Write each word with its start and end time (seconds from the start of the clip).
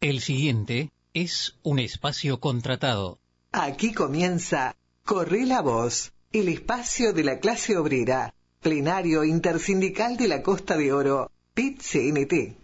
El 0.00 0.20
siguiente 0.20 0.92
es 1.12 1.56
un 1.64 1.80
espacio 1.80 2.38
contratado. 2.38 3.18
Aquí 3.50 3.92
comienza 3.92 4.76
Corre 5.04 5.44
la 5.44 5.60
Voz, 5.60 6.12
el 6.30 6.48
espacio 6.48 7.12
de 7.12 7.24
la 7.24 7.40
clase 7.40 7.76
obrera, 7.76 8.32
plenario 8.60 9.24
intersindical 9.24 10.16
de 10.16 10.28
la 10.28 10.42
Costa 10.42 10.76
de 10.76 10.92
Oro, 10.92 11.32
PIT-CNT. 11.54 12.56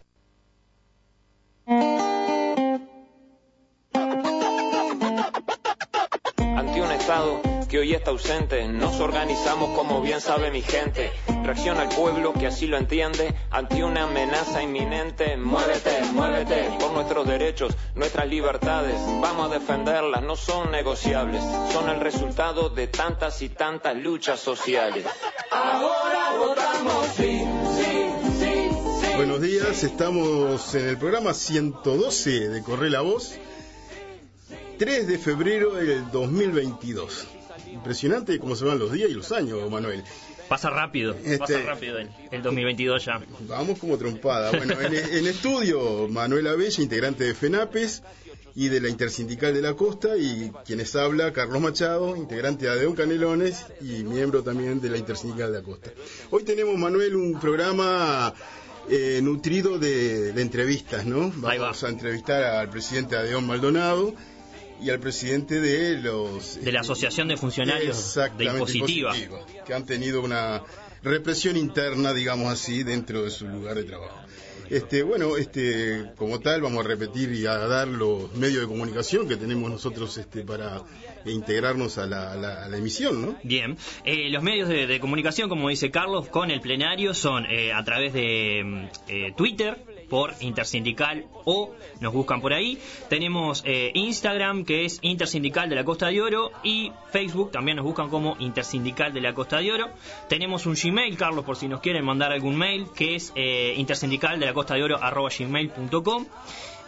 Ante 6.36 6.82
un 6.82 6.92
Estado 6.92 7.53
que 7.74 7.80
hoy 7.80 7.92
está 7.92 8.12
ausente, 8.12 8.68
nos 8.68 9.00
organizamos 9.00 9.76
como 9.76 10.00
bien 10.00 10.20
sabe 10.20 10.52
mi 10.52 10.62
gente. 10.62 11.10
Reacciona 11.42 11.80
al 11.80 11.88
pueblo 11.88 12.32
que 12.32 12.46
así 12.46 12.68
lo 12.68 12.76
entiende 12.76 13.34
ante 13.50 13.82
una 13.82 14.04
amenaza 14.04 14.62
inminente. 14.62 15.36
Muévete, 15.36 16.04
muévete 16.12 16.68
por 16.78 16.92
nuestros 16.92 17.26
derechos, 17.26 17.74
nuestras 17.96 18.28
libertades. 18.28 18.94
Vamos 19.20 19.50
a 19.50 19.54
defenderlas, 19.54 20.22
no 20.22 20.36
son 20.36 20.70
negociables. 20.70 21.42
Son 21.72 21.88
el 21.88 21.98
resultado 21.98 22.68
de 22.68 22.86
tantas 22.86 23.42
y 23.42 23.48
tantas 23.48 23.96
luchas 23.96 24.38
sociales. 24.38 25.04
Ahora 25.50 26.36
votamos 26.38 27.06
sí, 27.16 27.44
sí, 27.76 28.06
sí, 28.38 28.70
sí. 29.00 29.16
Buenos 29.16 29.40
días, 29.40 29.82
estamos 29.82 30.76
en 30.76 30.90
el 30.90 30.96
programa 30.96 31.34
112 31.34 32.50
de 32.50 32.62
Corre 32.62 32.88
la 32.88 33.00
Voz. 33.00 33.36
3 34.78 35.08
de 35.08 35.18
febrero 35.18 35.72
del 35.72 36.08
2022. 36.12 37.26
Impresionante 37.88 38.38
cómo 38.38 38.56
se 38.56 38.64
van 38.64 38.78
los 38.78 38.90
días 38.92 39.10
y 39.10 39.12
los 39.12 39.30
años, 39.30 39.70
Manuel. 39.70 40.02
Pasa 40.48 40.70
rápido, 40.70 41.12
Este- 41.12 41.36
pasa 41.36 41.60
rápido 41.60 41.98
el, 41.98 42.08
el 42.30 42.42
2022 42.42 43.04
ya. 43.04 43.20
Vamos 43.46 43.78
como 43.78 43.98
trompada. 43.98 44.50
Bueno, 44.52 44.80
en, 44.80 44.94
en 44.94 45.26
estudio, 45.26 46.08
Manuel 46.08 46.46
Abella, 46.46 46.82
integrante 46.82 47.24
de 47.24 47.34
FENAPES 47.34 48.02
y 48.54 48.68
de 48.68 48.80
la 48.80 48.88
Intersindical 48.88 49.52
de 49.52 49.60
la 49.60 49.74
Costa, 49.74 50.16
y 50.16 50.50
quienes 50.64 50.96
habla, 50.96 51.34
Carlos 51.34 51.60
Machado, 51.60 52.16
integrante 52.16 52.64
de 52.64 52.70
Adeón 52.72 52.94
Canelones 52.94 53.66
y 53.82 54.02
miembro 54.04 54.42
también 54.42 54.80
de 54.80 54.88
la 54.88 54.96
Intersindical 54.96 55.52
de 55.52 55.58
la 55.58 55.64
Costa. 55.64 55.90
Hoy 56.30 56.42
tenemos, 56.44 56.78
Manuel, 56.78 57.16
un 57.16 57.38
programa 57.38 58.32
eh, 58.88 59.20
nutrido 59.22 59.78
de, 59.78 60.32
de 60.32 60.40
entrevistas, 60.40 61.04
¿no? 61.04 61.24
Ahí 61.46 61.58
va. 61.58 61.64
Vamos 61.66 61.84
a 61.84 61.90
entrevistar 61.90 62.44
al 62.44 62.70
presidente 62.70 63.14
Adeón 63.16 63.46
Maldonado 63.46 64.14
y 64.84 64.90
al 64.90 65.00
presidente 65.00 65.60
de 65.60 65.98
los... 66.00 66.60
De 66.62 66.72
la 66.72 66.80
Asociación 66.80 67.28
de 67.28 67.36
Funcionarios 67.36 68.14
de 68.36 68.44
Impositiva. 68.44 69.14
que 69.66 69.74
han 69.74 69.86
tenido 69.86 70.20
una 70.22 70.62
represión 71.02 71.56
interna, 71.56 72.12
digamos 72.12 72.52
así, 72.52 72.82
dentro 72.82 73.22
de 73.24 73.30
su 73.30 73.46
lugar 73.48 73.76
de 73.76 73.84
trabajo. 73.84 74.20
Este, 74.70 75.02
bueno, 75.02 75.36
este, 75.36 76.12
como 76.16 76.40
tal, 76.40 76.62
vamos 76.62 76.84
a 76.84 76.88
repetir 76.88 77.30
y 77.32 77.44
a 77.46 77.58
dar 77.58 77.86
los 77.86 78.32
medios 78.34 78.62
de 78.62 78.66
comunicación 78.66 79.28
que 79.28 79.36
tenemos 79.36 79.70
nosotros 79.70 80.16
este, 80.16 80.40
para 80.42 80.82
integrarnos 81.26 81.98
a 81.98 82.06
la, 82.06 82.32
a 82.32 82.36
la- 82.36 82.64
a 82.64 82.68
la 82.68 82.76
emisión, 82.78 83.20
¿no? 83.22 83.36
Bien, 83.42 83.76
Eh, 84.04 84.30
los 84.30 84.42
medios 84.42 84.68
de, 84.70 84.86
de 84.86 85.00
comunicación, 85.00 85.48
como 85.50 85.68
dice 85.68 85.90
Carlos, 85.90 86.28
con 86.28 86.50
el 86.50 86.60
plenario 86.62 87.12
son 87.12 87.44
eh, 87.46 87.72
a 87.74 87.84
través 87.84 88.14
de 88.14 88.62
mm, 88.64 88.84
eh, 89.08 89.32
Twitter, 89.36 89.76
por 90.08 90.34
Intersindical 90.40 91.26
o 91.44 91.72
nos 92.00 92.12
buscan 92.12 92.40
por 92.40 92.52
ahí. 92.52 92.78
Tenemos 93.08 93.62
eh, 93.66 93.90
Instagram, 93.94 94.64
que 94.64 94.84
es 94.84 94.98
Intersindical 95.02 95.68
de 95.68 95.76
la 95.76 95.84
Costa 95.84 96.08
de 96.08 96.20
Oro, 96.20 96.52
y 96.62 96.92
Facebook 97.10 97.50
también 97.50 97.76
nos 97.76 97.84
buscan 97.84 98.08
como 98.08 98.36
Intersindical 98.38 99.12
de 99.12 99.20
la 99.20 99.34
Costa 99.34 99.58
de 99.58 99.72
Oro. 99.72 99.90
Tenemos 100.28 100.66
un 100.66 100.74
Gmail, 100.74 101.16
Carlos, 101.16 101.44
por 101.44 101.56
si 101.56 101.68
nos 101.68 101.80
quieren 101.80 102.04
mandar 102.04 102.32
algún 102.32 102.56
mail, 102.56 102.86
que 102.94 103.16
es 103.16 103.32
eh, 103.34 103.74
intersindical 103.76 104.38
de 104.38 104.46
la 104.46 104.54
Costa 104.54 104.74
de 104.74 104.82
Oro 104.82 105.02
arroba 105.02 105.30
gmail.com. 105.36 106.26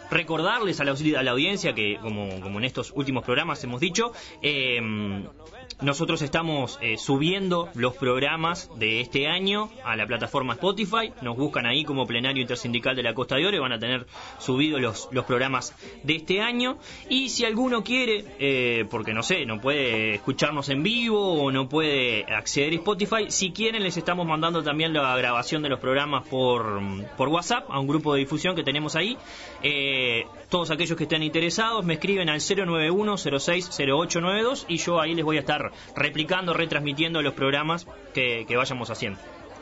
Recordarles 0.09 0.79
a 0.79 0.85
la, 0.85 0.93
a 0.93 1.23
la 1.23 1.31
audiencia 1.31 1.73
que, 1.73 1.97
como, 2.01 2.39
como 2.39 2.59
en 2.59 2.65
estos 2.65 2.93
últimos 2.95 3.25
programas 3.25 3.61
hemos 3.63 3.81
dicho, 3.81 4.13
eh, 4.41 4.79
nosotros 5.81 6.23
estamos 6.23 6.79
eh, 6.81 6.97
subiendo 6.97 7.69
los 7.75 7.95
programas 7.95 8.71
de 8.77 8.99
este 8.99 9.27
año 9.27 9.69
a 9.83 9.95
la 9.95 10.07
plataforma 10.07 10.53
Spotify. 10.53 11.13
Nos 11.21 11.37
buscan 11.37 11.67
ahí 11.67 11.83
como 11.83 12.07
plenario 12.07 12.41
intersindical 12.41 12.95
de 12.95 13.03
la 13.03 13.13
Costa 13.13 13.35
de 13.35 13.45
Oro 13.45 13.57
y 13.57 13.59
van 13.59 13.73
a 13.73 13.79
tener 13.79 14.07
subidos 14.39 14.81
los, 14.81 15.07
los 15.11 15.25
programas 15.25 15.75
de 16.03 16.15
este 16.15 16.41
año. 16.41 16.79
Y 17.09 17.29
si 17.29 17.45
alguno 17.45 17.83
quiere, 17.83 18.25
eh, 18.39 18.85
porque 18.89 19.13
no 19.13 19.21
sé, 19.21 19.45
no 19.45 19.61
puede 19.61 20.15
escucharnos 20.15 20.69
en 20.69 20.81
vivo 20.81 21.43
o 21.43 21.51
no 21.51 21.69
puede 21.69 22.25
acceder 22.25 22.73
a 22.73 22.77
Spotify, 22.77 23.29
si 23.29 23.51
quieren 23.51 23.83
les 23.83 23.97
estamos 23.97 24.25
mandando 24.25 24.63
también 24.63 24.93
la 24.93 25.15
grabación 25.15 25.61
de 25.61 25.69
los 25.69 25.79
programas 25.79 26.27
por, 26.27 26.81
por 27.17 27.29
WhatsApp 27.29 27.69
a 27.69 27.79
un 27.79 27.85
grupo 27.87 28.15
de 28.15 28.21
difusión 28.21 28.55
que 28.55 28.63
tenemos 28.63 28.95
ahí. 28.95 29.15
Eh, 29.61 30.25
todos 30.49 30.71
aquellos 30.71 30.97
que 30.97 31.03
estén 31.03 31.21
interesados 31.23 31.83
me 31.85 31.95
escriben 31.95 32.29
al 32.29 32.39
091-060892 32.39 34.65
y 34.67 34.77
yo 34.77 34.99
ahí 34.99 35.13
les 35.13 35.25
voy 35.25 35.37
a 35.37 35.41
estar 35.41 35.66
replicando, 35.95 36.53
retransmitiendo 36.53 37.21
los 37.21 37.33
programas 37.33 37.87
que, 38.13 38.45
que 38.47 38.57
vayamos 38.57 38.89
haciendo. 38.89 39.19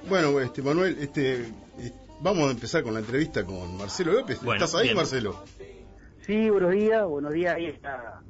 Bueno, 0.10 0.40
este, 0.40 0.62
Manuel, 0.62 0.98
este, 1.00 1.42
eh, 1.80 1.92
vamos 2.22 2.48
a 2.48 2.52
empezar 2.52 2.84
con 2.84 2.94
la 2.94 3.00
entrevista 3.00 3.44
con 3.46 3.78
Marcelo 3.78 4.14
López. 4.14 4.42
Bueno, 4.42 4.64
¿Estás 4.64 4.80
ahí, 4.80 4.88
bien. 4.88 4.98
Marcelo? 4.98 5.44
Sí, 6.26 6.50
buenos 6.50 6.72
días, 6.72 7.06
buenos 7.06 7.34
días 7.34 7.56
ahí 7.56 7.66
está, 7.68 8.22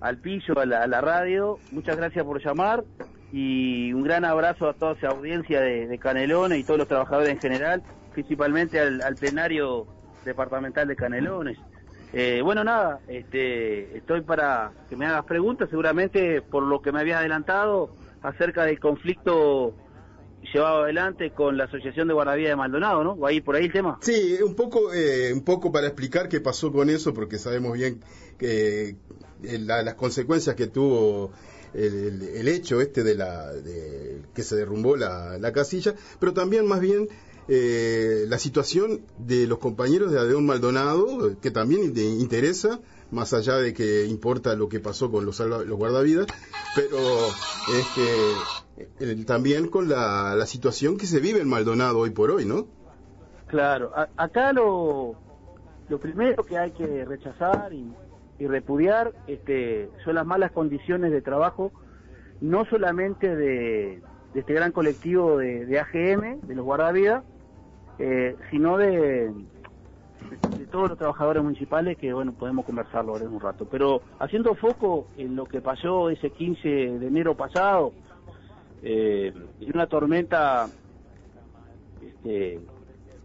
al 0.00 0.18
pillo, 0.18 0.58
a 0.58 0.66
la, 0.66 0.82
a 0.82 0.86
la 0.86 1.00
radio. 1.00 1.58
Muchas 1.70 1.96
gracias 1.96 2.24
por 2.24 2.42
llamar 2.44 2.84
y 3.32 3.92
un 3.92 4.02
gran 4.04 4.24
abrazo 4.24 4.68
a 4.68 4.74
toda 4.74 4.92
esa 4.92 5.08
audiencia 5.08 5.60
de, 5.60 5.86
de 5.86 5.98
Canelones 5.98 6.58
y 6.58 6.64
todos 6.64 6.78
los 6.78 6.88
trabajadores 6.88 7.30
en 7.30 7.40
general, 7.40 7.82
principalmente 8.12 8.80
al, 8.80 9.02
al 9.02 9.14
plenario 9.16 9.86
departamental 10.24 10.88
de 10.88 10.96
Canelones. 10.96 11.58
Eh, 12.12 12.40
bueno, 12.42 12.64
nada, 12.64 13.00
este, 13.06 13.96
estoy 13.98 14.22
para 14.22 14.72
que 14.88 14.96
me 14.96 15.06
hagas 15.06 15.24
preguntas, 15.26 15.68
seguramente 15.68 16.40
por 16.42 16.62
lo 16.62 16.80
que 16.80 16.90
me 16.92 17.00
habías 17.00 17.18
adelantado 17.20 17.94
acerca 18.22 18.64
del 18.64 18.80
conflicto 18.80 19.74
llevado 20.54 20.84
adelante 20.84 21.32
con 21.32 21.56
la 21.58 21.64
Asociación 21.64 22.08
de 22.08 22.14
Guardavidas 22.14 22.50
de 22.50 22.56
Maldonado, 22.56 23.04
¿no? 23.04 23.18
¿Va 23.18 23.28
ahí 23.28 23.40
por 23.40 23.56
ahí 23.56 23.66
el 23.66 23.72
tema? 23.72 23.98
Sí, 24.00 24.38
un 24.42 24.54
poco, 24.54 24.94
eh, 24.94 25.32
un 25.34 25.42
poco 25.44 25.70
para 25.70 25.86
explicar 25.88 26.28
qué 26.28 26.40
pasó 26.40 26.72
con 26.72 26.88
eso, 26.88 27.12
porque 27.12 27.38
sabemos 27.38 27.74
bien 27.74 28.00
que 28.38 28.96
eh, 29.42 29.58
la- 29.58 29.82
las 29.82 29.94
consecuencias 29.94 30.56
que 30.56 30.68
tuvo 30.68 31.32
el, 31.74 32.48
hecho 32.48 32.80
este 32.80 33.02
de 33.02 33.14
la 33.16 33.52
de 33.52 34.22
que 34.34 34.42
se 34.42 34.56
derrumbó 34.56 34.96
la 34.96 35.52
casilla, 35.52 35.94
pero 36.18 36.32
también 36.32 36.66
más 36.66 36.80
bien 36.80 37.08
eh, 37.50 38.26
la 38.28 38.36
situación 38.36 39.00
de 39.16 39.46
los 39.46 39.58
compañeros 39.58 40.12
de 40.12 40.18
Adeón 40.18 40.44
Maldonado, 40.44 41.30
eh, 41.30 41.36
que 41.40 41.50
también 41.50 41.94
te 41.94 42.04
interesa, 42.04 42.78
más 43.10 43.32
allá 43.32 43.56
de 43.56 43.72
que 43.72 44.04
importa 44.04 44.54
lo 44.54 44.68
que 44.68 44.80
pasó 44.80 45.10
con 45.10 45.24
los, 45.24 45.40
guardavidas, 45.40 46.26
pero 46.76 46.98
este, 48.98 49.24
también 49.24 49.68
con 49.68 49.88
la, 49.88 50.34
la 50.36 50.44
situación 50.44 50.98
que 50.98 51.06
se 51.06 51.20
vive 51.20 51.40
en 51.40 51.48
Maldonado 51.48 52.00
hoy 52.00 52.10
por 52.10 52.30
hoy, 52.30 52.44
¿no? 52.44 52.66
Claro, 53.46 53.92
acá 54.18 54.52
lo, 54.52 55.14
lo 55.88 55.98
primero 55.98 56.44
que 56.44 56.58
hay 56.58 56.72
que 56.72 57.06
rechazar 57.06 57.72
y, 57.72 57.90
y 58.38 58.46
repudiar 58.46 59.14
este, 59.26 59.88
son 60.04 60.16
las 60.16 60.26
malas 60.26 60.52
condiciones 60.52 61.12
de 61.12 61.22
trabajo, 61.22 61.72
no 62.42 62.66
solamente 62.66 63.34
de, 63.34 64.02
de 64.34 64.40
este 64.40 64.52
gran 64.52 64.70
colectivo 64.70 65.38
de 65.38 65.80
AGM, 65.80 66.46
de 66.46 66.54
los 66.54 66.66
guardavidas, 66.66 67.24
eh, 67.98 68.36
sino 68.50 68.76
de, 68.76 69.32
todos 70.70 70.90
los 70.90 70.98
trabajadores 70.98 71.42
municipales 71.42 71.96
que, 71.96 72.12
bueno, 72.12 72.32
podemos 72.32 72.64
conversarlo 72.64 73.12
ahora 73.12 73.24
en 73.24 73.32
un 73.32 73.40
rato. 73.40 73.66
Pero 73.70 74.02
haciendo 74.18 74.54
foco 74.54 75.08
en 75.16 75.36
lo 75.36 75.46
que 75.46 75.60
pasó 75.60 76.10
ese 76.10 76.30
15 76.30 76.68
de 76.98 77.06
enero 77.06 77.36
pasado, 77.36 77.92
eh, 78.82 79.32
en 79.60 79.70
una 79.74 79.86
tormenta 79.86 80.68
este, 82.00 82.60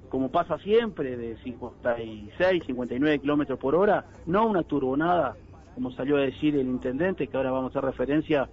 como 0.10 0.30
pasa 0.30 0.60
siempre, 0.60 1.18
de 1.18 1.38
56, 1.38 2.64
59 2.68 3.20
kilómetros 3.20 3.58
por 3.58 3.74
hora, 3.74 4.06
no 4.28 4.46
una 4.46 4.62
turbonada, 4.62 5.36
como 5.74 5.92
salió 5.92 6.18
a 6.18 6.22
decir 6.22 6.56
el 6.56 6.68
intendente, 6.68 7.28
que 7.28 7.36
ahora 7.36 7.50
vamos 7.50 7.76
a 7.76 7.80
hacer 7.80 7.90
referencia 7.90 8.48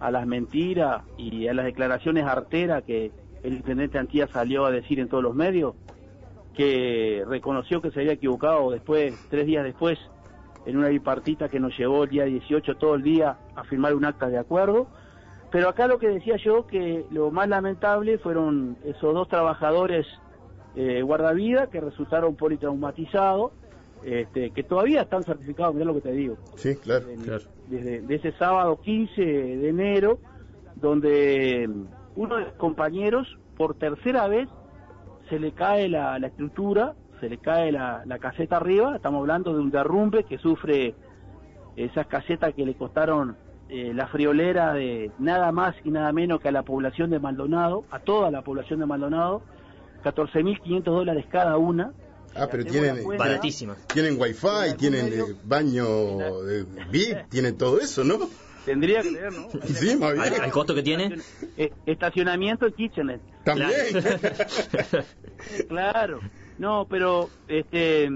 a 0.00 0.10
las 0.10 0.26
mentiras 0.26 1.02
y 1.18 1.48
a 1.48 1.54
las 1.54 1.66
declaraciones 1.66 2.24
arteras 2.24 2.82
que 2.84 3.12
el 3.46 3.54
intendente 3.54 3.98
Antía 3.98 4.26
salió 4.28 4.64
a 4.66 4.70
decir 4.70 4.98
en 4.98 5.08
todos 5.08 5.22
los 5.22 5.34
medios, 5.34 5.74
que 6.54 7.22
reconoció 7.28 7.80
que 7.80 7.90
se 7.90 8.00
había 8.00 8.12
equivocado 8.12 8.70
después, 8.70 9.14
tres 9.30 9.46
días 9.46 9.62
después, 9.64 9.98
en 10.64 10.76
una 10.76 10.88
bipartita 10.88 11.48
que 11.48 11.60
nos 11.60 11.76
llevó 11.78 12.04
el 12.04 12.10
día 12.10 12.24
18 12.24 12.76
todo 12.76 12.94
el 12.96 13.02
día 13.02 13.36
a 13.54 13.62
firmar 13.64 13.94
un 13.94 14.04
acta 14.04 14.28
de 14.28 14.38
acuerdo. 14.38 14.88
Pero 15.52 15.68
acá 15.68 15.86
lo 15.86 15.98
que 15.98 16.08
decía 16.08 16.36
yo, 16.36 16.66
que 16.66 17.04
lo 17.10 17.30
más 17.30 17.48
lamentable 17.48 18.18
fueron 18.18 18.76
esos 18.84 19.14
dos 19.14 19.28
trabajadores 19.28 20.06
eh, 20.74 21.02
guardavidas 21.02 21.68
que 21.68 21.80
resultaron 21.80 22.34
politraumatizados, 22.34 23.52
este, 24.04 24.50
que 24.50 24.62
todavía 24.64 25.02
están 25.02 25.24
certificados, 25.24 25.74
mirá 25.74 25.86
lo 25.86 25.94
que 25.94 26.00
te 26.00 26.12
digo, 26.12 26.36
Sí, 26.56 26.74
claro. 26.76 27.08
en- 27.08 27.22
Claro. 27.22 27.44
desde 27.68 28.00
de 28.02 28.14
ese 28.16 28.32
sábado 28.32 28.78
15 28.82 29.22
de 29.22 29.68
enero, 29.68 30.18
donde 30.74 31.68
uno 32.16 32.36
de 32.36 32.44
los 32.46 32.54
compañeros, 32.54 33.38
por 33.56 33.74
tercera 33.74 34.26
vez, 34.26 34.48
se 35.28 35.38
le 35.38 35.52
cae 35.52 35.88
la, 35.88 36.18
la 36.18 36.26
estructura, 36.28 36.94
se 37.20 37.28
le 37.28 37.38
cae 37.38 37.72
la, 37.72 38.02
la 38.06 38.18
caseta 38.18 38.56
arriba, 38.56 38.96
estamos 38.96 39.20
hablando 39.20 39.52
de 39.54 39.60
un 39.60 39.70
derrumbe 39.70 40.24
que 40.24 40.38
sufre 40.38 40.94
esas 41.76 42.06
casetas 42.06 42.54
que 42.54 42.64
le 42.64 42.74
costaron 42.74 43.36
eh, 43.68 43.92
la 43.94 44.06
friolera 44.08 44.72
de 44.72 45.10
nada 45.18 45.50
más 45.52 45.74
y 45.84 45.90
nada 45.90 46.12
menos 46.12 46.40
que 46.40 46.48
a 46.48 46.52
la 46.52 46.62
población 46.62 47.10
de 47.10 47.18
Maldonado, 47.18 47.84
a 47.90 47.98
toda 47.98 48.30
la 48.30 48.42
población 48.42 48.80
de 48.80 48.86
Maldonado, 48.86 49.42
14.500 50.04 50.84
dólares 50.84 51.26
cada 51.30 51.56
una. 51.58 51.92
Ah, 52.34 52.48
pero 52.50 52.64
tienen, 52.64 52.98
Baratísimas. 53.18 53.78
tienen 53.88 54.20
wifi, 54.20 54.76
tienen 54.76 55.06
eh, 55.08 55.34
baño 55.44 55.86
de 56.44 56.64
VIP, 56.90 57.28
tienen 57.28 57.56
todo 57.56 57.80
eso, 57.80 58.04
¿no? 58.04 58.18
Tendría 58.66 59.00
que 59.00 59.10
leer, 59.12 59.32
¿no? 59.32 59.48
Sí, 59.64 59.96
más 59.96 60.10
¿Al, 60.10 60.30
bien. 60.30 60.42
al 60.42 60.50
costo 60.50 60.74
que 60.74 60.82
tiene? 60.82 61.16
Eh, 61.56 61.72
estacionamiento 61.86 62.66
y 62.66 62.72
kitchenet. 62.72 63.20
También. 63.44 63.70
Claro. 65.68 66.20
No, 66.58 66.86
pero 66.88 67.28
este 67.46 68.08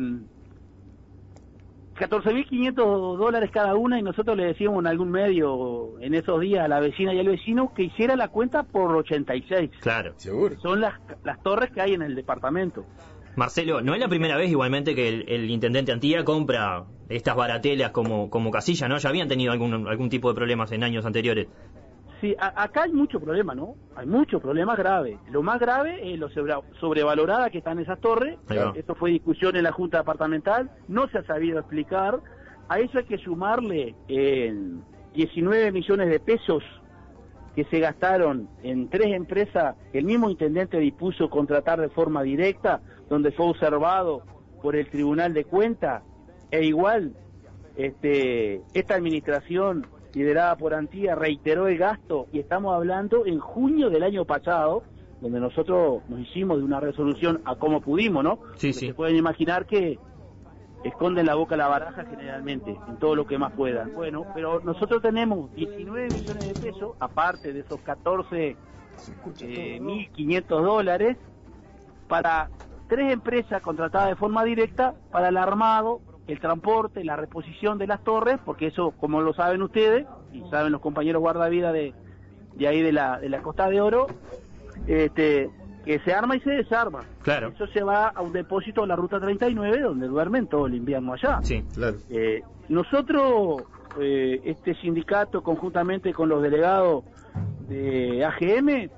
14.500 2.00 3.18
dólares 3.18 3.50
cada 3.52 3.74
una 3.74 3.98
y 3.98 4.02
nosotros 4.02 4.36
le 4.36 4.46
decíamos 4.46 4.80
en 4.80 4.86
algún 4.86 5.10
medio 5.10 6.00
en 6.00 6.14
esos 6.14 6.40
días 6.40 6.64
a 6.64 6.68
la 6.68 6.80
vecina 6.80 7.12
y 7.12 7.20
al 7.20 7.28
vecino 7.28 7.74
que 7.74 7.82
hiciera 7.84 8.16
la 8.16 8.28
cuenta 8.28 8.62
por 8.62 8.96
86. 8.96 9.70
Claro. 9.80 10.14
Seguro. 10.16 10.58
Son 10.60 10.80
las, 10.80 10.94
las 11.24 11.42
torres 11.42 11.70
que 11.72 11.82
hay 11.82 11.92
en 11.92 12.02
el 12.02 12.14
departamento. 12.14 12.86
Marcelo, 13.36 13.80
no 13.80 13.94
es 13.94 14.00
la 14.00 14.08
primera 14.08 14.36
vez 14.36 14.50
igualmente 14.50 14.94
que 14.94 15.08
el, 15.08 15.24
el 15.28 15.50
intendente 15.50 15.92
Antía 15.92 16.24
compra 16.24 16.84
estas 17.08 17.36
baratelas 17.36 17.90
como, 17.92 18.28
como 18.28 18.50
casilla, 18.50 18.88
¿no? 18.88 18.98
Ya 18.98 19.08
habían 19.08 19.28
tenido 19.28 19.52
algún, 19.52 19.86
algún 19.88 20.08
tipo 20.10 20.28
de 20.28 20.34
problemas 20.34 20.72
en 20.72 20.82
años 20.84 21.06
anteriores. 21.06 21.48
Sí, 22.20 22.34
a- 22.38 22.62
acá 22.64 22.82
hay 22.82 22.92
mucho 22.92 23.18
problema, 23.18 23.54
¿no? 23.54 23.76
Hay 23.96 24.06
muchos 24.06 24.42
problemas 24.42 24.76
graves. 24.76 25.16
Lo 25.30 25.42
más 25.42 25.58
grave 25.58 26.12
es 26.12 26.18
lo 26.18 26.28
sobre- 26.28 26.54
sobrevalorada 26.80 27.48
que 27.50 27.58
están 27.58 27.78
esas 27.78 27.98
torres. 28.00 28.36
Esto 28.74 28.94
fue 28.94 29.10
discusión 29.10 29.56
en 29.56 29.62
la 29.62 29.72
Junta 29.72 29.98
Departamental. 29.98 30.70
No 30.88 31.08
se 31.08 31.18
ha 31.18 31.24
sabido 31.24 31.58
explicar. 31.60 32.20
A 32.68 32.78
eso 32.78 32.98
hay 32.98 33.04
que 33.04 33.18
sumarle 33.18 33.94
eh, 34.08 34.54
19 35.14 35.72
millones 35.72 36.08
de 36.10 36.20
pesos 36.20 36.62
que 37.56 37.64
se 37.64 37.80
gastaron 37.80 38.48
en 38.62 38.88
tres 38.90 39.08
empresas 39.08 39.74
que 39.90 39.98
el 39.98 40.04
mismo 40.04 40.30
intendente 40.30 40.78
dispuso 40.78 41.28
contratar 41.30 41.80
de 41.80 41.88
forma 41.88 42.22
directa, 42.22 42.80
donde 43.10 43.32
fue 43.32 43.46
observado 43.46 44.22
por 44.62 44.76
el 44.76 44.88
Tribunal 44.88 45.34
de 45.34 45.44
Cuentas, 45.44 46.02
e 46.50 46.64
igual 46.64 47.12
este, 47.76 48.62
esta 48.72 48.94
administración 48.94 49.86
liderada 50.14 50.56
por 50.56 50.74
Antía 50.74 51.14
reiteró 51.14 51.68
el 51.68 51.76
gasto 51.76 52.26
y 52.32 52.38
estamos 52.38 52.74
hablando 52.74 53.26
en 53.26 53.38
junio 53.38 53.90
del 53.90 54.02
año 54.02 54.24
pasado, 54.24 54.82
donde 55.20 55.40
nosotros 55.40 56.02
nos 56.08 56.20
hicimos 56.20 56.58
de 56.58 56.64
una 56.64 56.80
resolución 56.80 57.42
a 57.44 57.56
como 57.56 57.80
pudimos, 57.80 58.24
¿no? 58.24 58.38
Sí, 58.54 58.72
sí. 58.72 58.88
Se 58.88 58.94
pueden 58.94 59.16
imaginar 59.16 59.66
que 59.66 59.98
esconden 60.84 61.26
la 61.26 61.34
boca 61.34 61.56
a 61.56 61.58
la 61.58 61.68
baraja 61.68 62.04
generalmente, 62.04 62.76
en 62.88 62.96
todo 62.98 63.14
lo 63.14 63.26
que 63.26 63.38
más 63.38 63.52
puedan. 63.52 63.92
Bueno, 63.92 64.24
pero 64.34 64.60
nosotros 64.60 65.02
tenemos 65.02 65.54
19 65.54 66.08
millones 66.08 66.48
de 66.48 66.54
pesos, 66.54 66.96
aparte 66.98 67.52
de 67.52 67.60
esos 67.60 67.80
14 67.80 68.56
eh, 69.40 69.78
1.500 69.80 70.46
dólares, 70.62 71.16
para 72.08 72.50
tres 72.90 73.10
empresas 73.12 73.62
contratadas 73.62 74.10
de 74.10 74.16
forma 74.16 74.44
directa 74.44 74.92
para 75.10 75.28
el 75.30 75.38
armado, 75.38 76.00
el 76.26 76.38
transporte, 76.40 77.02
la 77.04 77.16
reposición 77.16 77.78
de 77.78 77.86
las 77.86 78.04
torres, 78.04 78.38
porque 78.44 78.66
eso, 78.66 78.90
como 79.00 79.22
lo 79.22 79.32
saben 79.32 79.62
ustedes, 79.62 80.06
y 80.34 80.42
saben 80.50 80.70
los 80.72 80.82
compañeros 80.82 81.20
guardavidas 81.22 81.72
de, 81.72 81.94
de 82.56 82.68
ahí 82.68 82.82
de 82.82 82.92
la, 82.92 83.18
de 83.18 83.30
la 83.30 83.40
Costa 83.40 83.70
de 83.70 83.80
Oro, 83.80 84.06
este, 84.86 85.48
que 85.84 85.98
se 86.00 86.12
arma 86.12 86.36
y 86.36 86.40
se 86.40 86.50
desarma. 86.50 87.00
Claro. 87.22 87.48
Eso 87.48 87.66
se 87.68 87.82
va 87.82 88.08
a 88.08 88.20
un 88.20 88.32
depósito 88.32 88.82
de 88.82 88.88
la 88.88 88.96
Ruta 88.96 89.18
39, 89.18 89.80
donde 89.80 90.06
duermen 90.06 90.46
todo 90.46 90.66
el 90.66 90.74
invierno 90.74 91.14
allá. 91.14 91.40
Sí. 91.42 91.64
Claro. 91.74 91.96
Eh, 92.10 92.42
nosotros, 92.68 93.62
eh, 93.98 94.40
este 94.44 94.74
sindicato, 94.76 95.42
conjuntamente 95.42 96.12
con 96.12 96.28
los 96.28 96.42
delegados 96.42 97.04
de 97.68 98.24
AGM, 98.24 98.90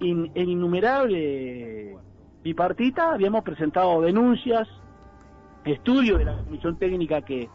in- 0.00 0.30
en 0.34 0.48
innumerables 0.48 1.96
bipartitas, 2.42 3.14
habíamos 3.14 3.42
presentado 3.42 4.00
denuncias, 4.00 4.68
estudios 5.64 6.18
de 6.18 6.24
la 6.24 6.36
comisión 6.38 6.76
técnica 6.76 7.22
que, 7.22 7.48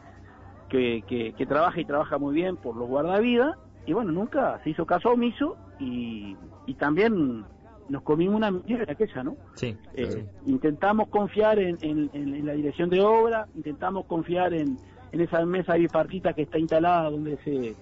que, 0.70 1.04
que- 1.08 1.34
que 1.34 1.46
trabaja 1.46 1.80
y 1.80 1.86
trabaja 1.86 2.18
muy 2.18 2.34
bien 2.36 2.58
por 2.58 2.76
los 2.76 2.88
guardavidas, 2.88 3.56
y 3.86 3.94
bueno, 3.94 4.12
nunca 4.12 4.60
se 4.64 4.72
hizo 4.72 4.86
caso 4.86 5.10
omiso, 5.12 5.58
y, 5.80 6.36
y 6.66 6.74
también 6.76 7.46
nos 7.90 8.02
comimos 8.04 8.36
una 8.36 8.48
en 8.48 8.90
aquella, 8.90 9.24
¿no? 9.24 9.38
Sí. 9.56 9.78
Eh, 9.94 10.12
sí. 10.12 10.52
Intentamos 10.52 11.08
confiar 11.10 11.60
en, 11.60 11.78
en- 11.81 12.10
en- 12.14 12.36
en 12.36 12.46
la 12.46 12.54
dirección 12.54 12.90
de 12.90 13.02
obra, 13.02 13.48
intentamos 13.56 14.06
confiar 14.06 14.54
en, 14.54 14.78
en 15.12 15.22
esa 15.22 15.46
mesa 15.46 15.76
bipartita 15.76 16.34
que 16.34 16.44
está 16.44 16.58
instalada 16.58 17.10
donde 17.12 17.38
se, 17.44 17.76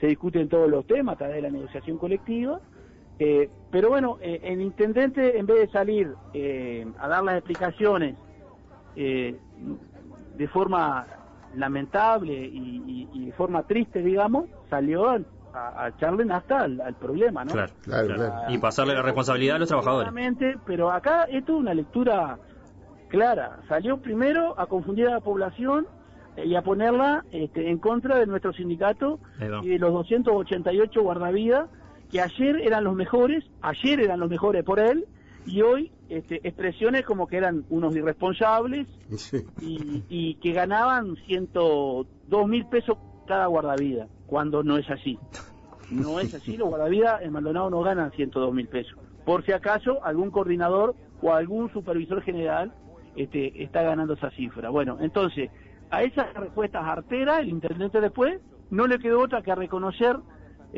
se 0.00 0.06
discuten 0.08 0.48
todos 0.48 0.68
los 0.68 0.84
temas 0.86 1.14
a 1.14 1.18
través 1.18 1.36
de 1.36 1.42
la 1.42 1.50
negociación 1.50 1.98
colectiva. 1.98 2.60
Eh, 3.18 3.48
pero 3.70 3.88
bueno, 3.88 4.18
eh, 4.20 4.40
el 4.42 4.60
intendente, 4.60 5.38
en 5.38 5.46
vez 5.46 5.58
de 5.60 5.68
salir 5.68 6.14
eh, 6.34 6.86
a 6.98 7.08
dar 7.08 7.24
las 7.24 7.36
explicaciones 7.36 8.16
eh, 8.94 9.38
de 10.36 10.48
forma 10.48 11.06
lamentable 11.54 12.32
y, 12.34 12.82
y- 12.86 13.08
y 13.12 13.26
de 13.26 13.32
forma 13.32 13.62
triste, 13.62 14.02
digamos, 14.02 14.46
salió 14.68 15.08
a, 15.08 15.18
a, 15.54 15.88
echarle 15.88 16.30
hasta 16.32 16.60
al, 16.60 16.80
al 16.80 16.94
problema, 16.94 17.44
¿no? 17.44 17.52
Claro, 17.52 17.72
Claro, 17.82 18.14
claro. 18.14 18.34
Y 18.52 18.58
pasarle 18.58 18.94
la 18.94 19.02
responsabilidad 19.02 19.56
a 19.56 19.58
los 19.60 19.68
trabajadores. 19.68 20.10
Claramente, 20.10 20.56
pero 20.66 20.90
acá 20.90 21.24
esto 21.24 21.54
es 21.54 21.58
una 21.60 21.72
lectura 21.74 22.38
clara. 23.08 23.60
Salió 23.68 23.98
primero 23.98 24.58
a 24.58 24.66
confundir 24.66 25.06
a 25.08 25.12
la 25.12 25.20
población 25.20 25.86
eh, 26.36 26.44
y 26.46 26.54
a 26.54 26.62
ponerla 26.62 27.24
este, 27.30 27.70
en 27.70 27.78
contra 27.78 28.18
de 28.18 28.26
nuestro 28.26 28.52
sindicato 28.52 29.18
y 29.64 29.68
de 29.68 29.78
los 29.78 29.92
288 29.92 31.02
guardavidas 31.02 31.70
que 32.10 32.20
ayer 32.20 32.56
eran 32.62 32.84
los 32.84 32.94
mejores, 32.94 33.44
ayer 33.62 34.00
eran 34.00 34.20
los 34.20 34.30
mejores 34.30 34.64
por 34.64 34.78
él 34.78 35.06
y 35.46 35.62
hoy 35.62 35.92
este, 36.08 36.36
expresiones 36.46 37.04
como 37.04 37.26
que 37.26 37.36
eran 37.36 37.64
unos 37.70 37.94
irresponsables 37.96 38.86
Sí. 39.16 39.38
y, 39.60 40.02
y 40.08 40.34
que 40.36 40.52
ganaban 40.52 41.16
102 41.26 42.48
mil 42.48 42.66
pesos 42.66 42.98
cada 43.26 43.46
guardavida, 43.46 44.06
cuando 44.26 44.62
no 44.62 44.76
es 44.76 44.88
así. 44.90 45.18
No 45.90 46.18
es 46.20 46.34
así, 46.34 46.56
los 46.56 46.68
guardavidas 46.68 47.22
en 47.22 47.32
Maldonado 47.32 47.70
no 47.70 47.80
ganan 47.82 48.10
102 48.12 48.52
mil 48.54 48.68
pesos. 48.68 48.98
Por 49.24 49.44
si 49.44 49.52
acaso 49.52 50.04
algún 50.04 50.30
coordinador 50.30 50.94
o 51.22 51.32
algún 51.32 51.72
supervisor 51.72 52.22
general 52.22 52.72
este, 53.16 53.62
está 53.62 53.82
ganando 53.82 54.14
esa 54.14 54.30
cifra. 54.30 54.68
Bueno, 54.70 54.98
entonces, 55.00 55.50
a 55.90 56.02
esas 56.02 56.32
respuestas 56.34 56.84
arteras, 56.84 57.40
el 57.40 57.48
intendente 57.48 58.00
después 58.00 58.40
no 58.70 58.86
le 58.86 58.98
quedó 58.98 59.20
otra 59.22 59.42
que 59.42 59.54
reconocer 59.54 60.16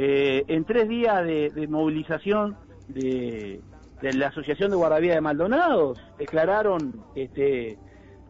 eh, 0.00 0.44
en 0.46 0.64
tres 0.64 0.88
días 0.88 1.24
de, 1.24 1.50
de 1.50 1.66
movilización 1.66 2.56
de, 2.86 3.60
de 4.00 4.12
la 4.12 4.28
Asociación 4.28 4.70
de 4.70 4.76
Guardavidas 4.76 5.16
de 5.16 5.20
Maldonado, 5.20 5.94
declararon 6.16 7.02
este, 7.16 7.76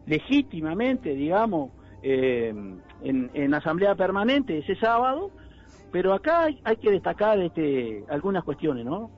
legítimamente, 0.07 1.13
digamos, 1.13 1.69
eh, 2.01 2.51
en, 3.03 3.29
en 3.35 3.53
asamblea 3.53 3.93
permanente 3.93 4.57
ese 4.57 4.75
sábado, 4.77 5.29
pero 5.91 6.13
acá 6.13 6.45
hay, 6.45 6.59
hay 6.63 6.77
que 6.77 6.89
destacar 6.89 7.37
este, 7.37 8.03
algunas 8.09 8.43
cuestiones, 8.43 8.83
¿no? 8.83 9.11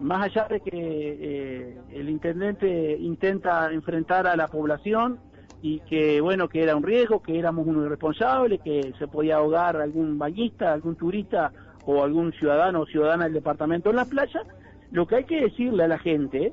Más 0.00 0.24
allá 0.24 0.48
de 0.48 0.58
que 0.58 0.70
eh, 0.72 1.78
el 1.92 2.10
intendente 2.10 2.96
intenta 2.98 3.72
enfrentar 3.72 4.26
a 4.26 4.34
la 4.34 4.48
población 4.48 5.20
y 5.62 5.78
que, 5.88 6.20
bueno, 6.20 6.48
que 6.48 6.64
era 6.64 6.74
un 6.74 6.82
riesgo, 6.82 7.22
que 7.22 7.38
éramos 7.38 7.64
unos 7.64 7.86
irresponsables, 7.86 8.60
que 8.60 8.92
se 8.98 9.06
podía 9.06 9.36
ahogar 9.36 9.76
algún 9.76 10.18
bañista, 10.18 10.72
algún 10.72 10.96
turista 10.96 11.52
o 11.86 12.02
algún 12.04 12.32
ciudadano 12.32 12.80
o 12.82 12.86
ciudadana 12.86 13.24
del 13.24 13.34
departamento 13.34 13.90
en 13.90 13.96
la 13.96 14.04
playa, 14.04 14.42
lo 14.90 15.06
que 15.06 15.16
hay 15.16 15.24
que 15.24 15.40
decirle 15.40 15.84
a 15.84 15.88
la 15.88 15.98
gente 15.98 16.52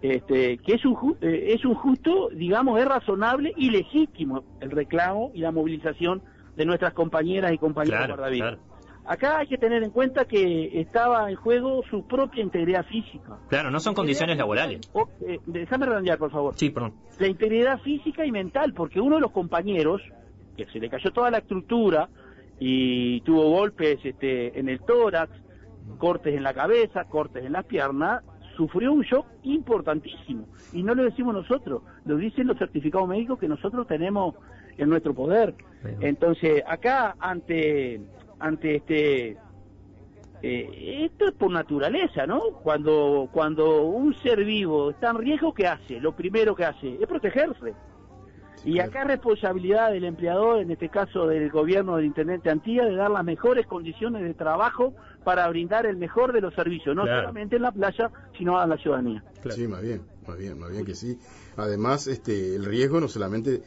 este, 0.00 0.58
que 0.58 0.74
es 0.74 0.84
un, 0.84 1.16
eh, 1.20 1.54
es 1.54 1.64
un 1.64 1.74
justo, 1.74 2.28
digamos, 2.32 2.78
es 2.80 2.86
razonable 2.86 3.52
y 3.56 3.70
legítimo 3.70 4.44
el 4.60 4.70
reclamo 4.70 5.32
y 5.34 5.40
la 5.40 5.50
movilización 5.50 6.22
de 6.56 6.64
nuestras 6.66 6.92
compañeras 6.94 7.52
y 7.52 7.58
compañeros 7.58 7.98
Claro, 7.98 8.14
guardavidas. 8.16 8.56
claro. 8.58 8.68
Acá 9.06 9.38
hay 9.38 9.46
que 9.46 9.56
tener 9.56 9.82
en 9.82 9.90
cuenta 9.90 10.26
que 10.26 10.78
estaba 10.80 11.30
en 11.30 11.36
juego 11.36 11.82
su 11.88 12.06
propia 12.06 12.42
integridad 12.42 12.84
física. 12.84 13.38
Claro, 13.48 13.70
no 13.70 13.80
son 13.80 13.94
condiciones 13.94 14.36
laborales. 14.36 14.80
O- 14.92 15.08
eh, 15.26 15.38
déjame 15.46 15.86
redondear, 15.86 16.18
por 16.18 16.30
favor. 16.30 16.54
Sí, 16.56 16.68
perdón. 16.70 16.92
La 17.18 17.26
integridad 17.26 17.80
física 17.80 18.26
y 18.26 18.30
mental, 18.30 18.74
porque 18.74 19.00
uno 19.00 19.14
de 19.16 19.22
los 19.22 19.30
compañeros, 19.32 20.02
que 20.58 20.66
se 20.66 20.78
le 20.78 20.90
cayó 20.90 21.10
toda 21.10 21.30
la 21.30 21.38
estructura 21.38 22.08
y 22.58 23.20
tuvo 23.22 23.50
golpes 23.50 23.98
este, 24.04 24.58
en 24.58 24.68
el 24.68 24.80
tórax, 24.80 25.32
cortes 25.98 26.34
en 26.34 26.42
la 26.42 26.54
cabeza, 26.54 27.04
cortes 27.04 27.44
en 27.44 27.52
las 27.52 27.64
piernas, 27.64 28.22
sufrió 28.56 28.92
un 28.92 29.02
shock 29.02 29.26
importantísimo. 29.44 30.48
Y 30.72 30.82
no 30.82 30.94
lo 30.94 31.04
decimos 31.04 31.34
nosotros, 31.34 31.82
lo 32.04 32.16
dicen 32.16 32.46
los 32.46 32.58
certificados 32.58 33.08
médicos 33.08 33.38
que 33.38 33.48
nosotros 33.48 33.86
tenemos 33.86 34.34
en 34.76 34.88
nuestro 34.88 35.14
poder. 35.14 35.54
Entonces, 36.00 36.62
acá, 36.66 37.14
ante, 37.20 38.00
ante 38.38 38.76
este 38.76 39.36
eh, 40.40 41.04
esto 41.04 41.26
es 41.26 41.32
por 41.32 41.50
naturaleza, 41.50 42.26
¿no? 42.26 42.40
Cuando, 42.62 43.28
cuando 43.32 43.82
un 43.82 44.14
ser 44.14 44.44
vivo 44.44 44.90
está 44.90 45.10
en 45.10 45.18
riesgo, 45.18 45.52
¿qué 45.52 45.66
hace? 45.66 46.00
Lo 46.00 46.12
primero 46.14 46.54
que 46.54 46.64
hace 46.64 46.94
es 46.94 47.06
protegerse. 47.08 47.74
Y 48.64 48.80
acá 48.80 49.02
es 49.02 49.08
responsabilidad 49.08 49.92
del 49.92 50.04
empleador, 50.04 50.60
en 50.60 50.70
este 50.70 50.88
caso 50.88 51.26
del 51.26 51.50
gobierno 51.50 51.96
del 51.96 52.06
intendente 52.06 52.50
Antía, 52.50 52.84
de 52.84 52.94
dar 52.94 53.10
las 53.10 53.24
mejores 53.24 53.66
condiciones 53.66 54.22
de 54.22 54.34
trabajo 54.34 54.94
para 55.24 55.48
brindar 55.48 55.86
el 55.86 55.96
mejor 55.96 56.32
de 56.32 56.40
los 56.40 56.54
servicios, 56.54 56.94
no 56.94 57.04
solamente 57.04 57.56
en 57.56 57.62
la 57.62 57.72
playa, 57.72 58.10
sino 58.36 58.58
a 58.58 58.66
la 58.66 58.76
ciudadanía. 58.76 59.22
Sí, 59.50 59.66
más 59.66 59.82
bien, 59.82 60.02
más 60.26 60.38
bien, 60.38 60.58
más 60.58 60.70
bien 60.70 60.84
que 60.84 60.94
sí. 60.94 61.18
Además, 61.56 62.06
este, 62.06 62.54
el 62.54 62.64
riesgo 62.64 63.00
no 63.00 63.08
solamente 63.08 63.62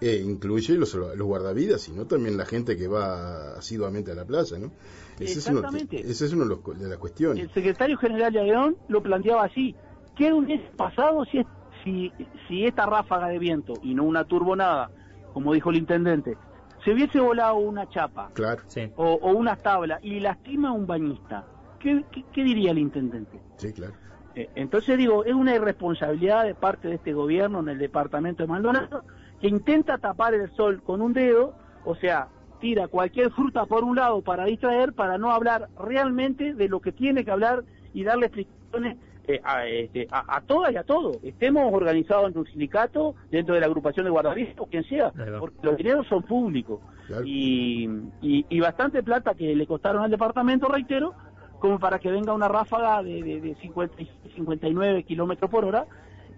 eh, 0.00 0.22
incluye 0.24 0.74
los, 0.74 0.94
los 0.94 1.22
guardavidas, 1.22 1.80
sino 1.80 2.06
también 2.06 2.36
la 2.36 2.44
gente 2.44 2.76
que 2.76 2.88
va 2.88 3.54
asiduamente 3.54 4.10
a 4.10 4.14
la 4.14 4.24
playa, 4.24 4.58
¿no? 4.58 4.72
Ese 5.20 5.38
Exactamente. 5.38 5.96
Es 5.96 6.02
uno, 6.02 6.10
ese 6.10 6.24
es 6.26 6.32
uno 6.32 6.44
de, 6.74 6.88
las 6.88 6.98
cuestiones. 6.98 7.44
El 7.44 7.54
secretario 7.54 7.96
general 7.96 8.32
de 8.32 8.40
Aeón 8.40 8.76
lo 8.88 9.02
planteaba 9.02 9.44
así. 9.44 9.76
¿Qué 10.16 10.32
hubiese 10.32 10.68
pasado 10.76 11.24
si, 11.26 11.44
si, 11.84 12.12
si 12.48 12.66
esta 12.66 12.86
ráfaga 12.86 13.28
de 13.28 13.38
viento, 13.38 13.74
y 13.82 13.94
no 13.94 14.04
una 14.04 14.24
turbonada, 14.24 14.90
como 15.32 15.52
dijo 15.52 15.70
el 15.70 15.76
intendente, 15.76 16.36
se 16.84 16.92
hubiese 16.92 17.20
volado 17.20 17.56
una 17.56 17.88
chapa 17.88 18.30
claro. 18.34 18.62
o, 18.96 19.04
o 19.14 19.32
una 19.32 19.56
tabla 19.56 19.98
y 20.02 20.20
lastima 20.20 20.70
a 20.70 20.72
un 20.72 20.86
bañista? 20.86 21.44
¿Qué, 21.78 22.04
qué, 22.32 22.44
diría 22.44 22.70
el 22.70 22.78
intendente? 22.78 23.40
Sí, 23.56 23.72
claro. 23.72 23.94
Eh, 24.34 24.48
entonces 24.54 24.96
digo, 24.96 25.24
es 25.24 25.34
una 25.34 25.54
irresponsabilidad 25.54 26.44
de 26.44 26.54
parte 26.54 26.88
de 26.88 26.94
este 26.94 27.12
gobierno 27.12 27.60
en 27.60 27.68
el 27.68 27.78
departamento 27.78 28.42
de 28.42 28.48
Maldonado 28.48 29.04
que 29.40 29.48
intenta 29.48 29.98
tapar 29.98 30.34
el 30.34 30.50
sol 30.54 30.82
con 30.82 31.02
un 31.02 31.12
dedo, 31.12 31.54
o 31.84 31.96
sea, 31.96 32.28
tira 32.60 32.86
cualquier 32.86 33.30
fruta 33.32 33.66
por 33.66 33.82
un 33.82 33.96
lado 33.96 34.22
para 34.22 34.44
distraer, 34.44 34.92
para 34.92 35.18
no 35.18 35.32
hablar 35.32 35.68
realmente 35.76 36.54
de 36.54 36.68
lo 36.68 36.80
que 36.80 36.92
tiene 36.92 37.24
que 37.24 37.32
hablar 37.32 37.64
y 37.92 38.04
darle 38.04 38.26
explicaciones 38.26 38.98
eh, 39.28 39.40
a, 39.44 39.66
este, 39.66 40.08
a, 40.10 40.40
todas 40.40 40.72
y 40.72 40.76
a 40.76 40.82
todos. 40.82 41.18
Estemos 41.22 41.72
organizados 41.72 42.30
en 42.32 42.38
un 42.38 42.46
sindicato, 42.46 43.14
dentro 43.30 43.54
de 43.54 43.60
la 43.60 43.66
agrupación 43.66 44.04
de 44.04 44.10
guardavidas 44.10 44.54
o 44.58 44.66
quien 44.66 44.84
sea, 44.84 45.12
porque 45.38 45.58
los 45.62 45.76
dineros 45.76 46.06
son 46.08 46.22
públicos. 46.22 46.80
Y, 47.24 47.88
y, 48.20 48.60
bastante 48.60 49.02
plata 49.02 49.34
que 49.34 49.54
le 49.54 49.66
costaron 49.66 50.02
al 50.02 50.10
departamento, 50.10 50.66
reitero, 50.66 51.14
como 51.58 51.78
para 51.78 51.98
que 51.98 52.10
venga 52.10 52.32
una 52.32 52.48
ráfaga 52.48 53.02
de, 53.02 53.22
de, 53.22 53.40
de 53.40 53.54
50, 53.56 53.96
59 54.34 55.04
kilómetros 55.04 55.50
por 55.50 55.64
hora 55.64 55.86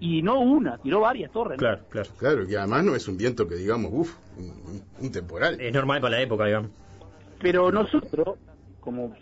y 0.01 0.23
no 0.23 0.41
una, 0.41 0.79
tiró 0.79 1.01
varias 1.01 1.31
torres. 1.33 1.59
Claro, 1.59 1.83
claro. 1.89 2.11
Claro, 2.19 2.47
que 2.47 2.59
además 2.59 2.85
no 2.85 2.95
es 2.95 3.09
un 3.09 3.17
viento 3.17 3.49
que 3.49 3.55
digamos, 3.55 3.91
uff, 3.93 4.17
un, 5.01 5.13
temporal. 5.13 5.61
Es 5.61 5.73
normal 5.73 6.01
para 6.01 6.17
la 6.17 6.23
época, 6.23 6.45
digamos. 6.45 6.71
Pero 7.41 7.71
nosotros, 7.73 8.37
como 8.81 9.15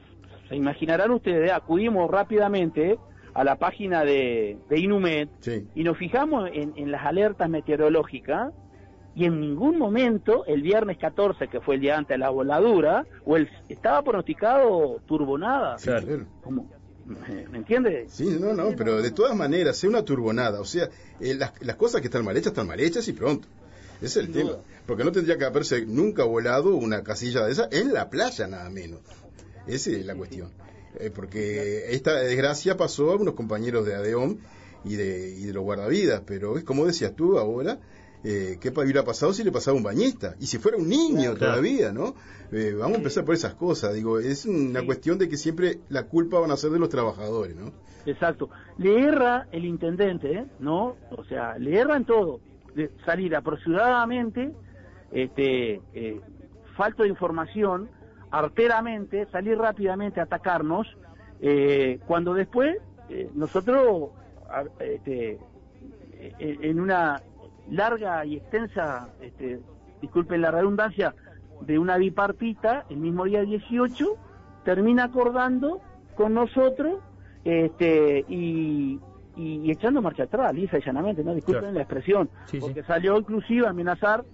se 0.49 0.57
imaginarán 0.57 1.11
ustedes, 1.11 1.52
acudimos 1.52 2.11
rápidamente 2.11 2.99
a 3.34 3.44
la 3.44 3.56
página 3.56 4.04
de, 4.04 4.58
de 4.68 4.78
Inumet 4.78 5.28
y 5.74 5.84
nos 5.84 5.96
fijamos 5.96 6.50
en, 6.52 6.90
las 6.90 7.04
alertas 7.04 7.48
meteorológicas 7.48 8.52
y 9.14 9.26
en 9.26 9.40
ningún 9.40 9.78
momento 9.78 10.44
el 10.46 10.62
viernes 10.62 10.98
14, 10.98 11.48
que 11.48 11.60
fue 11.60 11.76
el 11.76 11.80
día 11.82 11.98
antes 11.98 12.14
de 12.14 12.18
la 12.18 12.30
voladura, 12.30 13.04
o 13.26 13.36
el, 13.36 13.48
estaba 13.68 14.02
pronosticado 14.02 15.00
turbonada. 15.06 15.76
Claro. 15.76 16.26
Como, 16.42 16.66
¿Me 17.50 17.58
entiendes? 17.58 18.12
Sí, 18.12 18.38
no, 18.40 18.54
no, 18.54 18.74
pero 18.76 19.02
de 19.02 19.10
todas 19.10 19.36
maneras, 19.36 19.76
sea 19.76 19.90
una 19.90 20.04
turbonada, 20.04 20.60
o 20.60 20.64
sea, 20.64 20.88
eh, 21.20 21.34
las, 21.34 21.52
las, 21.60 21.76
cosas 21.76 22.00
que 22.00 22.06
están 22.06 22.24
mal 22.24 22.36
hechas 22.36 22.52
están 22.52 22.66
mal 22.66 22.80
hechas 22.80 23.06
y 23.08 23.12
pronto. 23.12 23.48
Ese 24.00 24.20
es 24.20 24.26
el 24.26 24.32
tema. 24.32 24.56
Porque 24.86 25.04
no 25.04 25.12
tendría 25.12 25.38
que 25.38 25.44
haberse 25.44 25.86
nunca 25.86 26.24
volado 26.24 26.74
una 26.74 27.04
casilla 27.04 27.44
de 27.44 27.52
esa 27.52 27.68
en 27.70 27.92
la 27.92 28.10
playa, 28.10 28.48
nada 28.48 28.68
menos. 28.68 29.00
Esa 29.66 29.90
es 29.90 30.04
la 30.04 30.14
cuestión. 30.16 30.50
Eh, 30.99 31.11
porque 31.14 31.94
esta 31.94 32.16
desgracia 32.16 32.76
pasó 32.76 33.12
a 33.12 33.16
unos 33.16 33.34
compañeros 33.34 33.87
de 33.87 33.94
ADEOM 33.94 34.37
y 34.84 34.96
de, 34.96 35.37
y 35.38 35.44
de 35.44 35.52
los 35.52 35.62
guardavidas, 35.62 36.22
pero 36.26 36.58
es 36.58 36.64
como 36.64 36.84
decías 36.87 37.14
tú 37.16 37.38
ahora, 37.38 37.78
eh, 38.25 38.58
qué 38.61 38.68
hubiera 38.68 39.04
pasado 39.04 39.32
si 39.32 39.42
le 39.42 39.50
pasaba 39.50 39.76
un 39.76 39.82
bañista 39.82 40.37
y 40.38 40.46
si 40.46 40.58
fuera 40.58 40.76
un 40.76 40.88
niño 40.88 41.34
todavía, 41.34 41.92
¿no? 41.92 42.14
Eh, 42.52 42.75
vamos 42.78 42.94
a 42.94 42.99
empezar 42.99 43.25
por 43.25 43.34
esas 43.34 43.54
cosas, 43.54 43.94
digo, 43.94 44.18
es 44.18 44.46
una 44.46 44.84
cuestión 44.84 45.18
de 45.18 45.28
que 45.28 45.37
siempre 45.37 45.80
la 45.88 46.04
culpa 46.04 46.38
van 46.38 46.50
a 46.50 46.56
ser 46.56 46.70
de 46.70 46.78
los 46.78 46.88
trabajadores, 46.88 47.56
¿no? 47.56 47.72
Exacto. 48.06 48.50
Le 48.78 49.08
erra 49.08 49.49
el 49.52 49.64
intendente, 49.64 50.32
¿eh? 50.32 50.46
¿no? 50.61 50.96
O 51.11 51.25
sea, 51.25 51.58
le 51.58 51.78
erra 51.78 51.96
en 51.96 52.04
todo. 52.04 52.40
De 52.75 52.90
salir 53.04 53.34
apresuradamente, 53.34 54.52
este, 55.11 55.80
eh, 55.92 56.20
falta 56.76 57.02
de 57.02 57.08
información, 57.08 57.90
arteramente, 58.32 59.26
salir 59.30 59.58
rápidamente 59.58 60.18
a 60.18 60.24
atacarnos, 60.24 60.88
eh, 61.40 62.00
cuando 62.06 62.34
después 62.34 62.78
eh, 63.08 63.30
nosotros, 63.34 64.10
este, 64.80 65.38
en 66.38 66.80
una 66.80 67.20
larga 67.70 68.24
y 68.24 68.36
extensa, 68.36 69.10
este, 69.20 69.60
disculpen 70.00 70.40
la 70.40 70.50
redundancia, 70.50 71.14
de 71.60 71.78
una 71.78 71.96
bipartita, 71.96 72.86
el 72.88 72.96
mismo 72.96 73.24
día 73.24 73.42
18, 73.42 74.16
termina 74.64 75.04
acordando 75.04 75.80
con 76.16 76.34
nosotros 76.34 77.00
este, 77.44 78.24
y, 78.28 78.98
y, 79.36 79.70
echando 79.70 80.02
marcha 80.02 80.24
atrás, 80.24 80.54
lisa 80.54 80.78
y 80.78 80.82
llanamente, 80.82 81.22
no 81.22 81.34
disculpen 81.34 81.74
la 81.74 81.82
expresión, 81.82 82.28
porque 82.60 82.82
salió 82.82 83.16
inclusive 83.18 83.66
a 83.66 83.70
amenazar 83.70 84.24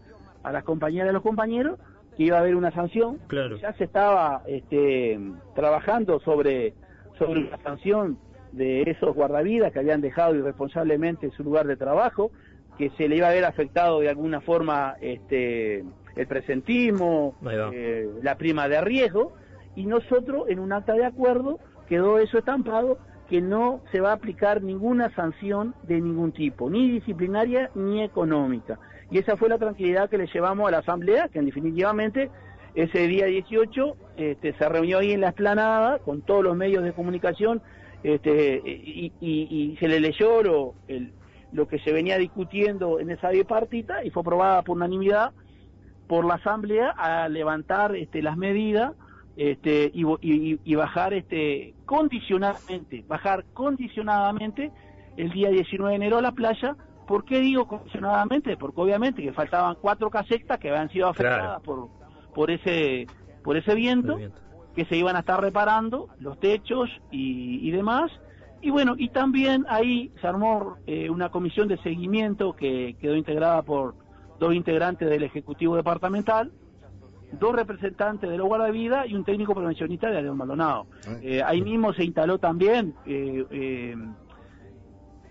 a 0.42 0.52
las 0.52 0.64
compañeras 0.64 1.10
y 1.10 1.12
los 1.12 1.22
compañeros 1.22 1.78
que 2.18 2.25
iba 2.25 2.37
a 2.37 2.40
haber 2.40 2.56
una 2.56 2.72
sanción. 2.72 3.18
Ya 3.62 3.72
se 3.75 3.84
estaba 3.84 4.42
este, 4.48 5.18
trabajando 5.54 6.18
sobre, 6.18 6.75
sobre 7.16 7.48
la 7.48 7.56
sanción 7.58 8.18
de 8.50 8.82
esos 8.82 9.14
guardavidas 9.14 9.72
que 9.72 9.78
habían 9.78 10.00
dejado 10.00 10.34
irresponsablemente 10.34 11.30
su 11.30 11.44
lugar 11.44 11.68
de 11.68 11.76
trabajo 11.76 12.32
que 12.76 12.90
se 12.90 13.08
le 13.08 13.16
iba 13.16 13.28
a 13.28 13.30
haber 13.30 13.44
afectado 13.44 14.00
de 14.00 14.08
alguna 14.08 14.40
forma 14.40 14.96
este, 15.00 15.84
el 16.16 16.26
presentismo, 16.26 17.37
eh, 17.72 18.08
la 18.22 18.37
prima 18.37 18.68
de 18.68 18.80
riesgo, 18.80 19.34
y 19.76 19.87
nosotros 19.87 20.48
en 20.48 20.58
un 20.58 20.72
acta 20.72 20.94
de 20.94 21.04
acuerdo 21.04 21.58
quedó 21.88 22.18
eso 22.18 22.38
estampado 22.38 22.98
que 23.28 23.40
no 23.40 23.80
se 23.92 24.00
va 24.00 24.10
a 24.10 24.14
aplicar 24.14 24.62
ninguna 24.62 25.14
sanción 25.14 25.75
de 25.84 26.00
ningún 26.00 26.32
tipo, 26.32 26.68
ni 26.68 26.90
disciplinaria 26.90 27.70
ni 27.75 28.02
económica. 28.02 28.78
Y 29.10 29.18
esa 29.18 29.36
fue 29.36 29.48
la 29.48 29.58
tranquilidad 29.58 30.10
que 30.10 30.18
le 30.18 30.26
llevamos 30.26 30.68
a 30.68 30.70
la 30.70 30.78
Asamblea, 30.78 31.28
que 31.28 31.38
en 31.38 31.46
definitivamente 31.46 32.30
ese 32.74 33.06
día 33.06 33.26
18 33.26 33.96
este, 34.16 34.52
se 34.52 34.68
reunió 34.68 34.98
ahí 34.98 35.12
en 35.12 35.22
la 35.22 35.28
esplanada 35.28 35.98
con 35.98 36.20
todos 36.22 36.44
los 36.44 36.56
medios 36.56 36.84
de 36.84 36.92
comunicación 36.92 37.62
este, 38.02 38.62
y, 38.64 39.12
y, 39.20 39.76
se 39.80 39.88
le 39.88 39.98
leyó 39.98 40.42
lo, 40.42 40.74
el, 40.86 41.12
lo 41.52 41.66
que 41.66 41.78
se 41.80 41.92
venía 41.92 42.18
discutiendo 42.18 43.00
en 43.00 43.10
esa 43.10 43.30
bipartita 43.30 44.04
y 44.04 44.10
fue 44.10 44.20
aprobada 44.20 44.62
por 44.62 44.76
unanimidad 44.76 45.32
por 46.06 46.24
la 46.24 46.34
Asamblea 46.34 46.90
a 46.90 47.28
levantar 47.28 47.96
este, 47.96 48.22
las 48.22 48.36
medidas 48.36 48.92
este, 49.36 49.92
y, 49.94 50.74
bajar 50.74 51.14
este, 51.14 51.74
condicionadamente, 51.84 53.04
bajar 53.06 53.44
condicionadamente 53.54 54.72
el 55.16 55.30
día 55.30 55.50
19 55.50 55.90
de 55.90 55.96
enero 55.96 56.18
a 56.18 56.22
la 56.22 56.32
playa. 56.32 56.76
¿Por 57.08 57.24
qué 57.24 57.40
digo 57.40 57.66
condicionadamente? 57.66 58.58
Porque 58.58 58.82
obviamente 58.82 59.22
que 59.22 59.32
faltaban 59.32 59.76
cuatro 59.80 60.10
casetas 60.10 60.58
que 60.58 60.68
habían 60.68 60.90
sido 60.90 61.08
afectadas 61.08 61.62
por, 61.62 61.88
por, 62.34 62.50
ese, 62.50 63.06
por 63.42 63.56
ese 63.56 63.74
viento, 63.74 64.18
que 64.76 64.84
se 64.84 64.96
iban 64.96 65.16
a 65.16 65.20
estar 65.20 65.40
reparando, 65.40 66.08
los 66.20 66.38
techos 66.38 66.90
y, 67.10 67.66
y 67.66 67.70
demás, 67.70 68.12
y 68.60 68.70
bueno, 68.70 68.94
y 68.98 69.08
también 69.08 69.64
ahí 69.70 70.12
se 70.20 70.26
armó 70.26 70.76
eh, 70.86 71.08
una 71.08 71.30
comisión 71.30 71.66
de 71.66 71.78
seguimiento 71.78 72.54
que 72.54 72.94
quedó 73.00 73.16
integrada 73.16 73.62
por 73.62 73.94
dos 74.38 74.54
integrantes 74.54 75.08
del 75.08 75.22
Ejecutivo 75.22 75.76
Departamental, 75.76 76.52
dos 77.32 77.54
representantes 77.54 78.28
de 78.28 78.36
los 78.36 78.48
guardavidas 78.48 79.08
y 79.08 79.14
un 79.14 79.24
técnico 79.24 79.54
prevencionista 79.54 80.10
de 80.10 80.22
León 80.22 80.36
Maldonado. 80.36 80.86
Ah, 81.06 81.16
eh, 81.22 81.42
ahí 81.42 81.62
mismo 81.62 81.94
se 81.94 82.04
instaló 82.04 82.38
también 82.38 82.94
eh, 83.06 83.96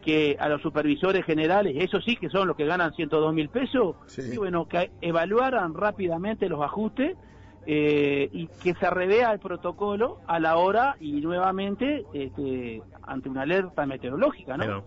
que 0.08 0.38
a 0.40 0.48
los 0.48 0.62
supervisores 0.62 1.26
generales, 1.26 1.76
eso 1.78 2.00
sí 2.00 2.16
que 2.16 2.30
son 2.30 2.48
los 2.48 2.56
que 2.56 2.66
ganan 2.66 2.94
102 2.94 3.34
mil 3.34 3.50
pesos, 3.50 3.98
y 4.18 4.38
bueno, 4.38 4.66
que 4.66 4.90
evaluaran 5.02 5.74
rápidamente 5.74 6.48
los 6.48 6.62
ajustes 6.62 7.18
eh, 7.66 8.30
y 8.32 8.48
que 8.48 8.74
se 8.76 8.90
revea 8.90 9.34
el 9.34 9.40
protocolo 9.40 10.20
a 10.26 10.40
la 10.40 10.56
hora 10.56 10.96
y 11.02 11.20
nuevamente 11.20 12.06
este, 12.14 12.82
ante 13.04 13.28
una 13.28 13.42
alerta 13.42 13.86
meteorológica, 13.86 14.56
¿no? 14.56 14.86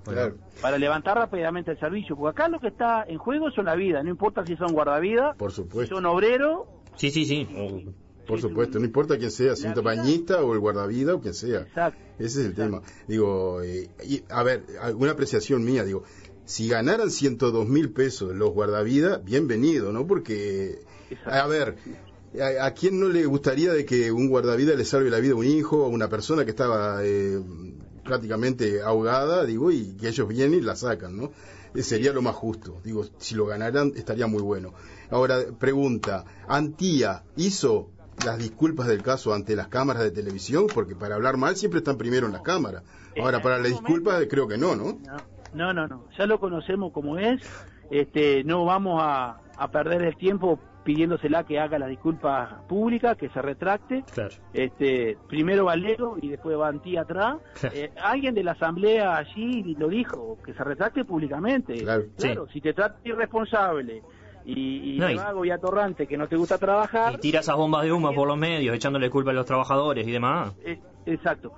Para 0.63 0.79
levantar 0.79 1.19
rápidamente 1.19 1.73
el 1.73 1.79
servicio, 1.79 2.17
porque 2.17 2.41
acá 2.41 2.49
lo 2.49 2.59
que 2.59 2.69
está 2.69 3.05
en 3.07 3.19
juego 3.19 3.51
son 3.51 3.67
la 3.67 3.75
vida, 3.75 4.03
no 4.03 4.09
importa 4.09 4.47
si 4.47 4.57
son 4.57 4.73
guardavidas, 4.73 5.37
por 5.37 5.53
supuesto. 5.53 5.97
son 5.97 6.07
obreros. 6.07 6.63
Sí, 6.97 7.11
sí, 7.11 7.27
sí. 7.27 7.47
Por 8.27 8.41
supuesto, 8.41 8.79
no 8.79 8.85
importa 8.85 9.19
quién 9.19 9.31
sea, 9.31 9.57
si 9.57 9.67
un 9.67 9.75
bañista 9.83 10.43
o 10.43 10.53
el 10.53 10.61
guardavida 10.61 11.15
o 11.15 11.21
quien 11.21 11.35
sea. 11.35 11.61
Exacto. 11.61 12.01
Ese 12.19 12.41
es 12.41 12.47
el 12.47 12.55
tema. 12.55 12.83
Digo, 13.09 13.63
eh, 13.63 13.89
y, 14.05 14.23
a 14.29 14.43
ver, 14.43 14.65
una 14.95 15.13
apreciación 15.13 15.65
mía, 15.65 15.85
digo, 15.85 16.05
si 16.45 16.69
ganaran 16.69 17.11
102 17.11 17.69
mil 17.69 17.91
pesos 17.91 18.35
los 18.35 18.51
guardavidas, 18.53 19.25
bienvenido, 19.25 19.93
¿no? 19.93 20.07
Porque, 20.07 20.81
a 21.25 21.47
ver, 21.47 21.77
¿A, 22.61 22.71
quién 22.75 23.01
no 23.01 23.09
le 23.09 23.27
gustaría 23.27 23.73
de 23.73 23.85
que 23.85 24.13
un 24.13 24.29
guardavidas 24.29 24.77
le 24.77 24.85
salve 24.85 25.11
la 25.11 25.19
vida 25.19 25.33
a 25.33 25.37
un 25.37 25.47
hijo 25.47 25.83
o 25.83 25.87
a 25.87 25.89
una 25.89 26.09
persona 26.09 26.45
que 26.45 26.51
estaba 26.51 27.01
eh, 27.03 27.41
prácticamente 28.05 28.83
ahogada, 28.83 29.45
digo, 29.45 29.73
y 29.73 29.97
que 29.97 30.09
ellos 30.09 30.29
vienen 30.29 30.61
y 30.61 30.63
la 30.63 30.77
sacan, 30.77 31.17
¿no? 31.17 31.33
Eh, 31.75 31.83
sería 31.83 32.13
lo 32.13 32.23
más 32.23 32.37
justo. 32.37 32.81
Digo, 32.85 33.05
si 33.19 33.35
lo 33.35 33.47
ganaran 33.47 33.93
estaría 33.97 34.29
muy 34.29 34.43
bueno. 34.43 34.75
Ahora, 35.11 35.41
pregunta, 35.59 36.25
¿Antía 36.47 37.25
hizo 37.37 37.91
las 38.25 38.39
disculpas 38.39 38.87
del 38.87 39.03
caso 39.03 39.35
ante 39.35 39.57
las 39.57 39.69
cámaras 39.69 40.03
de 40.03 40.11
televisión? 40.11 40.67
Porque 40.73 40.95
para 40.95 41.15
hablar 41.15 41.37
mal 41.37 41.57
siempre 41.57 41.79
están 41.79 41.97
primero 41.97 42.27
en 42.27 42.33
las 42.33 42.43
cámaras. 42.43 42.83
Ahora, 43.21 43.43
para 43.43 43.59
las 43.59 43.69
disculpas 43.69 44.25
creo 44.29 44.47
que 44.47 44.59
no, 44.59 44.77
¿no? 44.77 44.99
No, 45.53 45.73
no, 45.73 45.87
no. 45.87 46.07
Ya 46.17 46.27
lo 46.27 46.39
conocemos 46.39 46.93
como 46.93 47.19
es. 47.19 47.43
Este, 47.91 48.45
no 48.45 48.65
vamos 48.65 49.01
a, 49.03 49.41
a 49.57 49.71
perder 49.71 50.03
el 50.03 50.17
tiempo 50.17 50.61
pidiéndosela 50.85 51.45
que 51.45 51.59
haga 51.59 51.79
las 51.79 51.89
disculpas 51.89 52.63
públicas, 52.69 53.17
que 53.17 53.29
se 53.31 53.43
retracte. 53.43 54.05
Este, 54.53 55.17
primero 55.29 55.65
Valero 55.67 56.17
y 56.21 56.29
después 56.29 56.59
va 56.59 56.69
Antí 56.69 56.97
atrás. 56.97 57.37
Eh, 57.73 57.93
alguien 58.03 58.35
de 58.35 58.43
la 58.43 58.53
asamblea 58.53 59.17
allí 59.17 59.75
lo 59.79 59.89
dijo, 59.89 60.39
que 60.45 60.55
se 60.55 60.65
retracte 60.65 61.05
públicamente. 61.05 61.75
Claro, 61.83 62.49
si 62.53 62.61
te 62.61 62.73
trata 62.73 62.99
irresponsable 63.05 64.03
y, 64.45 64.97
y, 64.97 65.17
vago 65.17 65.45
y 65.45 65.51
atorrante 65.51 66.07
que 66.07 66.17
no 66.17 66.29
te 66.29 66.37
gusta 66.37 66.59
trabajar. 66.59 67.15
Y 67.15 67.19
tira 67.19 67.41
esas 67.41 67.57
bombas 67.57 67.85
de 67.85 67.93
humo 67.93 68.13
por 68.13 68.27
los 68.27 68.37
medios, 68.37 68.75
echándole 68.75 69.11
culpa 69.11 69.31
a 69.31 69.35
los 69.35 69.47
trabajadores 69.47 70.07
y 70.07 70.11
demás. 70.11 70.55
Eh, 70.65 70.79
exacto. 71.07 71.53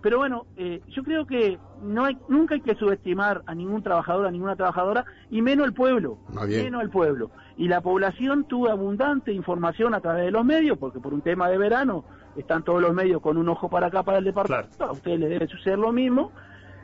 Pero 0.00 0.18
bueno, 0.18 0.46
eh, 0.56 0.80
yo 0.88 1.02
creo 1.02 1.26
que 1.26 1.58
no 1.82 2.04
hay, 2.04 2.16
nunca 2.28 2.54
hay 2.54 2.60
que 2.60 2.76
subestimar 2.76 3.42
a 3.46 3.54
ningún 3.54 3.82
trabajador, 3.82 4.26
a 4.26 4.30
ninguna 4.30 4.54
trabajadora, 4.54 5.04
y 5.30 5.42
menos 5.42 5.66
el 5.66 5.74
pueblo. 5.74 6.18
Menos 6.46 6.82
el 6.82 6.90
pueblo. 6.90 7.30
Y 7.56 7.66
la 7.66 7.80
población 7.80 8.44
tuvo 8.44 8.70
abundante 8.70 9.32
información 9.32 9.94
a 9.94 10.00
través 10.00 10.26
de 10.26 10.30
los 10.30 10.44
medios, 10.44 10.78
porque 10.78 11.00
por 11.00 11.12
un 11.12 11.20
tema 11.20 11.48
de 11.48 11.58
verano 11.58 12.04
están 12.36 12.62
todos 12.62 12.80
los 12.80 12.94
medios 12.94 13.20
con 13.20 13.36
un 13.36 13.48
ojo 13.48 13.68
para 13.68 13.88
acá 13.88 14.04
para 14.04 14.18
el 14.18 14.24
departamento. 14.24 14.84
A 14.84 14.92
ustedes 14.92 15.18
les 15.18 15.30
debe 15.30 15.48
suceder 15.48 15.78
lo 15.78 15.92
mismo. 15.92 16.30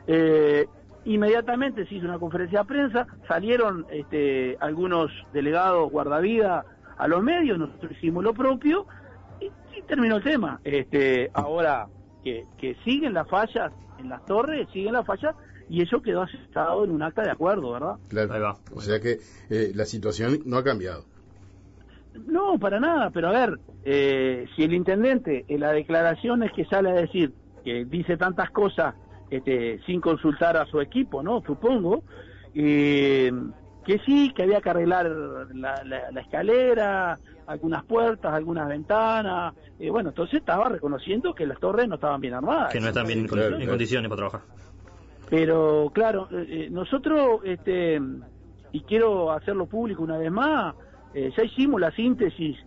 Eh, 0.07 0.67
inmediatamente 1.05 1.85
se 1.85 1.95
hizo 1.95 2.05
una 2.05 2.19
conferencia 2.19 2.59
de 2.59 2.65
prensa, 2.65 3.07
salieron 3.27 3.85
este, 3.89 4.57
algunos 4.59 5.11
delegados 5.33 5.91
guardavidas 5.91 6.65
a 6.97 7.07
los 7.07 7.23
medios, 7.23 7.57
nosotros 7.57 7.91
hicimos 7.93 8.23
lo 8.23 8.33
propio 8.33 8.85
y, 9.39 9.45
y 9.77 9.81
terminó 9.83 10.17
el 10.17 10.23
tema. 10.23 10.59
Este, 10.63 11.29
ahora 11.33 11.87
que, 12.57 12.75
siguen 12.83 13.13
las 13.13 13.27
fallas 13.29 13.71
en 13.99 14.09
las 14.09 14.25
torres, 14.25 14.67
siguen 14.73 14.93
las 14.93 15.05
fallas 15.05 15.35
y 15.69 15.81
eso 15.81 16.01
quedó 16.01 16.23
aceptado 16.23 16.83
en 16.83 16.91
un 16.91 17.01
acta 17.01 17.23
de 17.23 17.31
acuerdo, 17.31 17.71
¿verdad? 17.71 17.95
Claro. 18.07 18.59
O 18.73 18.81
sea 18.81 18.99
que 18.99 19.19
eh, 19.49 19.71
la 19.73 19.85
situación 19.85 20.39
no 20.45 20.57
ha 20.57 20.63
cambiado. 20.63 21.05
No, 22.27 22.57
para 22.59 22.79
nada, 22.79 23.09
pero 23.09 23.29
a 23.29 23.31
ver, 23.31 23.59
eh, 23.83 24.45
si 24.55 24.63
el 24.63 24.73
intendente 24.73 25.45
en 25.47 25.59
la 25.59 25.71
declaración 25.71 26.43
es 26.43 26.51
que 26.53 26.65
sale 26.65 26.89
a 26.89 26.93
decir 26.93 27.33
que 27.63 27.83
dice 27.85 28.15
tantas 28.15 28.51
cosas 28.51 28.95
este, 29.29 29.79
sin 29.85 30.01
consultar 30.01 30.57
a 30.57 30.65
su 30.65 30.81
equipo, 30.81 31.23
¿no? 31.23 31.41
Supongo, 31.45 32.03
eh, 32.53 33.31
que 33.85 33.99
sí, 33.99 34.33
que 34.35 34.43
había 34.43 34.61
que 34.61 34.69
arreglar 34.69 35.09
la 35.53 36.21
escalera, 36.21 37.19
algunas 37.47 37.83
puertas, 37.83 38.33
algunas 38.33 38.67
ventanas. 38.67 39.53
Eh, 39.79 39.89
bueno, 39.89 40.09
entonces 40.09 40.39
estaba 40.39 40.69
reconociendo 40.69 41.33
que 41.33 41.45
las 41.45 41.59
torres 41.59 41.87
no 41.87 41.95
estaban 41.95 42.21
bien 42.21 42.33
armadas. 42.33 42.71
Que 42.71 42.79
no 42.79 42.87
están 42.87 43.07
bien 43.07 43.19
en, 43.19 43.27
condiciones 43.67 44.09
para 44.09 44.17
trabajar. 44.17 44.41
Pero 45.29 45.91
claro, 45.93 46.27
eh, 46.31 46.45
eh, 46.49 46.67
nosotros, 46.69 47.41
este, 47.43 47.99
y 48.71 48.81
quiero 48.81 49.31
hacerlo 49.31 49.65
público 49.65 50.03
una 50.03 50.17
vez 50.17 50.31
más, 50.31 50.75
ya 51.13 51.43
hicimos 51.43 51.79
la 51.79 51.91
síntesis 51.91 52.57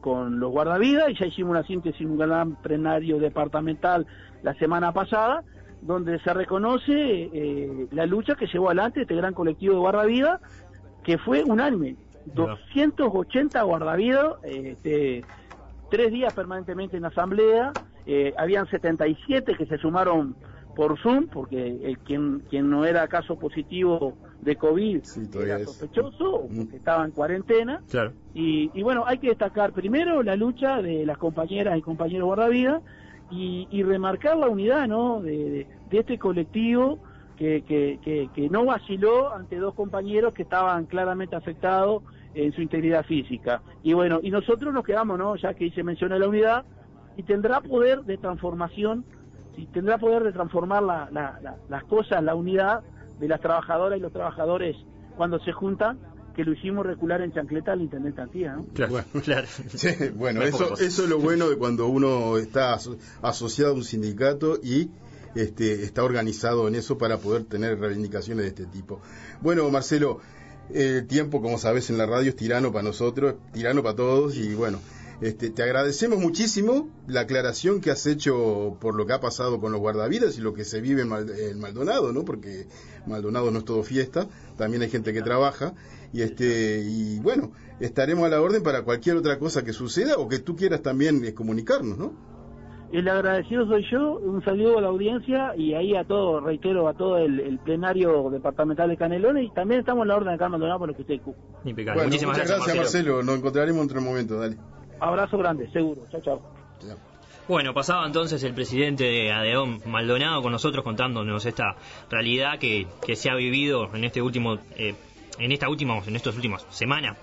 con 0.00 0.38
los 0.38 0.52
guardavidas 0.52 1.10
y 1.10 1.14
ya 1.14 1.26
hicimos 1.26 1.50
una 1.50 1.64
síntesis 1.64 2.00
en 2.00 2.12
un 2.12 2.18
gran 2.18 2.54
plenario 2.62 3.18
departamental 3.18 4.06
la 4.44 4.54
semana 4.54 4.92
pasada, 4.92 5.42
donde 5.82 6.18
se 6.20 6.32
reconoce 6.32 7.88
la 7.90 8.06
lucha 8.06 8.34
que 8.34 8.46
llevó 8.46 8.68
adelante 8.68 9.02
este 9.02 9.14
gran 9.14 9.34
colectivo 9.34 9.74
de 9.74 9.80
guardavidas, 9.80 10.40
que 11.04 11.18
fue 11.18 11.42
unánime. 11.44 11.96
280 12.26 13.60
guardavidas, 13.62 14.36
este, 14.44 15.24
tres 15.90 16.12
días 16.12 16.32
permanentemente 16.32 16.96
en 16.96 17.04
asamblea, 17.04 17.72
eh, 18.06 18.32
habían 18.38 18.66
77 18.68 19.56
que 19.56 19.66
se 19.66 19.78
sumaron 19.78 20.34
por 20.74 20.98
Zoom, 20.98 21.26
porque 21.26 21.66
el, 21.84 21.98
quien, 21.98 22.40
quien 22.48 22.70
no 22.70 22.84
era 22.84 23.06
caso 23.08 23.38
positivo 23.38 24.16
de 24.40 24.56
COVID 24.56 25.02
era 25.34 25.58
sospechoso, 25.64 26.46
mm. 26.48 26.56
porque 26.56 26.76
estaba 26.76 27.04
en 27.04 27.10
cuarentena. 27.10 27.82
Y, 28.34 28.82
bueno, 28.82 29.04
hay 29.06 29.18
que 29.18 29.28
destacar 29.28 29.72
primero 29.72 30.22
la 30.22 30.34
lucha 30.34 30.80
de 30.80 31.04
las 31.04 31.18
compañeras 31.18 31.76
y 31.76 31.82
compañeros 31.82 32.26
guardavidas 32.26 32.82
y, 33.32 33.82
remarcar 33.82 34.36
la 34.36 34.48
unidad 34.48 34.86
¿no? 34.86 35.20
de, 35.20 35.66
de 35.90 35.98
este 35.98 36.18
colectivo 36.18 36.98
que, 37.36 37.62
que, 37.62 38.28
que, 38.32 38.48
no 38.50 38.64
vaciló 38.64 39.32
ante 39.32 39.56
dos 39.56 39.74
compañeros 39.74 40.32
que 40.34 40.42
estaban 40.42 40.86
claramente 40.86 41.34
afectados 41.34 42.02
en 42.34 42.52
su 42.52 42.62
integridad 42.62 43.04
física. 43.04 43.62
Y 43.82 43.94
bueno, 43.94 44.20
y 44.22 44.30
nosotros 44.30 44.72
nos 44.72 44.84
quedamos, 44.84 45.18
¿no? 45.18 45.36
Ya 45.36 45.54
que 45.54 45.70
se 45.70 45.82
menciona 45.82 46.18
la 46.18 46.28
unidad, 46.28 46.64
y 47.16 47.24
tendrá 47.24 47.60
poder 47.60 48.02
de 48.02 48.16
transformación, 48.16 49.04
y 49.56 49.66
tendrá 49.66 49.98
poder 49.98 50.22
de 50.22 50.32
transformar 50.32 50.82
la, 50.82 51.58
las 51.68 51.84
cosas, 51.84 52.22
la 52.22 52.34
unidad 52.34 52.82
de 53.18 53.28
las 53.28 53.40
trabajadoras 53.40 53.98
y 53.98 54.02
los 54.02 54.12
trabajadores 54.12 54.76
cuando 55.16 55.38
se 55.40 55.52
juntan, 55.52 55.98
que 56.34 56.44
lo 56.44 56.52
hicimos 56.52 56.86
recular 56.86 57.20
en 57.22 57.32
chancleta 57.32 57.72
al 57.72 57.82
intendente 57.82 58.20
Antía, 58.20 58.54
¿no? 58.54 58.66
Claro, 58.74 58.92
bueno, 58.92 59.06
claro. 59.24 59.46
bueno 60.14 60.42
eso, 60.42 60.74
eso 60.74 61.04
es 61.04 61.08
lo 61.08 61.18
bueno 61.18 61.48
de 61.50 61.56
cuando 61.56 61.86
uno 61.86 62.38
está 62.38 62.78
asociado 63.22 63.72
a 63.72 63.74
un 63.74 63.84
sindicato 63.84 64.58
y 64.62 64.90
este, 65.34 65.82
está 65.82 66.04
organizado 66.04 66.68
en 66.68 66.74
eso 66.74 66.98
para 66.98 67.18
poder 67.18 67.44
tener 67.44 67.78
reivindicaciones 67.78 68.44
de 68.44 68.48
este 68.48 68.66
tipo. 68.66 69.00
Bueno, 69.40 69.68
Marcelo, 69.70 70.20
el 70.70 71.06
tiempo, 71.06 71.42
como 71.42 71.58
sabes, 71.58 71.90
en 71.90 71.98
la 71.98 72.06
radio 72.06 72.30
es 72.30 72.36
tirano 72.36 72.72
para 72.72 72.84
nosotros, 72.84 73.36
tirano 73.52 73.82
para 73.82 73.96
todos 73.96 74.36
y 74.36 74.54
bueno. 74.54 74.78
Este, 75.22 75.50
te 75.50 75.62
agradecemos 75.62 76.18
muchísimo 76.18 76.88
la 77.06 77.20
aclaración 77.20 77.80
que 77.80 77.92
has 77.92 78.06
hecho 78.06 78.76
por 78.80 78.96
lo 78.96 79.06
que 79.06 79.12
ha 79.12 79.20
pasado 79.20 79.60
con 79.60 79.70
los 79.70 79.80
guardavidas 79.80 80.36
y 80.36 80.40
lo 80.40 80.52
que 80.52 80.64
se 80.64 80.80
vive 80.80 81.02
en, 81.02 81.60
Maldonado, 81.60 82.12
¿no? 82.12 82.24
Porque 82.24 82.66
Maldonado 83.06 83.52
no 83.52 83.60
es 83.60 83.64
todo 83.64 83.84
fiesta, 83.84 84.26
también 84.58 84.82
hay 84.82 84.90
gente 84.90 85.12
que 85.12 85.22
trabaja 85.22 85.74
y 86.12 86.22
este 86.22 86.82
y 86.84 87.18
bueno, 87.20 87.52
estaremos 87.80 88.26
a 88.26 88.28
la 88.28 88.40
orden 88.40 88.62
para 88.62 88.82
cualquier 88.82 89.16
otra 89.16 89.38
cosa 89.38 89.64
que 89.64 89.72
suceda 89.72 90.16
o 90.16 90.28
que 90.28 90.38
tú 90.38 90.56
quieras 90.56 90.82
también 90.82 91.24
eh, 91.24 91.34
comunicarnos, 91.34 91.98
¿no? 91.98 92.32
El 92.92 93.08
agradecido 93.08 93.66
soy 93.66 93.86
yo, 93.90 94.18
un 94.18 94.44
saludo 94.44 94.76
a 94.76 94.82
la 94.82 94.88
audiencia 94.88 95.56
y 95.56 95.72
ahí 95.72 95.96
a 95.96 96.04
todo, 96.04 96.40
reitero, 96.40 96.88
a 96.88 96.92
todo 96.92 97.16
el, 97.16 97.58
plenario 97.64 98.28
departamental 98.28 98.90
de 98.90 98.98
Canelones 98.98 99.46
y 99.46 99.54
también 99.54 99.80
estamos 99.80 100.02
en 100.02 100.08
la 100.08 100.16
orden 100.16 100.28
de 100.28 100.34
acá 100.34 100.50
Maldonado 100.50 100.80
por 100.80 100.88
lo 100.88 100.94
que 100.94 101.00
usted 101.00 101.20
Bueno, 101.24 102.04
Muchísimas 102.04 102.36
gracias, 102.36 102.58
gracias 102.58 102.76
Marcelo. 102.76 103.22
Nos 103.22 103.38
encontraremos 103.38 103.80
en 103.80 103.86
otro 103.86 104.02
momento, 104.02 104.38
dale. 104.38 104.58
Abrazo 105.00 105.38
grande, 105.38 105.70
seguro. 105.72 106.02
Chao, 106.10 106.20
chao. 106.20 106.42
Bueno, 107.48 107.72
pasaba 107.72 108.06
entonces 108.06 108.42
el 108.44 108.54
presidente 108.54 109.04
de 109.04 109.32
Adeón 109.32 109.80
Maldonado 109.86 110.42
con 110.42 110.52
nosotros 110.52 110.84
contándonos 110.84 111.46
esta 111.46 111.76
realidad 112.10 112.58
que, 112.58 112.86
que 113.04 113.16
se 113.16 113.30
ha 113.30 113.34
vivido 113.34 113.88
en 113.94 114.04
este 114.04 114.20
último 114.20 114.58
eh, 114.76 114.94
en 115.38 115.52
esta 115.52 115.68
última 115.68 115.98
en 116.06 116.16
estas 116.16 116.34
últimas 116.34 116.66
semanas 116.70 117.16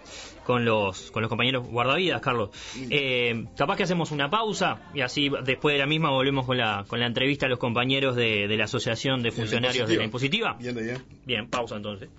con 0.49 0.65
los, 0.65 1.11
con 1.11 1.21
los 1.21 1.29
compañeros 1.29 1.67
guardavidas, 1.67 2.21
Carlos. 2.21 2.49
Eh, 2.89 3.45
capaz 3.55 3.77
que 3.77 3.83
hacemos 3.83 4.09
una 4.09 4.31
pausa 4.31 4.81
y 4.95 5.01
así 5.01 5.29
después 5.43 5.73
de 5.73 5.79
la 5.79 5.85
misma 5.85 6.09
volvemos 6.09 6.47
con 6.47 6.57
la, 6.57 6.85
con 6.87 6.99
la 6.99 7.05
entrevista 7.05 7.45
a 7.45 7.49
los 7.49 7.59
compañeros 7.59 8.15
de, 8.15 8.47
la 8.57 8.63
Asociación 8.63 9.21
de 9.21 9.31
Funcionarios 9.31 9.87
de 9.87 9.97
la 9.97 10.05
Impositiva. 10.05 10.57
Bien, 10.59 10.73
bien. 10.75 11.03
Bien, 11.23 11.47
pausa 11.49 11.75
entonces. 11.75 12.09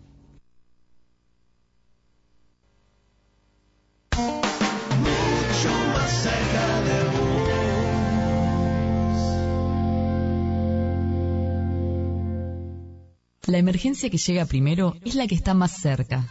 La 13.47 13.57
emergencia 13.57 14.11
que 14.11 14.19
llega 14.19 14.45
primero 14.45 14.97
es 15.03 15.15
la 15.15 15.27
que 15.27 15.35
está 15.35 15.55
más 15.55 15.73
cerca. 15.73 16.29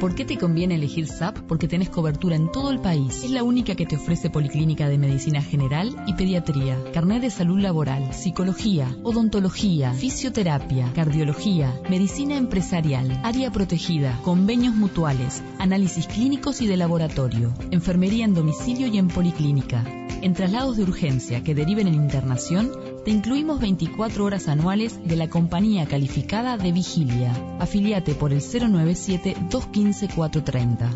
¿Por 0.00 0.14
qué 0.14 0.24
te 0.24 0.38
conviene 0.38 0.76
elegir 0.76 1.06
SAP? 1.06 1.40
Porque 1.40 1.68
tenés 1.68 1.90
cobertura 1.90 2.36
en 2.36 2.50
todo 2.50 2.70
el 2.70 2.80
país. 2.80 3.22
Es 3.22 3.30
la 3.30 3.42
única 3.42 3.74
que 3.74 3.84
te 3.84 3.96
ofrece 3.96 4.30
Policlínica 4.30 4.88
de 4.88 4.96
Medicina 4.96 5.42
General 5.42 5.94
y 6.06 6.14
Pediatría, 6.14 6.78
carnet 6.94 7.20
de 7.20 7.30
salud 7.30 7.58
laboral, 7.58 8.14
psicología, 8.14 8.96
odontología, 9.02 9.92
fisioterapia, 9.92 10.90
cardiología, 10.94 11.78
medicina 11.90 12.38
empresarial, 12.38 13.20
área 13.22 13.50
protegida, 13.50 14.18
convenios 14.22 14.74
mutuales, 14.74 15.42
análisis 15.58 16.06
clínicos 16.06 16.62
y 16.62 16.66
de 16.66 16.78
laboratorio, 16.78 17.52
enfermería 17.70 18.24
en 18.24 18.34
domicilio 18.34 18.86
y 18.86 18.96
en 18.96 19.08
policlínica. 19.08 19.84
En 20.22 20.32
traslados 20.32 20.76
de 20.76 20.84
urgencia 20.84 21.42
que 21.42 21.54
deriven 21.54 21.88
en 21.88 21.94
internación, 21.94 22.72
te 23.04 23.10
incluimos 23.10 23.60
24 23.60 24.24
horas 24.24 24.48
anuales 24.48 25.00
de 25.04 25.16
la 25.16 25.28
compañía 25.28 25.86
calificada 25.86 26.56
de 26.56 26.72
vigilia. 26.72 27.32
Afiliate 27.58 28.14
por 28.14 28.32
el 28.32 28.40
097 28.40 29.36
215 29.50 30.08
430. 30.08 30.90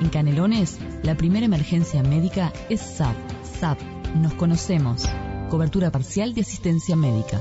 En 0.00 0.08
Canelones, 0.08 0.78
la 1.02 1.16
primera 1.16 1.46
emergencia 1.46 2.02
médica 2.02 2.52
es 2.68 2.80
SAP. 2.80 3.16
SAP, 3.60 3.80
nos 4.16 4.34
conocemos. 4.34 5.08
Cobertura 5.48 5.90
parcial 5.90 6.34
de 6.34 6.42
asistencia 6.42 6.96
médica. 6.96 7.40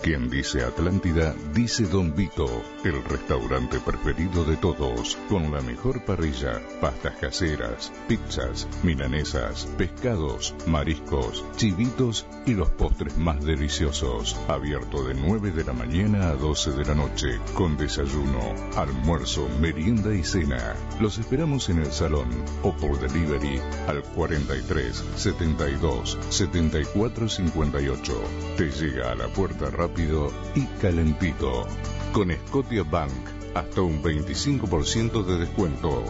Quien 0.00 0.30
dice 0.30 0.62
Atlántida, 0.62 1.34
dice 1.52 1.84
Don 1.84 2.14
Vito, 2.14 2.46
el 2.84 3.02
restaurante 3.04 3.80
preferido 3.80 4.44
de 4.44 4.56
todos, 4.56 5.18
con 5.28 5.50
la 5.52 5.60
mejor 5.60 6.04
parrilla, 6.04 6.62
pastas 6.80 7.16
caseras, 7.16 7.92
pizzas, 8.06 8.68
milanesas, 8.84 9.66
pescados, 9.76 10.54
mariscos, 10.66 11.44
chivitos 11.56 12.26
y 12.46 12.54
los 12.54 12.70
postres 12.70 13.18
más 13.18 13.44
deliciosos. 13.44 14.36
Abierto 14.46 15.02
de 15.02 15.14
9 15.14 15.50
de 15.50 15.64
la 15.64 15.72
mañana 15.72 16.28
a 16.28 16.34
12 16.34 16.72
de 16.72 16.84
la 16.84 16.94
noche, 16.94 17.40
con 17.54 17.76
desayuno, 17.76 18.54
almuerzo, 18.76 19.48
merienda 19.60 20.14
y 20.14 20.22
cena. 20.22 20.76
Los 21.00 21.18
esperamos 21.18 21.70
en 21.70 21.80
el 21.80 21.90
salón 21.90 22.28
o 22.62 22.72
por 22.76 23.00
delivery 23.00 23.60
al 23.88 24.04
43 24.04 25.04
72 25.16 26.18
74 26.30 27.28
58. 27.28 28.22
Te 28.56 28.70
llega 28.70 29.10
a 29.10 29.14
la 29.16 29.26
puerta 29.26 29.66
rápida 29.70 29.87
rápido 29.88 30.30
y 30.54 30.64
calentito. 30.80 31.66
Con 32.12 32.30
Scotia 32.30 32.82
Bank, 32.82 33.12
hasta 33.54 33.82
un 33.82 34.02
25% 34.02 35.24
de 35.24 35.38
descuento. 35.38 36.04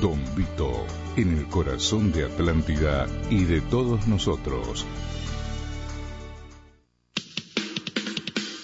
Don 0.00 0.22
Vito, 0.36 0.84
en 1.16 1.38
el 1.38 1.46
corazón 1.46 2.12
de 2.12 2.24
Atlántida 2.24 3.06
y 3.28 3.44
de 3.44 3.60
todos 3.60 4.06
nosotros. 4.06 4.86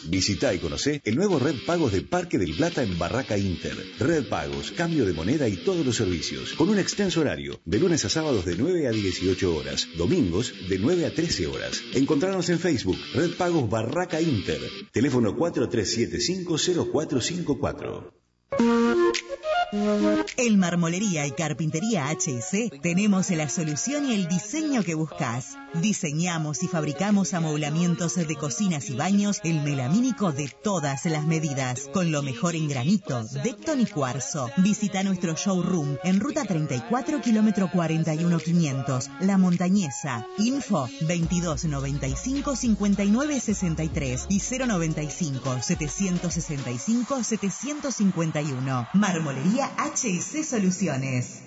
Visita 0.08 0.54
y 0.54 0.58
conoce 0.58 1.00
el 1.04 1.16
nuevo 1.16 1.38
Red 1.38 1.56
Pagos 1.66 1.92
de 1.92 2.02
Parque 2.02 2.38
del 2.38 2.54
Plata 2.54 2.82
en 2.82 2.98
Barraca 2.98 3.36
Inter. 3.36 3.76
Red 3.98 4.28
Pagos, 4.28 4.72
cambio 4.72 5.04
de 5.04 5.12
moneda 5.12 5.48
y 5.48 5.56
todos 5.56 5.84
los 5.84 5.96
servicios, 5.96 6.52
con 6.54 6.68
un 6.68 6.78
extenso 6.78 7.20
horario, 7.20 7.58
de 7.64 7.80
lunes 7.80 8.04
a 8.04 8.08
sábados 8.08 8.44
de 8.44 8.56
9 8.56 8.86
a 8.86 8.90
18 8.90 9.56
horas, 9.56 9.88
domingos 9.96 10.52
de 10.68 10.78
9 10.78 11.06
a 11.06 11.14
13 11.14 11.48
horas. 11.48 11.82
Encontrarnos 11.94 12.48
en 12.50 12.58
Facebook, 12.58 12.98
Red 13.14 13.36
Pagos 13.36 13.68
Barraca 13.68 14.20
Inter, 14.20 14.60
teléfono 14.92 15.36
43750454. 15.36 18.25
En 19.72 20.58
Marmolería 20.60 21.26
y 21.26 21.32
Carpintería 21.32 22.08
HC 22.08 22.80
tenemos 22.82 23.30
la 23.30 23.48
solución 23.48 24.06
y 24.06 24.14
el 24.14 24.28
diseño 24.28 24.84
que 24.84 24.94
buscas. 24.94 25.56
Diseñamos 25.74 26.62
y 26.62 26.68
fabricamos 26.68 27.34
amoblamientos 27.34 28.14
de 28.14 28.36
cocinas 28.36 28.88
y 28.90 28.96
baños, 28.96 29.40
el 29.42 29.62
melamínico 29.62 30.30
de 30.30 30.48
todas 30.62 31.04
las 31.06 31.26
medidas, 31.26 31.88
con 31.92 32.12
lo 32.12 32.22
mejor 32.22 32.54
en 32.54 32.68
granito, 32.68 33.24
decton 33.42 33.80
y 33.80 33.86
cuarzo. 33.86 34.50
Visita 34.58 35.02
nuestro 35.02 35.34
showroom 35.34 35.96
en 36.04 36.20
ruta 36.20 36.44
34, 36.44 37.20
kilómetro 37.20 37.68
41 37.70 38.38
500, 38.38 39.10
La 39.20 39.36
Montañesa. 39.36 40.26
Info 40.38 40.88
2295 41.00 42.54
5963 42.54 44.26
y 44.28 44.40
095 44.40 45.60
765 45.60 47.24
751. 47.24 48.88
Marmolería 48.94 49.55
HC 49.60 50.42
Soluciones. 50.44 51.45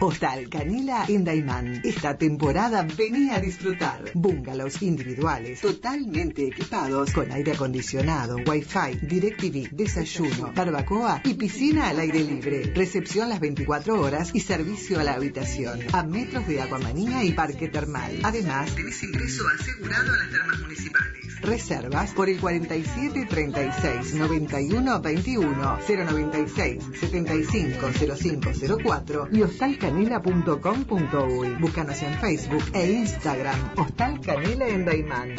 Hostal 0.00 0.48
Canela 0.48 1.04
en 1.08 1.24
Daimán. 1.24 1.80
Esta 1.84 2.16
temporada 2.16 2.86
venía 2.96 3.36
a 3.36 3.40
disfrutar. 3.40 4.10
Bungalows 4.14 4.82
individuales, 4.82 5.60
totalmente 5.60 6.46
equipados 6.46 7.12
con 7.12 7.30
aire 7.32 7.52
acondicionado, 7.52 8.36
wifi, 8.46 8.98
DirecTV, 9.02 9.70
desayuno, 9.72 10.52
barbacoa 10.54 11.22
y 11.24 11.34
piscina 11.34 11.88
al 11.88 12.00
aire 12.00 12.22
libre. 12.22 12.72
Recepción 12.74 13.28
las 13.28 13.40
24 13.40 14.00
horas 14.00 14.30
y 14.34 14.40
servicio 14.40 15.00
a 15.00 15.04
la 15.04 15.14
habitación. 15.14 15.80
A 15.92 16.02
metros 16.02 16.46
de 16.46 16.60
Aguamanía 16.60 17.24
y 17.24 17.32
Parque 17.32 17.68
Termal. 17.68 18.20
Además, 18.22 18.74
tenés 18.74 19.02
ingreso 19.02 19.44
asegurado 19.48 20.12
a 20.12 20.16
las 20.16 20.30
termas 20.30 20.60
municipales. 20.60 21.18
Reservas 21.40 22.10
por 22.12 22.28
el 22.28 22.40
47 22.40 23.26
36 23.26 24.14
91 24.14 25.00
21 25.00 25.78
096 25.88 26.84
75 27.00 27.88
05 28.16 28.50
04 28.82 29.28
y 29.32 29.42
hostalcanela.com.uy. 29.78 31.48
Búscanos 31.60 32.02
en 32.02 32.14
Facebook 32.14 32.64
e 32.74 32.90
Instagram. 32.92 33.58
Hostal 33.76 34.20
Canela 34.20 34.68
en 34.68 34.84
Daimán. 34.84 35.34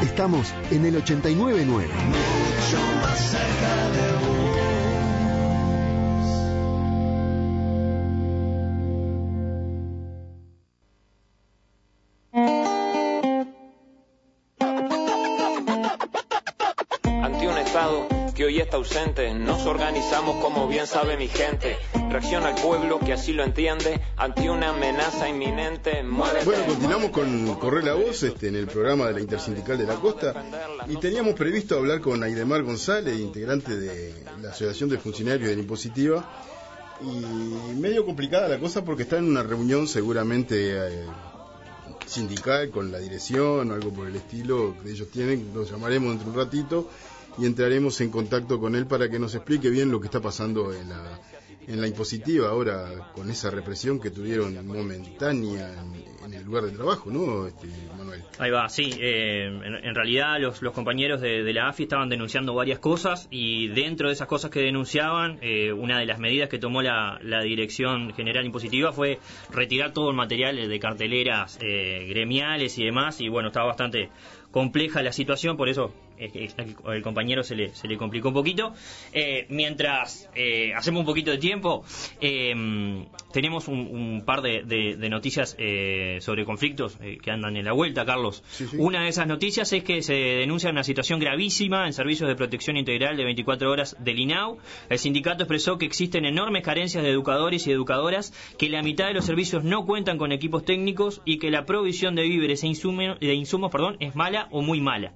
Estamos 0.03 0.53
en 0.73 0.87
el 0.87 0.97
899. 0.97 1.89
Mucho 2.09 2.79
más 3.01 3.31
cerca 3.31 3.91
de 3.91 4.01
que 4.27 4.36
organizamos 19.67 20.43
como 20.43 20.69
bien 20.69 20.87
sabe 20.87 21.17
mi 21.17 21.29
gente. 21.29 21.77
Pueblo 22.63 22.99
que 22.99 23.13
así 23.13 23.33
lo 23.33 23.45
entiende 23.45 24.01
ante 24.17 24.49
una 24.49 24.71
amenaza 24.71 25.29
inminente. 25.29 26.03
bueno, 26.03 26.65
continuamos 26.67 27.11
con 27.11 27.55
Correr 27.57 27.85
la 27.85 27.95
Voz 27.95 28.23
este, 28.23 28.49
en 28.49 28.57
el 28.57 28.67
programa 28.67 29.07
de 29.07 29.15
la 29.15 29.21
Intersindical 29.21 29.77
de 29.77 29.87
la 29.87 29.97
Costa 29.97 30.35
y 30.89 30.97
teníamos 30.97 31.35
previsto 31.35 31.77
hablar 31.77 32.01
con 32.01 32.23
Aidemar 32.23 32.63
González, 32.63 33.19
integrante 33.19 33.77
de 33.77 34.15
la 34.41 34.51
Asociación 34.51 34.89
de 34.89 34.99
Funcionarios 34.99 35.49
de 35.49 35.57
la 35.57 35.63
Impositiva. 35.63 36.43
Y 37.03 37.75
medio 37.75 38.07
complicada 38.07 38.49
la 38.49 38.59
cosa 38.59 38.83
porque 38.83 39.03
está 39.03 39.19
en 39.19 39.29
una 39.29 39.43
reunión 39.43 39.87
seguramente 39.87 40.73
eh, 40.73 41.05
sindical 42.07 42.71
con 42.71 42.91
la 42.91 42.99
dirección 42.99 43.71
o 43.71 43.75
algo 43.75 43.93
por 43.93 44.07
el 44.09 44.17
estilo 44.17 44.75
que 44.83 44.91
ellos 44.91 45.09
tienen, 45.11 45.51
los 45.55 45.71
llamaremos 45.71 46.11
dentro 46.11 46.33
de 46.33 46.39
un 46.39 46.45
ratito 46.45 46.89
y 47.39 47.47
entraremos 47.47 48.01
en 48.01 48.11
contacto 48.11 48.59
con 48.59 48.75
él 48.75 48.87
para 48.87 49.09
que 49.09 49.19
nos 49.19 49.35
explique 49.35 49.71
bien 49.71 49.91
lo 49.91 50.01
que 50.01 50.07
está 50.07 50.21
pasando 50.21 50.73
en 50.73 50.89
la, 50.89 51.21
en 51.67 51.81
la 51.81 51.89
impositiva 51.89 52.49
ahora 52.49 53.11
con 53.15 53.31
esa 53.31 53.51
represión 53.51 54.01
que 54.01 54.11
tuvieron 54.11 54.67
momentánea 54.67 55.73
en, 56.25 56.35
el 56.35 56.43
lugar 56.45 56.65
de 56.65 56.73
trabajo, 56.73 57.09
¿no, 57.09 57.47
este, 57.47 57.69
Manuel? 57.97 58.21
Ahí 58.39 58.51
va, 58.51 58.69
sí. 58.69 58.91
Eh, 58.99 59.47
en, 59.47 59.95
realidad 59.95 60.41
los, 60.41 60.61
los 60.61 60.73
compañeros 60.73 61.21
de, 61.21 61.53
la 61.53 61.69
AFI 61.69 61.85
estaban 61.85 62.09
denunciando 62.09 62.53
varias 62.53 62.81
cosas 62.81 63.29
y 63.31 63.69
dentro 63.69 64.09
de 64.09 64.15
esas 64.15 64.27
cosas 64.27 64.51
que 64.51 64.61
denunciaban, 64.61 65.39
eh, 65.41 65.73
una 65.73 66.01
de 66.01 66.07
las 66.07 66.19
medidas 66.19 66.49
que 66.49 66.59
tomó 66.59 66.83
la, 66.83 67.19
la, 67.23 67.43
Dirección 67.43 68.13
General 68.13 68.45
Impositiva 68.45 68.93
fue 68.93 69.21
retirar 69.53 69.93
todo 69.93 70.11
el 70.11 70.17
material 70.17 70.69
de 70.69 70.81
carteleras 70.81 71.59
eh, 71.63 72.07
gremiales 72.09 72.77
y 72.79 72.85
demás 72.85 73.21
y 73.21 73.29
bueno, 73.29 73.49
estaba 73.49 73.67
bastante 73.67 74.11
compleja 74.51 75.03
la 75.03 75.13
situación, 75.13 75.57
por 75.57 75.69
eso 75.69 75.93
el, 76.19 77.03
compañero 77.03 77.43
se 77.43 77.55
le, 77.55 77.75
se 77.75 77.89
le 77.89 77.97
complicó 77.97 78.29
un 78.29 78.35
poquito. 78.35 78.73
Eh, 79.13 79.47
mientras 79.49 80.29
eh, 80.35 80.73
hacemos 80.75 81.01
un 81.01 81.07
poquito 81.07 81.31
de 81.31 81.39
tiempo, 81.39 81.85
em, 82.21 83.07
tenemos 83.33 83.69
un, 83.69 84.23
par 84.25 84.43
de, 84.43 84.97
noticias 85.09 85.57
eh, 85.59 86.19
sobre 86.21 86.45
conflictos 86.45 86.99
que 87.23 87.31
andan 87.31 87.57
en 87.57 87.65
la 87.65 87.73
vuelta, 87.73 88.05
Carlos. 88.05 88.43
Una 88.79 89.03
de 89.03 89.09
esas 89.09 89.27
noticias 89.27 89.73
es 89.73 89.85
que 89.85 90.03
se 90.03 90.15
denuncia 90.15 90.71
una 90.71 90.85
situación 90.85 91.21
gravísima 91.21 91.87
en 91.87 91.93
servicios 91.93 92.29
de 92.29 92.35
protección 92.35 92.77
integral 92.77 93.17
de 93.17 93.25
24 93.25 93.71
horas 93.71 93.97
del 94.01 94.19
INAU. 94.19 94.59
El 94.89 94.99
sindicato 94.99 95.45
expresó 95.45 95.79
que 95.79 95.87
existen 95.87 96.25
enormes 96.25 96.63
carencias 96.63 97.03
de 97.03 97.11
educadores 97.11 97.67
y 97.67 97.73
educadoras, 97.73 98.33
que 98.59 98.69
la 98.69 98.83
mitad 98.83 99.07
de 99.07 99.15
los 99.15 99.25
servicios 99.25 99.65
no 99.65 99.85
cuentan 99.85 100.19
con 100.19 100.33
equipos 100.33 100.65
técnicos 100.65 101.21
y 101.25 101.39
que 101.39 101.51
la 101.51 101.67
provisión 101.67 102.15
de 102.15 102.23
víveres 102.23 102.63
e 102.63 102.69
insumos, 102.69 103.19
de 103.21 103.35
insumos 103.35 103.71
perdón, 103.71 103.97
es 104.01 104.15
mala 104.15 104.49
o 104.51 104.63
muy 104.63 104.81
mala. 104.81 105.13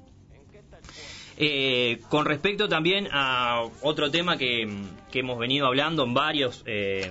Eh, 1.43 2.01
con 2.11 2.27
respecto 2.27 2.69
también 2.69 3.09
a 3.13 3.63
otro 3.81 4.11
tema 4.11 4.37
que, 4.37 4.69
hemos 5.15 5.39
venido 5.39 5.67
hablando 5.67 6.05
en 6.05 6.13
varios 6.13 6.63
eh, 6.67 7.11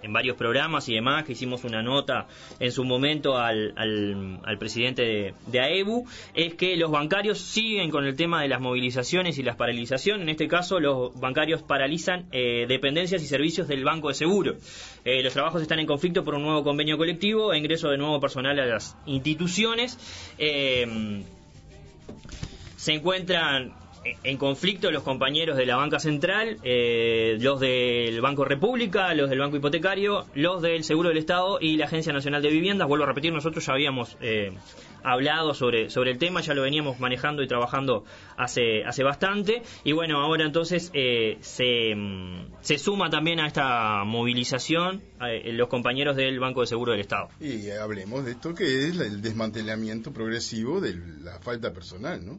en 0.00 0.12
varios 0.12 0.38
programas 0.38 0.88
y 0.88 0.94
demás, 0.94 1.24
que 1.24 1.32
hicimos 1.32 1.64
una 1.64 1.82
nota 1.82 2.28
en 2.60 2.72
su 2.72 2.84
momento 2.84 3.36
al, 3.36 3.74
al, 3.76 4.58
presidente 4.58 5.34
de, 5.48 5.60
AEBU, 5.60 6.06
es 6.34 6.54
que 6.54 6.76
los 6.76 6.90
bancarios 6.90 7.40
siguen 7.40 7.90
con 7.90 8.06
el 8.06 8.16
tema 8.16 8.40
de 8.40 8.48
las 8.48 8.60
movilizaciones 8.60 9.36
y 9.36 9.42
las 9.42 9.56
paralizaciones. 9.56 10.22
En 10.22 10.30
este 10.30 10.48
caso, 10.48 10.80
los 10.80 11.12
bancarios 11.20 11.62
paralizan 11.62 12.26
eh, 12.32 12.64
dependencias 12.66 13.22
y 13.22 13.26
servicios 13.26 13.68
del 13.68 13.84
Banco 13.84 14.08
de 14.08 14.14
Seguro. 14.14 14.56
los 15.04 15.32
trabajos 15.34 15.60
están 15.60 15.78
en 15.78 15.86
conflicto 15.86 16.24
por 16.24 16.36
un 16.36 16.42
nuevo 16.42 16.64
convenio 16.64 16.96
colectivo 16.96 17.52
e 17.52 17.58
ingreso 17.58 17.90
de 17.90 17.98
nuevo 17.98 18.18
personal 18.18 18.58
a 18.60 18.64
las 18.64 18.96
instituciones 19.04 19.98
se 22.78 22.92
encuentran 22.92 23.74
en 24.22 24.36
conflicto 24.36 24.92
los 24.92 25.02
compañeros 25.02 25.56
de 25.56 25.66
la 25.66 25.76
banca 25.76 25.98
central, 25.98 26.58
eh, 26.62 27.36
los 27.40 27.58
del 27.58 28.20
Banco 28.20 28.44
República, 28.44 29.12
los 29.14 29.28
del 29.28 29.40
Banco 29.40 29.56
Hipotecario, 29.56 30.26
los 30.34 30.62
del 30.62 30.84
Seguro 30.84 31.08
del 31.08 31.18
Estado 31.18 31.58
y 31.60 31.76
la 31.76 31.86
Agencia 31.86 32.12
Nacional 32.12 32.40
de 32.40 32.50
Viviendas. 32.50 32.86
Vuelvo 32.86 33.04
a 33.04 33.08
repetir, 33.08 33.32
nosotros 33.32 33.66
ya 33.66 33.72
habíamos 33.72 34.16
eh, 34.20 34.52
hablado 35.02 35.54
sobre, 35.54 35.90
sobre 35.90 36.12
el 36.12 36.18
tema, 36.18 36.40
ya 36.40 36.54
lo 36.54 36.62
veníamos 36.62 37.00
manejando 37.00 37.42
y 37.42 37.48
trabajando 37.48 38.04
hace, 38.36 38.84
hace 38.84 39.02
bastante. 39.02 39.62
Y 39.82 39.90
bueno, 39.90 40.20
ahora 40.20 40.44
entonces 40.44 40.92
eh, 40.94 41.38
se, 41.40 41.96
se, 42.60 42.78
suma 42.78 43.10
también 43.10 43.40
a 43.40 43.48
esta 43.48 44.04
movilización 44.04 45.02
los 45.46 45.66
compañeros 45.66 46.14
del 46.14 46.38
Banco 46.38 46.60
de 46.60 46.68
Seguro 46.68 46.92
del 46.92 47.00
Estado. 47.00 47.28
Y 47.40 47.70
hablemos 47.70 48.24
de 48.24 48.30
esto 48.30 48.54
que 48.54 48.88
es 48.88 49.00
el 49.00 49.20
desmantelamiento 49.20 50.12
progresivo 50.12 50.80
de 50.80 50.94
la 51.22 51.40
falta 51.40 51.72
personal, 51.72 52.24
¿no? 52.24 52.38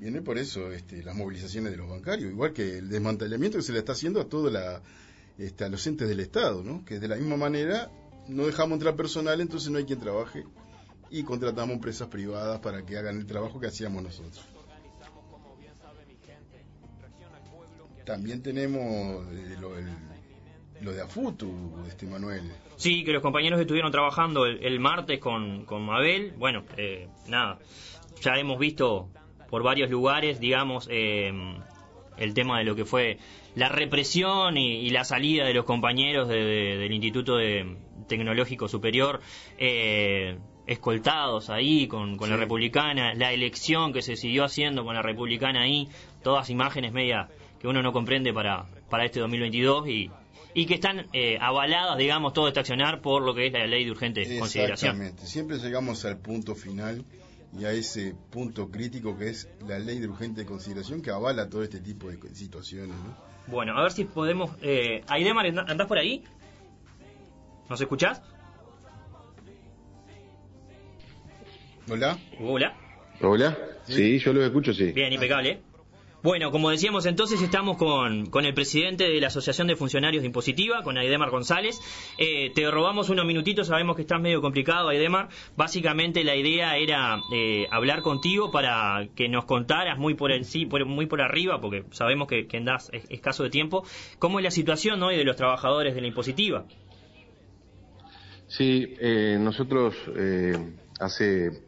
Viene 0.00 0.22
por 0.22 0.38
eso 0.38 0.72
este, 0.72 1.02
las 1.02 1.14
movilizaciones 1.14 1.70
de 1.72 1.76
los 1.76 1.88
bancarios, 1.88 2.30
igual 2.32 2.52
que 2.52 2.78
el 2.78 2.88
desmantelamiento 2.88 3.58
que 3.58 3.62
se 3.62 3.72
le 3.72 3.80
está 3.80 3.92
haciendo 3.92 4.20
a 4.20 4.28
todos 4.28 4.52
este, 5.38 5.68
los 5.68 5.86
entes 5.86 6.08
del 6.08 6.20
Estado, 6.20 6.64
¿no? 6.64 6.84
que 6.84 6.98
de 6.98 7.06
la 7.06 7.16
misma 7.16 7.36
manera 7.36 7.90
no 8.26 8.46
dejamos 8.46 8.76
entrar 8.76 8.96
personal, 8.96 9.40
entonces 9.40 9.70
no 9.70 9.78
hay 9.78 9.84
quien 9.84 10.00
trabaje 10.00 10.44
y 11.10 11.22
contratamos 11.22 11.74
empresas 11.74 12.08
privadas 12.08 12.60
para 12.60 12.84
que 12.84 12.96
hagan 12.96 13.18
el 13.18 13.26
trabajo 13.26 13.60
que 13.60 13.66
hacíamos 13.66 14.02
nosotros. 14.02 14.42
También 18.06 18.42
tenemos 18.42 19.26
eh, 19.32 19.56
lo, 20.80 20.92
de 20.92 21.00
AFUTU, 21.02 21.84
este 21.86 22.06
Manuel. 22.06 22.50
Sí, 22.76 23.04
que 23.04 23.12
los 23.12 23.22
compañeros 23.22 23.60
estuvieron 23.60 23.92
trabajando 23.92 24.46
el, 24.46 24.80
martes 24.80 25.20
con, 25.20 25.64
con 25.66 25.82
Mabel. 25.82 26.32
Bueno, 26.38 26.64
eh, 26.76 27.08
nada, 27.28 27.58
ya 28.22 28.36
hemos 28.36 28.58
visto 28.58 29.10
por 29.50 29.62
varios 29.62 29.90
lugares, 29.90 30.40
digamos, 30.40 30.88
eh, 30.90 31.32
el 32.16 32.34
tema 32.34 32.58
de 32.58 32.64
lo 32.64 32.76
que 32.76 32.84
fue 32.84 33.18
la 33.54 33.68
represión 33.68 34.56
y, 34.56 34.88
la 34.90 35.04
salida 35.04 35.44
de 35.44 35.54
los 35.54 35.64
compañeros 35.64 36.28
del 36.28 36.92
Instituto 36.92 37.38
Tecnológico 38.06 38.68
Superior. 38.68 39.20
Eh, 39.58 40.38
escoltados 40.66 41.50
ahí 41.50 41.88
con, 41.88 42.16
la 42.16 42.36
republicana, 42.36 43.12
la 43.14 43.32
elección 43.32 43.92
que 43.92 44.02
se 44.02 44.14
siguió 44.14 44.44
haciendo 44.44 44.84
con 44.84 44.94
la 44.94 45.02
republicana 45.02 45.62
ahí, 45.62 45.88
todas 46.22 46.48
imágenes 46.48 46.92
media 46.92 47.28
que 47.60 47.66
uno 47.66 47.82
no 47.82 47.92
comprende 47.92 48.32
para, 48.32 48.66
para 48.88 49.04
este 49.04 49.18
2022 49.18 49.88
y, 49.88 50.10
y 50.54 50.66
que 50.66 50.74
están 50.74 51.06
eh, 51.12 51.38
avaladas, 51.40 51.98
digamos, 51.98 52.32
todo 52.32 52.46
este 52.46 52.60
accionar 52.60 53.00
por 53.00 53.22
lo 53.22 53.34
que 53.34 53.48
es 53.48 53.52
la 53.52 53.66
ley 53.66 53.84
de 53.84 53.90
urgente 53.90 54.22
consideración. 54.38 54.92
Exactamente, 54.92 55.26
siempre 55.26 55.58
llegamos 55.58 56.04
al 56.04 56.18
punto 56.18 56.54
final 56.54 57.04
y 57.58 57.64
a 57.64 57.72
ese 57.72 58.14
punto 58.30 58.70
crítico 58.70 59.16
que 59.16 59.28
es 59.30 59.48
la 59.66 59.78
ley 59.78 59.98
de 59.98 60.08
urgente 60.08 60.44
consideración 60.44 61.02
que 61.02 61.10
avala 61.10 61.48
todo 61.48 61.62
este 61.62 61.80
tipo 61.80 62.08
de 62.10 62.18
situaciones. 62.34 62.96
Bueno, 63.46 63.76
a 63.76 63.82
ver 63.82 63.92
si 63.92 64.04
podemos... 64.04 64.50
Eh, 64.62 65.02
Aidemar, 65.08 65.46
¿andás 65.46 65.86
por 65.86 65.98
ahí? 65.98 66.24
¿Nos 67.68 67.80
escuchás? 67.80 68.22
Hola. 71.88 72.18
Hola. 72.38 72.74
Hola. 73.20 73.58
Sí, 73.84 74.18
yo 74.18 74.32
los 74.32 74.44
escucho, 74.44 74.72
sí. 74.72 74.92
Bien, 74.92 75.12
impecable. 75.12 75.60
Bueno, 76.22 76.50
como 76.50 76.68
decíamos 76.68 77.06
entonces, 77.06 77.40
estamos 77.40 77.78
con, 77.78 78.44
el 78.44 78.52
presidente 78.52 79.04
de 79.04 79.18
la 79.22 79.28
Asociación 79.28 79.68
de 79.68 79.76
Funcionarios 79.76 80.20
de 80.20 80.26
Impositiva, 80.26 80.82
con 80.82 80.98
Aidemar 80.98 81.30
González. 81.30 81.80
Eh, 82.18 82.52
te 82.54 82.70
robamos 82.70 83.08
unos 83.08 83.24
minutitos, 83.24 83.68
sabemos 83.68 83.96
que 83.96 84.02
estás 84.02 84.20
medio 84.20 84.42
complicado, 84.42 84.90
Aidemar. 84.90 85.30
Básicamente 85.56 86.22
la 86.22 86.36
idea 86.36 86.76
era 86.76 87.16
eh, 87.32 87.66
hablar 87.70 88.02
contigo 88.02 88.50
para 88.50 89.08
que 89.16 89.30
nos 89.30 89.46
contaras 89.46 89.98
muy 89.98 90.12
por 90.12 90.30
el, 90.30 90.44
sí, 90.44 90.66
muy 90.66 91.06
por 91.06 91.22
arriba, 91.22 91.58
porque 91.58 91.84
sabemos 91.90 92.28
que, 92.28 92.46
que 92.46 92.58
andás 92.58 92.90
escaso 92.92 93.42
de 93.42 93.48
tiempo, 93.48 93.82
cómo 94.18 94.40
es 94.40 94.44
la 94.44 94.50
situación 94.50 95.02
hoy 95.02 95.16
de 95.16 95.24
los 95.24 95.36
trabajadores 95.36 95.94
de 95.94 96.02
la 96.02 96.08
impositiva. 96.08 96.66
Sí, 98.46 98.94
eh, 99.00 99.38
nosotros 99.40 99.96
hace 101.00 101.62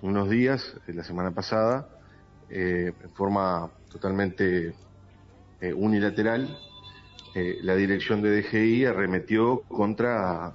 unos 0.00 0.30
días, 0.30 0.76
la 0.86 1.04
semana 1.04 1.34
pasada, 1.34 1.90
eh, 2.48 2.92
en 3.02 3.10
forma 3.10 3.70
totalmente 3.90 4.74
eh, 5.60 5.72
unilateral, 5.72 6.58
eh, 7.34 7.58
la 7.62 7.74
dirección 7.74 8.22
de 8.22 8.40
DGI 8.40 8.84
arremetió 8.84 9.62
contra 9.62 10.54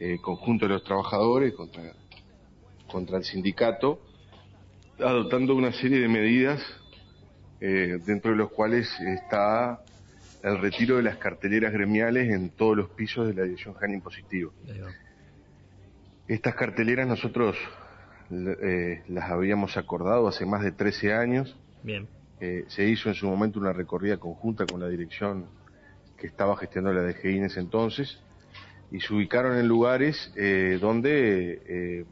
el 0.00 0.20
conjunto 0.20 0.66
de 0.66 0.74
los 0.74 0.84
trabajadores, 0.84 1.54
contra, 1.54 1.92
contra 2.90 3.18
el 3.18 3.24
sindicato, 3.24 4.00
adoptando 4.98 5.54
una 5.54 5.72
serie 5.72 6.00
de 6.00 6.08
medidas 6.08 6.60
dentro 7.60 8.32
de 8.32 8.36
los 8.36 8.50
cuales 8.50 8.90
está 8.98 9.84
el 10.42 10.58
retiro 10.58 10.96
de 10.96 11.04
las 11.04 11.16
carteleras 11.18 11.72
gremiales 11.72 12.28
en 12.28 12.50
todos 12.50 12.76
los 12.76 12.90
pisos 12.90 13.28
de 13.28 13.34
la 13.34 13.42
dirección 13.44 13.76
GAN 13.80 13.94
impositivo. 13.94 14.52
Estas 16.26 16.56
carteleras 16.56 17.06
nosotros 17.06 17.56
eh, 18.32 19.02
las 19.08 19.30
habíamos 19.30 19.76
acordado 19.76 20.26
hace 20.26 20.46
más 20.46 20.62
de 20.62 20.72
13 20.72 21.12
años. 21.12 21.56
Bien. 21.82 22.08
Eh, 22.40 22.64
se 22.68 22.84
hizo 22.84 23.08
en 23.08 23.14
su 23.14 23.26
momento 23.26 23.60
una 23.60 23.72
recorrida 23.72 24.16
conjunta 24.16 24.64
con 24.66 24.80
la 24.80 24.88
dirección 24.88 25.46
que 26.16 26.26
estaba 26.26 26.56
gestionando 26.56 27.00
la 27.00 27.06
DGI 27.06 27.38
en 27.38 27.44
ese 27.44 27.60
entonces 27.60 28.20
y 28.90 29.00
se 29.00 29.12
ubicaron 29.14 29.58
en 29.58 29.68
lugares 29.68 30.32
eh, 30.36 30.78
donde 30.80 32.06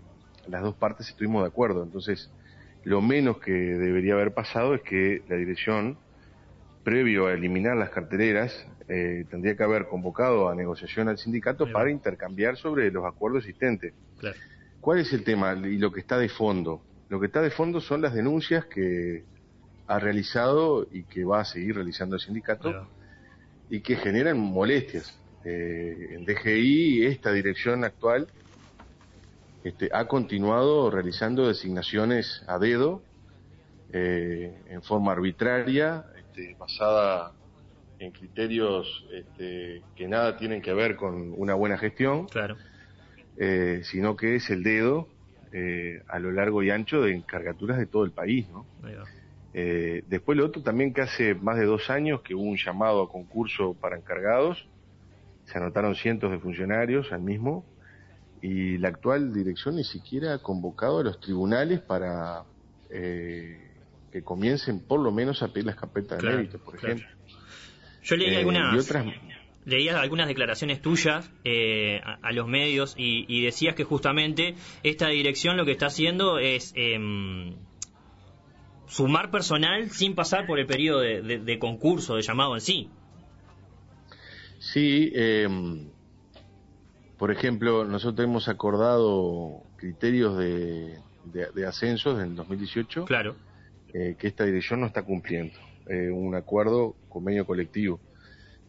las 0.46 0.62
dos 0.62 0.74
partes 0.76 1.09
estuvimos 1.09 1.42
de 1.42 1.48
acuerdo. 1.48 1.83
Entonces, 1.83 2.30
lo 2.85 3.00
menos 3.00 3.38
que 3.38 3.52
debería 3.52 4.14
haber 4.14 4.33
pasado 4.35 4.74
es 4.74 4.83
que 4.83 5.22
la 5.28 5.37
dirección, 5.37 5.96
previo 6.85 7.26
a 7.26 7.33
eliminar 7.33 7.76
las 7.76 7.90
carteleras, 7.90 8.66
tendría 8.87 9.56
que 9.56 9.62
haber 9.62 9.87
convocado 9.87 10.48
a 10.48 10.54
negociación 10.54 11.09
al 11.09 11.18
sindicato 11.18 11.70
para 11.70 11.90
intercambiar 11.90 12.56
sobre 12.56 12.90
los 12.90 13.04
acuerdos 13.04 13.44
existentes. 13.44 13.94
Claro. 14.18 14.37
¿Cuál 14.80 15.00
es 15.00 15.12
el 15.12 15.24
tema 15.24 15.52
y 15.52 15.76
lo 15.76 15.92
que 15.92 16.00
está 16.00 16.18
de 16.18 16.28
fondo? 16.28 16.82
Lo 17.08 17.20
que 17.20 17.26
está 17.26 17.42
de 17.42 17.50
fondo 17.50 17.80
son 17.80 18.00
las 18.00 18.14
denuncias 18.14 18.64
que 18.64 19.24
ha 19.86 19.98
realizado 19.98 20.86
y 20.90 21.02
que 21.02 21.24
va 21.24 21.40
a 21.40 21.44
seguir 21.44 21.74
realizando 21.74 22.16
el 22.16 22.22
sindicato 22.22 22.86
y 23.68 23.80
que 23.80 23.96
generan 23.96 24.38
molestias. 24.38 25.18
Eh, 25.44 26.10
en 26.12 26.24
DGI, 26.24 27.06
esta 27.06 27.32
dirección 27.32 27.84
actual 27.84 28.28
este, 29.64 29.90
ha 29.92 30.06
continuado 30.06 30.90
realizando 30.90 31.48
designaciones 31.48 32.42
a 32.46 32.58
dedo, 32.58 33.02
eh, 33.92 34.54
en 34.68 34.82
forma 34.82 35.12
arbitraria, 35.12 36.04
este, 36.16 36.54
basada 36.58 37.32
en 37.98 38.12
criterios 38.12 39.04
este, 39.12 39.82
que 39.96 40.08
nada 40.08 40.36
tienen 40.36 40.62
que 40.62 40.72
ver 40.72 40.96
con 40.96 41.34
una 41.36 41.54
buena 41.54 41.76
gestión. 41.76 42.26
Claro 42.28 42.56
eh, 43.42 43.81
sino 43.85 44.16
que 44.16 44.37
es 44.37 44.50
el 44.50 44.62
dedo 44.62 45.09
eh, 45.50 46.03
a 46.09 46.18
lo 46.18 46.31
largo 46.31 46.62
y 46.62 46.68
ancho 46.68 47.00
de 47.00 47.14
encargaturas 47.14 47.79
de 47.79 47.87
todo 47.87 48.05
el 48.05 48.12
país, 48.12 48.46
¿no? 48.50 48.66
Eh, 49.55 50.05
después 50.09 50.37
lo 50.37 50.44
otro 50.44 50.62
también 50.62 50.92
que 50.92 51.00
hace 51.00 51.35
más 51.35 51.57
de 51.57 51.64
dos 51.64 51.88
años 51.88 52.20
que 52.20 52.35
hubo 52.35 52.44
un 52.44 52.59
llamado 52.59 53.03
a 53.03 53.09
concurso 53.09 53.74
para 53.81 53.96
encargados, 53.96 54.68
se 55.46 55.57
anotaron 55.57 55.96
cientos 55.96 56.31
de 56.31 56.38
funcionarios 56.38 57.11
al 57.12 57.22
mismo, 57.22 57.64
y 58.42 58.76
la 58.76 58.88
actual 58.88 59.33
dirección 59.33 59.76
ni 59.76 59.85
siquiera 59.85 60.35
ha 60.35 60.38
convocado 60.38 60.98
a 60.98 61.03
los 61.03 61.18
tribunales 61.18 61.81
para 61.81 62.44
que 62.90 64.22
comiencen 64.22 64.81
por 64.81 65.00
lo 65.00 65.12
menos 65.12 65.42
a 65.42 65.48
pedir 65.48 65.66
las 65.66 65.76
carpetas 65.76 66.20
de 66.20 66.29
mérito, 66.29 66.59
por 66.59 66.76
ejemplo. 66.76 67.07
Yo 68.03 68.16
leí 68.16 68.35
Eh, 68.35 68.38
algunas, 68.38 68.74
y 68.74 68.79
otras 68.79 69.07
leías 69.70 69.96
algunas 69.96 70.26
declaraciones 70.28 70.83
tuyas 70.83 71.30
eh, 71.44 72.00
a, 72.04 72.18
a 72.20 72.33
los 72.33 72.46
medios 72.48 72.94
y, 72.98 73.24
y 73.28 73.42
decías 73.42 73.74
que 73.74 73.85
justamente 73.85 74.54
esta 74.83 75.09
dirección 75.09 75.56
lo 75.56 75.64
que 75.64 75.72
está 75.72 75.87
haciendo 75.87 76.38
es 76.38 76.72
em, 76.76 77.54
sumar 78.87 79.30
personal 79.30 79.90
sin 79.90 80.14
pasar 80.14 80.46
por 80.46 80.59
el 80.59 80.66
periodo 80.66 81.00
de, 81.00 81.22
de- 81.22 81.38
de 81.38 81.59
concurso, 81.59 82.16
de 82.16 82.22
llamado 82.22 82.54
en 82.54 82.61
sí. 82.61 82.90
Sí, 84.59 85.11
eh, 85.14 85.48
por 87.18 87.30
ejemplo, 87.30 87.85
nosotros 87.85 88.24
hemos 88.26 88.48
acordado 88.48 89.62
criterios 89.76 90.37
de, 90.37 90.98
de, 91.24 91.66
ascensos 91.66 92.18
en 92.20 92.30
el 92.30 92.35
2018 92.37 93.04
Claro. 93.04 93.37
eh, 93.94 94.16
que 94.18 94.26
esta 94.28 94.44
dirección 94.44 94.80
no 94.80 94.87
está 94.87 95.02
cumpliendo. 95.02 95.54
Eh, 95.87 96.11
un 96.11 96.35
acuerdo, 96.35 96.94
convenio 97.09 97.46
colectivo. 97.46 98.00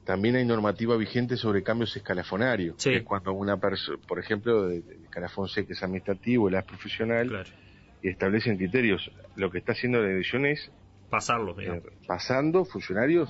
También 0.06 0.36
hay 0.36 0.46
normativa 0.46 0.98
vigente 0.98 1.38
sobre 1.38 1.62
cambios 1.64 1.96
escalafonarios. 1.96 2.76
Sí. 2.80 2.90
que 2.90 2.98
es 2.98 3.04
cuando 3.04 3.34
una 3.34 3.58
persona, 3.58 4.00
por 4.08 4.20
ejemplo, 4.20 4.68
del 4.68 4.84
escalafón 5.04 5.48
C 5.48 5.66
que 5.66 5.74
es 5.74 5.84
administrativo, 5.84 6.50
el 6.50 6.56
A 6.56 6.60
es 6.60 6.66
profesional, 6.66 7.46
y 8.02 8.10
establecen 8.10 8.58
criterios. 8.58 9.12
Lo 9.36 9.52
que 9.52 9.60
está 9.60 9.74
haciendo 9.74 10.02
la 10.02 10.08
dirección 10.10 10.46
es 10.46 10.72
Pasarlo, 11.10 11.60
eh, 11.60 11.82
pasando 12.08 12.64
funcionarios 12.66 13.30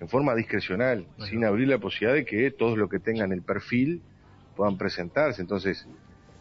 en 0.00 0.08
forma 0.08 0.34
discrecional, 0.34 1.06
sin 1.28 1.44
abrir 1.44 1.68
la 1.68 1.78
posibilidad 1.78 2.14
de 2.14 2.24
que 2.24 2.50
todos 2.50 2.76
los 2.76 2.90
que 2.90 2.98
tengan 2.98 3.32
el 3.32 3.42
perfil 3.42 4.02
puedan 4.56 4.76
presentarse. 4.76 5.40
Entonces, 5.40 5.86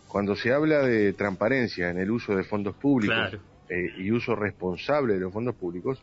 cuando 0.08 0.36
se 0.36 0.52
habla 0.52 0.82
de 0.82 1.13
transparencia 1.13 1.89
en 1.91 1.99
el 1.99 2.10
uso 2.10 2.36
de 2.36 2.43
fondos 2.43 2.75
públicos 2.75 3.15
Claro. 3.15 3.39
eh, 3.69 3.93
y 3.99 4.12
uso 4.12 4.36
responsable 4.36 5.13
de 5.13 5.19
los 5.19 5.32
fondos 5.32 5.56
públicos, 5.56 6.02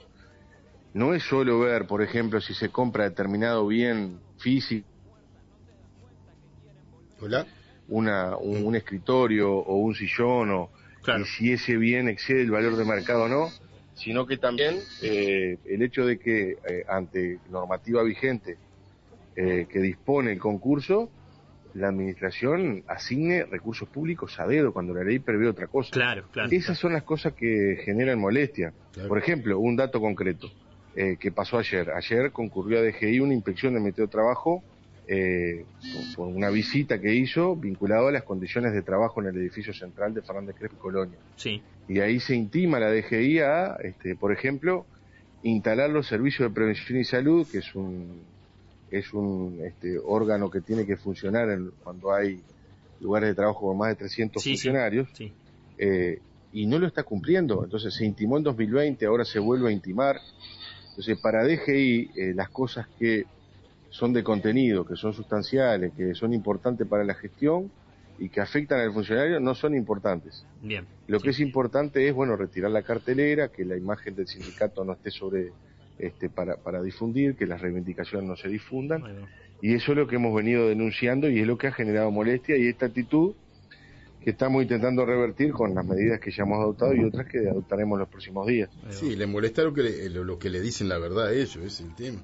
no 0.97 1.13
es 1.13 1.23
solo 1.25 1.61
ver, 1.61 1.87
por 1.87 2.03
ejemplo, 2.03 2.41
si 2.41 2.55
se 2.55 2.71
compra 2.71 3.05
determinado 3.05 3.67
bien 3.67 4.19
físico, 4.39 4.89
Hola. 7.21 7.47
una, 7.89 8.35
un, 8.39 8.65
un 8.65 8.77
escritorio 8.77 9.53
o 9.53 9.77
un 9.77 9.95
sillón 9.95 10.51
o 10.53 10.71
y 11.07 11.25
si 11.25 11.53
ese 11.53 11.77
bien 11.77 12.09
excede 12.09 12.43
el 12.43 12.51
valor 12.51 12.77
de 12.77 12.85
mercado 12.85 13.25
o 13.25 13.29
no, 13.29 13.51
sino 13.95 14.27
que 14.27 14.39
también 14.39 14.79
eh, 15.03 15.59
el 15.67 15.83
hecho 15.83 16.05
de 16.05 16.19
que 16.19 16.53
eh, 16.53 16.85
ante 16.89 17.39
normativa 17.51 18.03
vigente 18.03 18.57
eh, 19.37 19.67
que 19.71 19.79
dispone 19.81 20.33
el 20.33 20.39
concurso, 20.39 21.11
la 21.75 21.89
administración 21.89 22.83
asigne 22.89 23.45
recursos 23.45 23.87
públicos 23.89 24.41
a 24.41 24.47
dedo 24.47 24.73
cuando 24.73 24.95
la 24.95 25.05
ley 25.05 25.19
prevé 25.19 25.47
otra 25.47 25.67
cosa. 25.67 25.91
Claro, 25.93 26.25
claro. 26.33 26.49
Esas 26.51 26.79
son 26.79 26.95
las 26.95 27.03
cosas 27.03 27.35
que 27.35 27.83
generan 27.85 28.19
molestia. 28.19 28.73
Por 29.07 29.19
ejemplo, 29.19 29.61
un 29.61 29.77
dato 29.77 30.01
concreto 30.01 30.51
eh, 30.97 31.17
que 31.21 31.31
pasó 31.31 31.59
ayer. 31.59 31.91
Ayer 31.91 32.33
concurrió 32.33 32.79
a 32.79 32.83
DGI 32.83 33.21
una 33.21 33.35
inspección 33.35 33.75
de 33.75 33.81
Meteo 33.81 34.09
Trabajo 34.09 34.63
eh, 35.07 35.65
por, 36.17 36.27
una 36.29 36.51
visita 36.51 37.01
que 37.01 37.15
hizo 37.15 37.55
vinculado 37.55 38.09
a 38.09 38.13
las 38.13 38.25
condiciones 38.25 38.73
de 38.73 38.83
trabajo 38.83 39.21
en 39.21 39.29
el 39.29 39.37
edificio 39.37 39.73
central 39.73 40.15
de 40.15 40.23
Fernández 40.23 40.57
Crespo 40.59 40.77
y 40.77 40.81
Colonia. 40.81 41.19
Sí. 41.37 41.63
Y 41.87 42.01
ahí 42.01 42.19
se 42.19 42.35
intima 42.35 42.81
la 42.81 42.91
DGI 42.91 43.39
a, 43.41 43.77
este, 43.85 44.17
por 44.17 44.33
ejemplo, 44.33 44.87
instalar 45.43 45.91
los 45.91 46.07
servicios 46.09 46.49
de 46.49 46.55
prevención 46.55 46.99
y 46.99 47.05
salud, 47.05 47.47
que 47.51 47.59
es 47.59 47.75
un 47.75 48.23
es 48.91 49.13
un 49.13 49.61
este, 49.65 49.99
órgano 49.99 50.49
que 50.49 50.61
tiene 50.61 50.87
que 50.87 50.97
funcionar 50.97 51.51
en- 51.51 51.73
cuando 51.83 52.13
hay 52.15 52.41
lugares 53.01 53.29
de 53.31 53.35
trabajo 53.35 53.67
con 53.67 53.77
más 53.77 53.89
de 53.91 53.97
300 53.97 54.41
Sí, 54.43 54.51
sí, 54.51 54.55
funcionarios, 54.57 55.09
sí. 55.13 55.33
eh, 55.79 56.21
y 56.53 56.67
no 56.67 56.79
lo 56.79 56.87
está 56.87 57.03
cumpliendo. 57.03 57.65
Entonces 57.65 57.95
se 57.95 58.05
intimó 58.05 58.39
en 58.39 58.45
2020, 58.45 59.05
ahora 59.07 59.25
se 59.25 59.39
vuelve 59.41 59.69
a 59.69 59.73
intimar. 59.73 60.21
Entonces, 60.97 61.21
para 61.21 61.45
DGI, 61.45 62.11
eh, 62.17 62.33
las 62.35 62.49
cosas 62.49 62.87
que 62.99 63.27
son 63.91 64.15
de 64.15 64.25
contenido, 64.25 64.87
que 64.87 64.97
son 64.97 65.13
sustanciales, 65.13 65.93
que 65.93 66.15
son 66.15 66.33
importantes 66.33 66.87
para 66.87 67.05
la 67.05 67.13
gestión 67.13 67.71
y 68.19 68.31
que 68.31 68.41
afectan 68.41 68.81
al 68.81 68.95
funcionario, 68.95 69.39
no 69.39 69.55
son 69.55 69.75
importantes. 69.75 70.47
Bien. 70.63 70.87
Lo 71.07 71.21
que 71.21 71.31
es 71.31 71.41
importante 71.41 72.09
es, 72.09 72.15
bueno, 72.15 72.35
retirar 72.35 72.71
la 72.71 72.81
cartelera, 72.81 73.49
que 73.49 73.67
la 73.67 73.77
imagen 73.77 74.17
del 74.17 74.27
sindicato 74.27 74.87
no 74.87 74.95
esté 74.95 75.11
sobre, 75.11 75.53
este, 75.99 76.31
para, 76.31 76.57
para 76.57 76.81
difundir, 76.81 77.37
que 77.37 77.45
las 77.45 77.61
reivindicaciones 77.61 78.27
no 78.27 78.37
se 78.37 78.49
difundan. 78.49 79.03
Y 79.61 79.75
eso 79.75 79.93
es 79.93 79.99
lo 79.99 80.07
que 80.07 80.17
hemos 80.17 80.35
venido 80.35 80.67
denunciando 80.67 81.29
y 81.29 81.41
es 81.41 81.47
lo 81.47 81.59
que 81.59 81.67
ha 81.67 81.73
generado 81.73 82.11
molestia 82.11 82.57
y 82.57 82.69
esta 82.69 82.87
actitud 82.87 83.35
que 84.27 84.31
estamos 84.33 84.61
intentando 84.61 85.07
revertir 85.07 85.53
con 85.53 85.73
las 85.73 85.87
medidas 85.87 86.19
que 86.19 86.33
ya 86.33 86.43
hemos 86.43 86.59
adoptado 86.59 86.93
y 86.97 87.05
otras 87.05 87.29
que 87.29 87.49
adoptaremos 87.49 87.97
los 87.97 88.09
próximos 88.09 88.45
días. 88.45 88.69
Sí, 88.91 89.15
le 89.15 89.25
molesta 89.29 89.63
lo 89.63 89.73
que 89.73 89.85
le, 89.85 90.11
lo, 90.11 90.25
lo 90.25 90.37
que 90.37 90.51
le 90.51 90.61
dicen 90.61 90.89
la 90.89 90.99
verdad 90.99 91.29
a 91.29 91.33
ellos, 91.33 91.55
es 91.59 91.79
el 91.81 91.95
tema. 91.95 92.19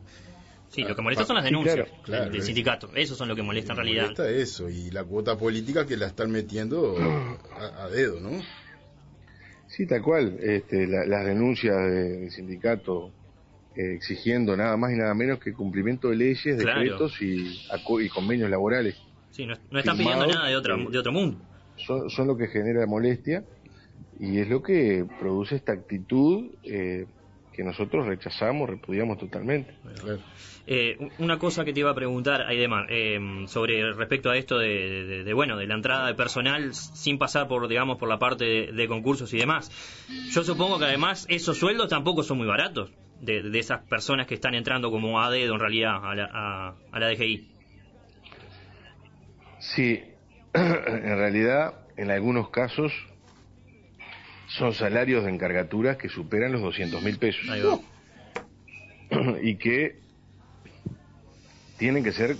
Sí, 0.68 0.82
lo 0.82 0.96
que 0.96 1.00
molesta 1.02 1.24
son 1.24 1.36
las 1.36 1.44
Sí, 1.44 1.50
denuncias 1.50 1.76
claro, 1.76 1.90
claro, 2.02 2.22
del, 2.24 2.32
del 2.32 2.40
es- 2.40 2.46
sindicato. 2.46 2.90
Esos 2.96 3.16
son 3.16 3.28
lo 3.28 3.36
que 3.36 3.42
molesta 3.42 3.74
en 3.74 3.76
realidad. 3.76 4.02
Molesta 4.02 4.28
eso 4.28 4.68
y 4.68 4.90
la 4.90 5.04
cuota 5.04 5.38
política 5.38 5.86
que 5.86 5.96
la 5.96 6.08
están 6.08 6.32
metiendo 6.32 6.96
a, 7.56 7.84
a 7.84 7.88
dedo, 7.88 8.18
¿no? 8.18 8.30
Sí, 9.68 9.86
tal 9.86 10.02
cual. 10.02 10.36
Este, 10.42 10.88
la- 10.88 11.06
las 11.06 11.24
denuncias 11.24 11.76
de- 11.76 12.18
del 12.18 12.30
sindicato 12.32 13.12
eh, 13.76 13.94
exigiendo 13.94 14.56
nada 14.56 14.76
más 14.76 14.90
y 14.92 14.96
nada 14.96 15.14
menos 15.14 15.38
que 15.38 15.52
cumplimiento 15.52 16.08
de 16.10 16.16
leyes, 16.16 16.56
Claro. 16.60 16.80
decretos 16.80 17.22
y, 17.22 17.60
y 18.00 18.08
convenios 18.08 18.50
laborales. 18.50 18.96
Sí, 19.30 19.46
no, 19.46 19.54
no 19.70 19.78
están 19.78 19.96
pidiendo 19.96 20.26
nada 20.26 20.48
de 20.48 20.56
otro, 20.56 20.74
eh, 20.76 20.86
de 20.90 20.98
otro 20.98 21.12
mundo. 21.12 21.38
Son, 21.86 22.08
son 22.10 22.26
lo 22.28 22.36
que 22.36 22.48
genera 22.48 22.86
molestia 22.86 23.44
y 24.18 24.38
es 24.38 24.48
lo 24.48 24.62
que 24.62 25.04
produce 25.20 25.56
esta 25.56 25.72
actitud 25.72 26.50
eh, 26.64 27.06
que 27.52 27.62
nosotros 27.64 28.06
rechazamos, 28.06 28.68
repudiamos 28.70 29.18
totalmente. 29.18 29.74
Eh, 30.66 30.96
una 31.18 31.38
cosa 31.38 31.64
que 31.64 31.72
te 31.72 31.80
iba 31.80 31.90
a 31.90 31.94
preguntar, 31.94 32.42
Aidemar, 32.42 32.86
eh, 32.90 33.18
sobre 33.46 33.92
respecto 33.92 34.30
a 34.30 34.36
esto 34.38 34.58
de, 34.58 34.68
de- 34.68 35.24
de, 35.24 35.34
bueno 35.34 35.56
de 35.58 35.66
la 35.66 35.74
entrada 35.74 36.06
de 36.06 36.14
personal 36.14 36.72
sin 36.74 37.18
pasar 37.18 37.48
por 37.48 37.66
digamos 37.68 37.98
por 37.98 38.08
la 38.08 38.18
parte 38.18 38.44
de, 38.44 38.72
de 38.72 38.88
concursos 38.88 39.32
y 39.34 39.38
demás. 39.38 39.70
Yo 40.30 40.42
supongo 40.44 40.78
que 40.78 40.84
además 40.86 41.26
esos 41.28 41.58
sueldos 41.58 41.88
tampoco 41.88 42.22
son 42.22 42.38
muy 42.38 42.46
baratos 42.46 42.90
de, 43.20 43.42
de 43.42 43.58
esas 43.58 43.80
personas 43.86 44.26
que 44.26 44.34
están 44.34 44.54
entrando 44.54 44.90
como 44.90 45.20
a 45.20 45.30
dedo 45.30 45.54
en 45.54 45.60
realidad 45.60 45.96
a 46.02 46.14
la, 46.14 46.28
a, 46.32 46.74
a 46.90 47.00
la 47.00 47.08
DGI. 47.08 47.48
Sí, 49.58 50.00
en 50.54 51.16
realidad, 51.16 51.74
en 51.96 52.10
algunos 52.10 52.50
casos 52.50 52.92
son 54.48 54.74
salarios 54.74 55.24
de 55.24 55.30
encargaturas 55.30 55.96
que 55.96 56.08
superan 56.08 56.52
los 56.52 56.60
200 56.60 57.02
mil 57.02 57.18
pesos. 57.18 57.42
y 59.42 59.56
que 59.56 60.00
tienen 61.78 62.04
que 62.04 62.12
ser 62.12 62.36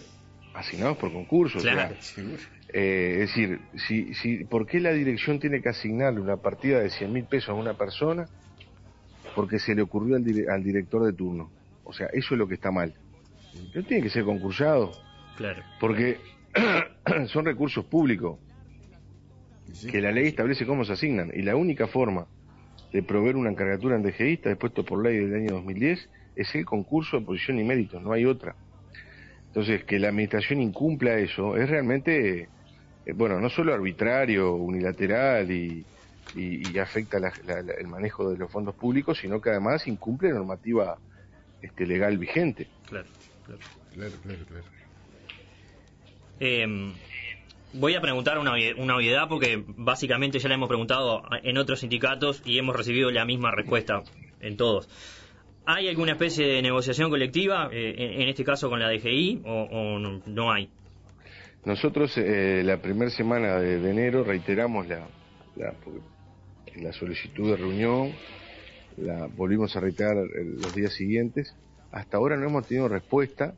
asignados 0.54 0.96
por 0.98 1.12
concurso. 1.12 1.58
o 1.58 1.60
sea, 1.62 1.72
Claro. 1.72 1.96
eh, 2.72 3.18
es 3.22 3.28
decir, 3.28 3.60
si, 3.86 4.14
si, 4.14 4.44
¿por 4.44 4.66
qué 4.66 4.80
la 4.80 4.92
dirección 4.92 5.40
tiene 5.40 5.60
que 5.62 5.68
asignarle 5.70 6.20
una 6.20 6.36
partida 6.36 6.80
de 6.80 6.90
100 6.90 7.12
mil 7.12 7.24
pesos 7.24 7.50
a 7.50 7.54
una 7.54 7.74
persona? 7.74 8.28
Porque 9.34 9.58
se 9.58 9.74
le 9.74 9.82
ocurrió 9.82 10.16
al, 10.16 10.24
dire- 10.24 10.48
al 10.50 10.62
director 10.62 11.04
de 11.04 11.12
turno. 11.14 11.50
O 11.84 11.92
sea, 11.92 12.06
eso 12.12 12.34
es 12.34 12.38
lo 12.38 12.46
que 12.46 12.54
está 12.54 12.70
mal. 12.70 12.94
No 13.74 13.82
tiene 13.84 14.02
que 14.02 14.10
ser 14.10 14.24
concursado. 14.24 14.92
Claro. 15.36 15.62
Porque 15.80 16.18
son 17.28 17.44
recursos 17.44 17.84
públicos 17.86 18.40
que 19.90 20.00
la 20.00 20.12
ley 20.12 20.26
establece 20.28 20.66
cómo 20.66 20.84
se 20.84 20.92
asignan. 20.92 21.30
Y 21.34 21.42
la 21.42 21.56
única 21.56 21.86
forma 21.86 22.28
de 22.92 23.02
proveer 23.02 23.36
una 23.36 23.50
encargatura 23.50 23.96
en 23.96 24.02
DGI 24.02 24.34
está 24.34 24.50
dispuesto 24.50 24.84
por 24.84 25.02
ley 25.02 25.16
del 25.18 25.34
año 25.34 25.54
2010 25.54 26.08
es 26.34 26.54
el 26.54 26.64
concurso 26.64 27.18
de 27.18 27.26
posición 27.26 27.58
y 27.58 27.64
méritos, 27.64 28.02
no 28.02 28.12
hay 28.12 28.24
otra. 28.24 28.56
Entonces, 29.46 29.84
que 29.84 29.98
la 29.98 30.08
administración 30.08 30.60
incumpla 30.60 31.18
eso 31.18 31.56
es 31.56 31.68
realmente, 31.68 32.50
eh, 33.04 33.12
bueno, 33.14 33.38
no 33.40 33.50
solo 33.50 33.74
arbitrario, 33.74 34.54
unilateral 34.54 35.50
y, 35.50 35.86
y- 36.34 36.70
y 36.70 36.78
afecta 36.78 37.18
la- 37.18 37.32
la- 37.44 37.62
la- 37.62 37.74
el 37.74 37.86
manejo 37.86 38.30
de 38.30 38.38
los 38.38 38.50
fondos 38.50 38.74
públicos, 38.76 39.18
sino 39.18 39.40
que 39.40 39.50
además 39.50 39.86
incumple 39.86 40.30
normativa 40.30 40.98
este, 41.60 41.86
legal 41.86 42.16
vigente. 42.18 42.70
Claro, 42.86 43.08
claro. 43.44 43.60
Claro, 43.92 44.20
claro, 44.22 44.46
claro. 44.46 44.64
Eh, 46.44 46.66
voy 47.72 47.94
a 47.94 48.00
preguntar 48.00 48.36
una, 48.36 48.52
obvi- 48.56 48.74
una 48.76 48.96
obviedad 48.96 49.28
porque 49.28 49.62
básicamente 49.64 50.40
ya 50.40 50.48
la 50.48 50.56
hemos 50.56 50.68
preguntado 50.68 51.22
en 51.44 51.56
otros 51.56 51.78
sindicatos 51.80 52.42
y 52.44 52.58
hemos 52.58 52.74
recibido 52.74 53.12
la 53.12 53.24
misma 53.24 53.52
respuesta 53.52 54.02
en 54.40 54.56
todos. 54.56 54.88
¿Hay 55.66 55.88
alguna 55.88 56.12
especie 56.12 56.44
de 56.48 56.60
negociación 56.60 57.10
colectiva, 57.10 57.70
eh, 57.72 57.94
en, 58.20 58.28
este 58.28 58.42
caso 58.42 58.68
con 58.68 58.80
la 58.80 58.90
DGI, 58.90 59.42
o, 59.44 60.00
no, 60.26 60.52
hay? 60.52 60.68
Nosotros 61.64 62.12
eh, 62.18 62.62
la 62.64 62.82
primera 62.82 63.12
semana 63.12 63.60
de, 63.60 63.78
de 63.78 63.90
enero 63.90 64.24
reiteramos 64.24 64.88
la, 64.88 65.06
la, 65.54 65.72
la 66.74 66.92
solicitud 66.92 67.50
de 67.50 67.56
reunión, 67.56 68.10
la 68.96 69.28
volvimos 69.28 69.76
a 69.76 69.80
reiterar 69.80 70.16
eh, 70.16 70.44
los 70.60 70.74
días 70.74 70.92
siguientes. 70.92 71.54
Hasta 71.92 72.16
ahora 72.16 72.36
no 72.36 72.48
hemos 72.48 72.66
tenido 72.66 72.88
respuesta 72.88 73.54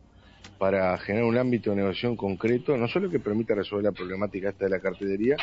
para 0.59 0.97
generar 0.99 1.27
un 1.27 1.37
ámbito 1.37 1.71
de 1.71 1.77
negociación 1.77 2.17
concreto, 2.17 2.77
no 2.77 2.89
solo 2.89 3.11
que 3.11 3.21
permita 3.21 3.55
resolver 3.55 3.85
la 3.85 3.93
problemática 3.93 4.51
esta 4.51 4.65
de 4.65 4.71
la 4.71 4.81
cartelería, 4.81 5.37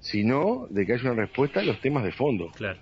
sino 0.00 0.66
de 0.70 0.84
que 0.84 0.92
haya 0.92 1.10
una 1.10 1.22
respuesta 1.22 1.60
a 1.60 1.64
los 1.64 1.80
temas 1.80 2.04
de 2.04 2.12
fondo. 2.12 2.50
Claro. 2.54 2.78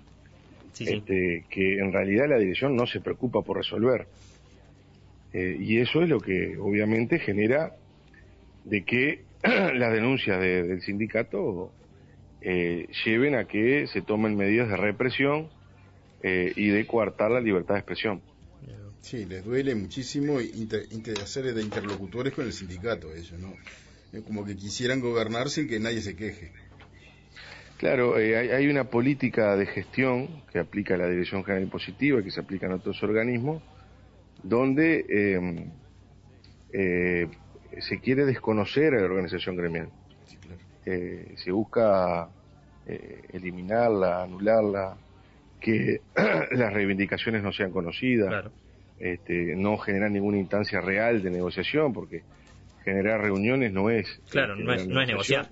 Este, 0.79 1.45
que 1.49 1.77
en 1.77 1.93
realidad 1.93 2.25
la 2.27 2.37
dirección 2.37 2.75
no 2.75 2.87
se 2.87 2.99
preocupa 2.99 3.41
por 3.41 3.57
resolver. 3.57 4.07
Eh, 5.31 5.57
y 5.59 5.79
eso 5.79 6.01
es 6.01 6.09
lo 6.09 6.19
que 6.19 6.57
obviamente 6.57 7.19
genera 7.19 7.73
de 8.65 8.83
que 8.83 9.21
las 9.43 9.93
denuncias 9.93 10.39
del 10.39 10.81
sindicato 10.81 11.71
eh, 12.41 12.87
lleven 13.05 13.35
a 13.35 13.45
que 13.45 13.87
se 13.87 14.01
tomen 14.01 14.35
medidas 14.35 14.69
de 14.69 14.77
represión 14.77 15.47
eh, 16.21 16.51
y 16.55 16.67
de 16.67 16.85
coartar 16.85 17.31
la 17.31 17.39
libertad 17.41 17.75
de 17.75 17.79
expresión. 17.79 18.21
Sí, 19.03 19.25
les 19.25 19.43
duele 19.43 19.75
muchísimo 19.75 20.39
inter, 20.39 20.87
hacer 21.21 21.53
de 21.53 21.61
interlocutores 21.61 22.33
con 22.33 22.45
el 22.45 22.53
sindicato, 22.53 23.13
ellos, 23.13 23.37
¿no? 23.37 23.53
como 24.25 24.45
que 24.45 24.55
quisieran 24.55 25.01
gobernar 25.01 25.49
sin 25.49 25.67
que 25.67 25.77
nadie 25.77 25.99
se 25.99 26.15
queje. 26.15 26.53
Claro, 27.77 28.17
eh, 28.17 28.53
hay, 28.53 28.65
una 28.69 28.85
política 28.85 29.57
de 29.57 29.65
gestión 29.65 30.43
que 30.53 30.59
aplica 30.59 30.95
la 30.95 31.09
Dirección 31.09 31.43
General 31.43 31.63
Impositiva 31.63 32.21
y 32.21 32.23
que 32.23 32.31
se 32.31 32.39
aplica 32.39 32.67
en 32.67 32.71
otros 32.71 33.03
organismos, 33.03 33.61
donde 34.41 35.05
em, 35.09 35.69
eh, 36.71 37.27
se 37.79 37.99
quiere 37.99 38.23
desconocer 38.23 38.93
a 38.93 38.99
la 38.99 39.05
organización 39.05 39.57
gremial. 39.57 39.89
Eh, 40.85 41.33
se 41.35 41.51
busca 41.51 42.29
eliminarla, 43.33 44.23
anularla, 44.23 44.97
que 45.59 45.99
las 46.51 46.71
reivindicaciones 46.73 47.43
no 47.43 47.51
sean 47.51 47.71
conocidas, 47.71 48.45
este, 48.99 49.55
no 49.55 49.77
generar 49.77 50.11
ninguna 50.11 50.37
instancia 50.37 50.81
real 50.81 51.21
de 51.21 51.31
negociación, 51.31 51.93
porque 51.93 52.23
generar 52.83 53.21
reuniones 53.21 53.71
no 53.71 53.89
es... 53.89 54.21
Claro, 54.29 54.55
no 54.55 54.73
es, 54.73 54.87
no 54.87 55.01
es 55.01 55.07
negociar. 55.07 55.49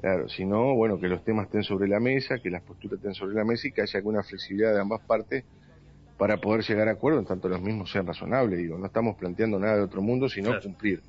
Claro, 0.00 0.28
sino, 0.28 0.74
bueno, 0.74 1.00
que 1.00 1.08
los 1.08 1.24
temas 1.24 1.46
estén 1.46 1.62
sobre 1.62 1.88
la 1.88 1.98
mesa, 1.98 2.38
que 2.38 2.50
las 2.50 2.62
posturas 2.62 2.98
estén 2.98 3.14
sobre 3.14 3.34
la 3.34 3.44
mesa 3.44 3.68
y 3.68 3.72
que 3.72 3.82
haya 3.82 3.98
alguna 3.98 4.22
flexibilidad 4.22 4.74
de 4.74 4.80
ambas 4.80 5.00
partes 5.00 5.44
para 6.18 6.36
poder 6.36 6.62
llegar 6.62 6.88
a 6.88 6.92
acuerdo 6.92 7.18
en 7.20 7.26
tanto 7.26 7.48
los 7.48 7.60
mismos 7.60 7.90
sean 7.90 8.06
razonables. 8.06 8.58
Digo, 8.58 8.78
no 8.78 8.86
estamos 8.86 9.16
planteando 9.16 9.58
nada 9.58 9.76
de 9.76 9.82
otro 9.82 10.02
mundo, 10.02 10.28
sino 10.28 10.60
cumplir 10.60 11.00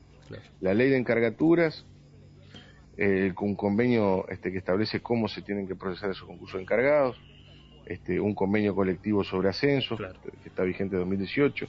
la 0.62 0.74
ley 0.74 0.90
de 0.90 0.98
encargaturas, 0.98 1.86
eh, 2.98 3.34
un 3.40 3.56
convenio 3.56 4.28
este, 4.30 4.52
que 4.52 4.58
establece 4.58 5.02
cómo 5.02 5.28
se 5.28 5.42
tienen 5.42 5.68
que 5.68 5.76
procesar 5.76 6.12
esos 6.12 6.26
concursos 6.26 6.58
de 6.58 6.64
encargados, 6.64 7.20
este, 7.86 8.20
un 8.20 8.34
convenio 8.34 8.74
colectivo 8.74 9.24
sobre 9.24 9.50
ascensos, 9.50 10.00
que 10.00 10.50
está 10.50 10.64
vigente 10.64 10.96
en 10.96 11.02
2018, 11.02 11.68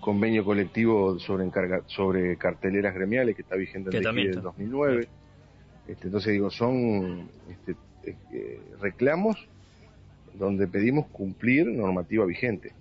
convenio 0.00 0.44
colectivo 0.44 1.18
sobre, 1.18 1.44
encarga, 1.44 1.82
sobre 1.86 2.36
carteleras 2.36 2.94
gremiales, 2.94 3.36
que 3.36 3.42
está 3.42 3.56
vigente 3.56 3.96
en 3.96 4.18
el 4.18 4.40
2009. 4.40 5.08
Este, 5.86 6.06
entonces 6.06 6.32
digo, 6.32 6.50
son 6.50 7.28
este, 7.50 7.76
eh, 8.32 8.60
reclamos 8.80 9.36
donde 10.34 10.66
pedimos 10.66 11.06
cumplir 11.08 11.66
normativa 11.66 12.24
vigente. 12.24 12.72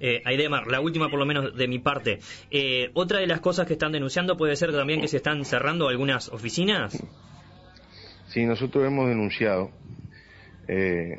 Eh, 0.00 0.20
Aidemar, 0.24 0.66
la 0.66 0.80
última 0.80 1.08
por 1.08 1.20
lo 1.20 1.26
menos 1.26 1.56
de 1.56 1.68
mi 1.68 1.78
parte. 1.78 2.18
Eh, 2.50 2.90
otra 2.94 3.20
de 3.20 3.28
las 3.28 3.40
cosas 3.40 3.68
que 3.68 3.74
están 3.74 3.92
denunciando 3.92 4.36
puede 4.36 4.56
ser 4.56 4.72
también 4.72 5.00
que 5.00 5.06
se 5.06 5.18
están 5.18 5.44
cerrando 5.44 5.88
algunas 5.88 6.28
oficinas. 6.30 7.00
Sí, 8.26 8.44
nosotros 8.44 8.84
hemos 8.84 9.08
denunciado 9.08 9.70
eh, 10.68 11.18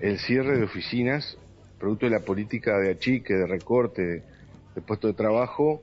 el 0.00 0.18
cierre 0.18 0.58
de 0.58 0.64
oficinas 0.64 1.38
producto 1.78 2.06
de 2.06 2.12
la 2.12 2.20
política 2.20 2.78
de 2.78 2.90
achique, 2.90 3.34
de 3.34 3.46
recorte 3.46 4.22
de, 4.74 4.82
puestos 4.82 5.12
de 5.12 5.16
trabajo 5.16 5.82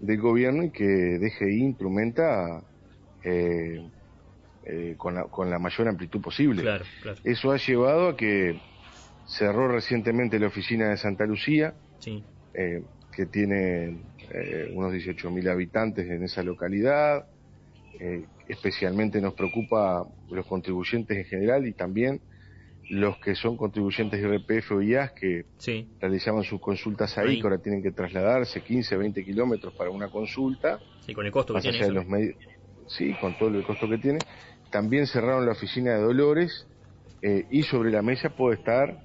del 0.00 0.20
gobierno 0.20 0.64
y 0.64 0.70
que 0.70 0.84
DGI 0.84 1.62
instrumenta 1.62 2.62
eh, 3.22 3.88
eh, 4.64 4.94
con, 4.98 5.14
la, 5.50 5.58
mayor 5.58 5.88
amplitud 5.88 6.20
posible. 6.20 6.62
Eso 7.24 7.52
ha 7.52 7.56
llevado 7.56 8.08
a 8.08 8.16
que 8.16 8.60
cerró 9.26 9.68
recientemente 9.68 10.38
la 10.38 10.48
oficina 10.48 10.90
de 10.90 10.96
Santa 10.96 11.24
Lucía, 11.24 11.74
eh, 12.54 12.82
que 13.14 13.26
tiene 13.26 13.96
unos 14.74 14.92
18.000 14.92 15.50
habitantes 15.50 16.08
en 16.10 16.22
esa 16.24 16.42
localidad. 16.42 17.26
especialmente 18.48 19.20
nos 19.20 19.34
preocupa 19.34 20.04
los 20.30 20.46
contribuyentes 20.46 21.16
en 21.16 21.24
general 21.24 21.66
y 21.66 21.72
también 21.72 22.20
los 22.88 23.18
que 23.18 23.34
son 23.34 23.56
contribuyentes 23.56 24.20
de 24.20 24.28
IRPF 24.28 24.72
o 24.72 24.82
IAS 24.82 25.12
que 25.12 25.44
realizaban 26.00 26.44
sus 26.44 26.60
consultas 26.60 27.16
ahí, 27.18 27.40
que 27.40 27.42
ahora 27.42 27.58
tienen 27.58 27.82
que 27.82 27.90
trasladarse 27.90 28.62
15, 28.62 28.96
20 28.96 29.24
kilómetros 29.24 29.74
para 29.74 29.90
una 29.90 30.08
consulta. 30.08 30.78
Sí, 31.04 31.12
con 31.12 31.26
el 31.26 31.32
costo 31.32 31.54
que 31.54 31.60
tiene. 31.60 31.90
Los 31.90 32.04
sí, 32.86 33.14
con 33.20 33.36
todo 33.38 33.48
el 33.48 33.64
costo 33.64 33.88
que 33.88 33.98
tiene. 33.98 34.18
También 34.70 35.06
cerraron 35.06 35.46
la 35.46 35.52
oficina 35.52 35.92
de 35.94 36.00
Dolores 36.00 36.66
eh, 37.22 37.46
y 37.50 37.62
sobre 37.64 37.90
la 37.90 38.02
mesa 38.02 38.30
puede 38.30 38.56
estar 38.56 39.02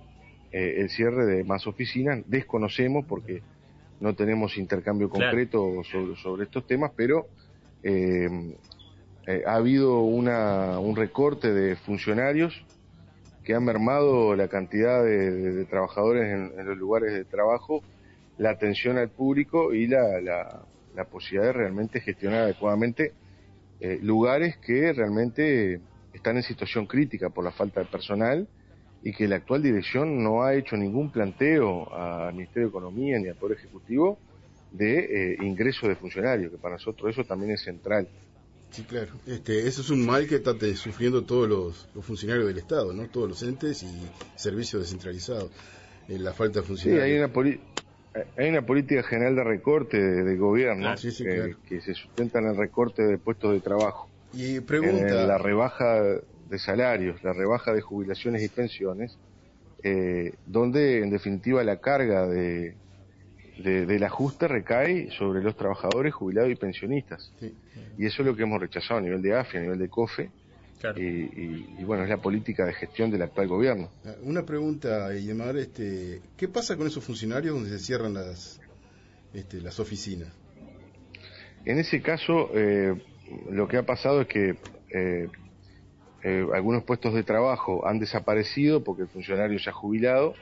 eh, 0.51 0.75
el 0.77 0.89
cierre 0.89 1.25
de 1.25 1.43
más 1.43 1.65
oficinas. 1.65 2.19
Desconocemos 2.27 3.05
porque 3.05 3.41
no 3.99 4.13
tenemos 4.15 4.57
intercambio 4.57 5.09
concreto 5.09 5.83
sobre, 6.21 6.43
estos 6.43 6.67
temas, 6.67 6.91
pero 6.95 7.27
eh, 7.83 8.27
ha 9.47 9.55
habido 9.55 10.01
una, 10.01 10.79
un 10.79 10.95
recorte 10.95 11.51
de 11.53 11.75
funcionarios 11.77 12.63
que 13.43 13.53
han 13.55 13.63
mermado 13.63 14.35
la 14.35 14.47
cantidad 14.47 15.03
de, 15.03 15.65
trabajadores 15.65 16.31
en, 16.31 16.65
los 16.65 16.77
lugares 16.77 17.13
de 17.13 17.25
trabajo, 17.25 17.83
la 18.37 18.51
atención 18.51 18.97
al 18.97 19.09
público 19.09 19.73
y 19.73 19.87
la, 19.87 20.63
la 20.95 21.05
posibilidad 21.05 21.47
de 21.47 21.53
realmente 21.53 22.01
gestionar 22.01 22.41
adecuadamente 22.41 23.13
eh, 23.79 23.99
lugares 24.01 24.57
que 24.57 24.93
realmente 24.93 25.79
están 26.13 26.37
en 26.37 26.43
situación 26.43 26.85
crítica 26.85 27.29
por 27.29 27.43
la 27.43 27.51
falta 27.51 27.79
de 27.79 27.87
personal 27.87 28.47
y 29.03 29.13
que 29.13 29.27
la 29.27 29.37
actual 29.37 29.63
dirección 29.63 30.23
no 30.23 30.43
ha 30.43 30.53
hecho 30.53 30.77
ningún 30.77 31.11
planteo 31.11 31.91
al 31.93 32.33
Ministerio 32.33 32.67
de 32.67 32.69
Economía 32.69 33.17
ni 33.19 33.27
al 33.29 33.35
Poder 33.35 33.57
Ejecutivo 33.57 34.19
de 34.71 35.33
eh, 35.33 35.37
ingreso 35.41 35.87
de 35.87 35.95
funcionarios, 35.95 36.51
que 36.51 36.57
para 36.57 36.75
nosotros 36.75 37.11
eso 37.11 37.23
también 37.23 37.53
es 37.53 37.63
central. 37.63 38.07
Sí, 38.71 38.83
claro. 38.83 39.11
Este, 39.27 39.67
eso 39.67 39.81
es 39.81 39.89
un 39.89 40.05
mal 40.05 40.27
que 40.27 40.35
están 40.35 40.57
sufriendo 40.75 41.23
todos 41.23 41.47
los, 41.47 42.03
funcionarios 42.03 42.47
del 42.47 42.57
Estado, 42.57 42.93
¿no? 42.93 43.07
Todos 43.07 43.27
los 43.29 43.43
entes 43.43 43.83
y 43.83 44.09
servicios 44.35 44.81
descentralizados. 44.81 45.51
Eh, 46.07 46.17
la 46.17 46.33
falta 46.33 46.61
de 46.61 46.65
funcionarios. 46.65 47.05
Sí, 47.05 47.11
hay 47.11 47.17
una, 47.19 47.59
hay 48.37 48.49
una 48.49 48.65
política 48.65 49.03
general 49.03 49.35
de 49.35 49.43
recorte 49.43 49.97
de, 49.99 50.37
gobierno 50.37 50.87
ah, 50.89 50.95
que, 50.95 51.81
se 51.81 51.93
sustenta 51.93 52.39
en 52.39 52.47
el 52.47 52.57
recorte 52.57 53.03
de 53.03 53.17
puestos 53.17 53.51
de 53.51 53.59
trabajo. 53.59 54.09
Y 54.33 54.61
pregunta... 54.61 55.25
la 55.25 55.37
rebaja 55.37 56.01
de 56.49 56.59
salarios, 56.59 57.21
la 57.23 57.33
rebaja 57.33 57.73
de 57.73 57.81
jubilaciones 57.81 58.41
y 58.41 58.47
pensiones, 58.47 59.17
eh, 59.83 60.33
donde 60.45 60.99
en 60.99 61.09
definitiva 61.09 61.63
la 61.63 61.81
carga 61.81 62.25
de, 62.25 62.75
del 63.61 64.03
ajuste 64.03 64.47
recae 64.47 65.09
sobre 65.11 65.41
los 65.41 65.55
trabajadores 65.55 66.13
jubilados 66.13 66.51
y 66.51 66.55
pensionistas. 66.55 67.31
Y 67.97 68.05
eso 68.05 68.21
es 68.21 68.25
lo 68.25 68.35
que 68.35 68.43
hemos 68.43 68.59
rechazado 68.59 68.99
a 68.99 69.03
nivel 69.03 69.21
de 69.21 69.35
AFI, 69.35 69.57
a 69.57 69.61
nivel 69.61 69.79
de 69.79 69.89
COFE, 69.89 70.31
y, 70.95 71.83
bueno, 71.83 72.03
es 72.03 72.09
la 72.09 72.17
política 72.17 72.65
de 72.65 72.73
gestión 72.73 73.11
del 73.11 73.21
actual 73.21 73.47
gobierno. 73.47 73.89
Una 74.23 74.43
pregunta, 74.45 75.13
Yemar, 75.13 75.57
este, 75.57 76.21
¿qué 76.37 76.47
pasa 76.47 76.75
con 76.75 76.87
esos 76.87 77.03
funcionarios 77.03 77.53
donde 77.53 77.69
se 77.69 77.79
cierran 77.79 78.13
las, 78.13 78.59
este, 79.33 79.61
las 79.61 79.79
oficinas? 79.79 80.29
En 81.65 81.77
ese 81.77 82.01
caso, 82.01 82.49
eh, 82.55 82.95
lo 83.51 83.67
que 83.67 83.77
ha 83.77 83.85
pasado 83.85 84.21
es 84.21 84.27
que 84.27 84.55
eh, 84.89 85.27
eh, 86.23 86.47
algunos 86.53 86.83
puestos 86.83 87.13
de 87.13 87.23
trabajo 87.23 87.87
han 87.87 87.99
desaparecido 87.99 88.83
porque 88.83 89.03
el 89.03 89.07
funcionario 89.07 89.59
se 89.59 89.69
ha 89.69 89.73
jubilado 89.73 90.33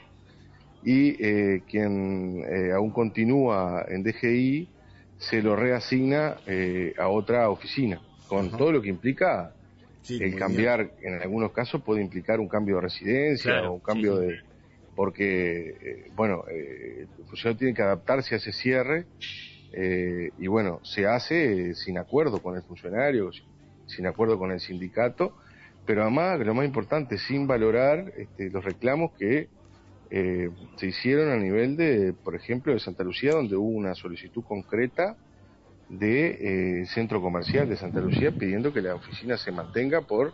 y 0.82 1.60
quien 1.60 2.42
aún 2.74 2.90
continúa 2.90 3.84
en 3.88 4.02
DGI 4.02 4.68
se 5.18 5.42
lo 5.42 5.54
reasigna 5.56 6.38
a 6.98 7.08
otra 7.08 7.50
oficina, 7.50 8.00
con 8.28 8.50
todo 8.50 8.72
lo 8.72 8.80
que 8.80 8.88
implica 8.88 9.52
el 10.08 10.36
cambiar, 10.36 10.92
en 11.02 11.14
algunos 11.20 11.52
casos, 11.52 11.82
puede 11.82 12.00
implicar 12.00 12.40
un 12.40 12.48
cambio 12.48 12.76
de 12.76 12.82
residencia 12.82 13.68
o 13.68 13.74
un 13.74 13.80
cambio 13.80 14.16
de... 14.16 14.40
Porque, 14.96 15.76
eh, 15.80 16.10
bueno, 16.14 16.44
eh, 16.50 17.06
el 17.18 17.24
funcionario 17.24 17.58
tiene 17.58 17.74
que 17.74 17.82
adaptarse 17.82 18.34
a 18.34 18.38
ese 18.38 18.52
cierre 18.52 19.06
eh, 19.72 20.30
y, 20.38 20.46
bueno, 20.46 20.80
se 20.82 21.06
hace 21.06 21.74
sin 21.74 21.96
acuerdo 21.96 22.42
con 22.42 22.56
el 22.56 22.62
funcionario, 22.62 23.30
sin 23.86 24.06
acuerdo 24.06 24.38
con 24.38 24.50
el 24.50 24.60
sindicato, 24.60 25.36
pero 25.86 26.02
además, 26.02 26.40
lo 26.40 26.54
más 26.54 26.66
importante, 26.66 27.18
sin 27.18 27.46
valorar 27.46 28.12
este, 28.16 28.50
los 28.50 28.64
reclamos 28.64 29.12
que 29.12 29.48
se 30.10 30.86
hicieron 30.86 31.30
a 31.30 31.36
nivel 31.36 31.76
de, 31.76 32.12
por 32.12 32.34
ejemplo, 32.34 32.72
de 32.72 32.80
Santa 32.80 33.04
Lucía, 33.04 33.30
donde 33.30 33.56
hubo 33.56 33.68
una 33.68 33.94
solicitud 33.94 34.42
concreta 34.42 35.16
de 35.88 36.80
eh, 36.80 36.86
centro 36.86 37.20
comercial 37.20 37.68
de 37.68 37.76
Santa 37.76 38.00
Lucía 38.00 38.30
pidiendo 38.32 38.72
que 38.72 38.80
la 38.80 38.94
oficina 38.94 39.36
se 39.36 39.50
mantenga 39.50 40.02
por 40.02 40.32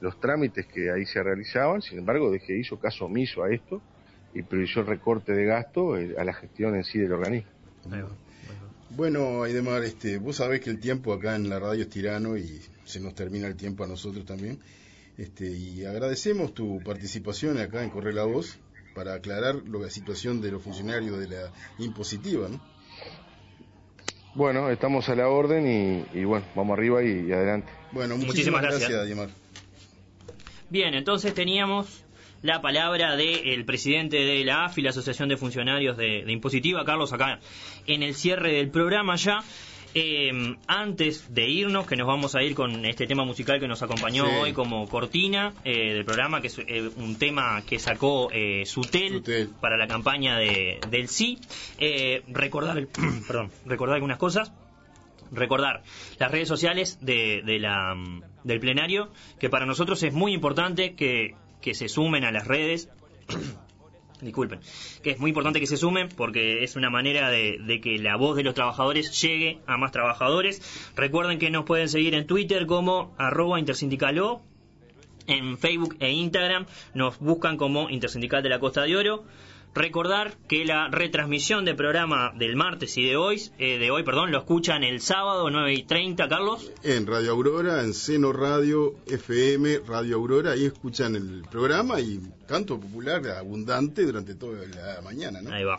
los 0.00 0.20
trámites 0.20 0.66
que 0.66 0.90
ahí 0.90 1.04
se 1.06 1.22
realizaban. 1.22 1.82
Sin 1.82 1.98
embargo, 1.98 2.30
que 2.46 2.56
hizo 2.56 2.78
caso 2.78 3.06
omiso 3.06 3.42
a 3.42 3.50
esto 3.52 3.80
y 4.34 4.42
priorizó 4.42 4.80
el 4.80 4.86
recorte 4.86 5.32
de 5.32 5.44
gasto 5.46 5.96
eh, 5.96 6.14
a 6.18 6.24
la 6.24 6.34
gestión 6.34 6.74
en 6.74 6.84
sí 6.84 6.98
del 6.98 7.12
organismo. 7.12 7.50
Bueno, 8.90 9.42
Aidemar, 9.42 9.84
este, 9.84 10.18
vos 10.18 10.36
sabés 10.36 10.60
que 10.60 10.70
el 10.70 10.80
tiempo 10.80 11.12
acá 11.12 11.36
en 11.36 11.48
la 11.48 11.58
radio 11.58 11.82
es 11.82 11.90
tirano 11.90 12.36
y 12.36 12.60
se 12.84 13.00
nos 13.00 13.14
termina 13.14 13.46
el 13.46 13.56
tiempo 13.56 13.84
a 13.84 13.86
nosotros 13.86 14.24
también. 14.24 14.58
Este, 15.16 15.48
y 15.50 15.84
agradecemos 15.84 16.54
tu 16.54 16.80
participación 16.84 17.58
acá 17.58 17.82
en 17.82 17.90
Correr 17.90 18.14
la 18.14 18.24
Voz 18.24 18.58
para 18.98 19.14
aclarar 19.14 19.62
la 19.68 19.90
situación 19.90 20.40
de 20.40 20.50
los 20.50 20.60
funcionarios 20.60 21.20
de 21.20 21.28
la 21.28 21.52
impositiva, 21.78 22.48
¿no? 22.48 22.60
Bueno, 24.34 24.70
estamos 24.70 25.08
a 25.08 25.14
la 25.14 25.28
orden 25.28 26.04
y, 26.12 26.24
bueno, 26.24 26.44
vamos 26.56 26.76
arriba 26.76 27.04
y, 27.04 27.30
adelante. 27.30 27.70
Bueno, 27.92 28.16
muchísimas, 28.16 28.60
gracias, 28.60 28.90
Bien, 30.68 30.94
entonces 30.94 31.32
teníamos 31.32 32.04
la 32.42 32.60
palabra 32.60 33.14
del 33.14 33.64
presidente 33.64 34.16
de 34.16 34.44
la 34.44 34.64
AFI, 34.64 34.82
la 34.82 34.90
Asociación 34.90 35.28
de 35.28 35.36
Funcionarios 35.36 35.96
de, 35.96 36.24
de 36.24 36.32
Impositiva, 36.32 36.84
Carlos, 36.84 37.12
acá 37.12 37.38
en 37.86 38.02
el 38.02 38.16
cierre 38.16 38.52
del 38.54 38.68
programa 38.68 39.14
ya. 39.14 39.44
Eh, 40.00 40.30
antes 40.68 41.34
de 41.34 41.48
irnos, 41.48 41.84
que 41.84 41.96
nos 41.96 42.06
vamos 42.06 42.36
a 42.36 42.42
ir 42.44 42.54
con 42.54 42.84
este 42.84 43.08
tema 43.08 43.24
musical 43.24 43.58
que 43.58 43.66
nos 43.66 43.82
acompañó 43.82 44.26
hoy 44.40 44.52
como 44.52 44.88
cortina 44.88 45.54
eh, 45.64 45.92
del 45.92 46.04
programa, 46.04 46.40
que 46.40 46.46
es 46.46 46.58
eh, 46.60 46.88
un 46.98 47.16
tema 47.16 47.62
que 47.66 47.80
sacó 47.80 48.30
eh, 48.30 48.64
Sutel, 48.64 49.50
para 49.60 49.76
la 49.76 49.88
campaña 49.88 50.38
de, 50.38 50.78
del 50.88 51.08
sí. 51.08 51.40
recordar, 52.28 52.86
perdón, 53.26 53.50
recordar 53.66 53.96
algunas 53.96 54.18
cosas. 54.18 54.52
Recordar 55.32 55.82
las 56.20 56.30
redes 56.30 56.46
sociales 56.46 56.98
de, 57.00 57.42
de 57.44 57.58
la, 57.58 57.96
del 58.44 58.60
plenario, 58.60 59.10
que 59.40 59.50
para 59.50 59.66
nosotros 59.66 60.00
es 60.04 60.14
muy 60.14 60.32
importante 60.32 60.94
que, 60.94 61.34
que 61.60 61.74
se 61.74 61.88
sumen 61.88 62.24
a 62.24 62.30
las 62.30 62.46
redes 62.46 62.88
disculpen, 64.20 64.60
que 65.02 65.10
es 65.10 65.18
muy 65.18 65.30
importante 65.30 65.60
que 65.60 65.66
se 65.66 65.76
sumen 65.76 66.08
porque 66.08 66.64
es 66.64 66.76
una 66.76 66.90
manera 66.90 67.30
de, 67.30 67.80
que 67.82 67.98
la 67.98 68.16
voz 68.16 68.36
de 68.36 68.42
los 68.42 68.54
trabajadores 68.54 69.20
llegue 69.20 69.60
a 69.66 69.76
más 69.76 69.92
trabajadores. 69.92 70.92
Recuerden 70.96 71.38
que 71.38 71.50
nos 71.50 71.64
pueden 71.64 71.88
seguir 71.88 72.14
en 72.14 72.26
Twitter 72.26 72.66
como 72.66 73.14
arroba 73.18 73.58
intersindicalo, 73.58 74.42
en 75.26 75.58
Facebook 75.58 75.96
e 76.00 76.10
Instagram 76.10 76.66
nos 76.94 77.18
buscan 77.18 77.58
como 77.58 77.90
Intersindical 77.90 78.42
de 78.42 78.48
la 78.48 78.58
Costa 78.58 78.82
de 78.82 78.96
Oro. 78.96 79.24
Recordar 79.78 80.36
que 80.48 80.64
la 80.64 80.88
retransmisión 80.88 81.64
del 81.64 81.76
programa 81.76 82.32
del 82.34 82.56
martes 82.56 82.98
y 82.98 83.04
de 83.04 83.16
hoy, 83.16 83.40
eh, 83.58 83.78
de 83.78 83.92
hoy, 83.92 84.02
perdón, 84.02 84.32
lo 84.32 84.38
escuchan 84.38 84.82
el 84.82 85.00
sábado 85.00 85.48
9 85.50 85.72
y 85.72 85.84
30, 85.84 86.28
Carlos. 86.28 86.72
En 86.82 87.06
Radio 87.06 87.30
Aurora, 87.30 87.84
en 87.84 87.94
Seno 87.94 88.32
Radio, 88.32 88.96
FM, 89.06 89.82
Radio 89.86 90.16
Aurora, 90.16 90.50
ahí 90.50 90.64
escuchan 90.64 91.14
el 91.14 91.44
programa 91.48 92.00
y 92.00 92.20
canto 92.48 92.80
popular 92.80 93.24
abundante 93.28 94.04
durante 94.04 94.34
toda 94.34 94.66
la 94.66 95.00
mañana, 95.00 95.40
¿no? 95.42 95.52
Ahí 95.52 95.62
va, 95.62 95.78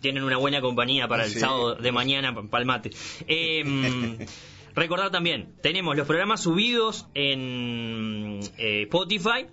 tienen 0.00 0.22
una 0.22 0.36
buena 0.36 0.60
compañía 0.60 1.08
para 1.08 1.24
el 1.24 1.32
sábado 1.32 1.74
de 1.74 1.90
mañana, 1.90 2.32
palmate. 2.48 2.92
Eh, 3.26 3.64
Recordar 4.74 5.10
también, 5.10 5.54
tenemos 5.62 5.96
los 5.96 6.06
programas 6.06 6.42
subidos 6.42 7.06
en 7.14 8.40
eh, 8.56 8.82
Spotify, 8.82 9.46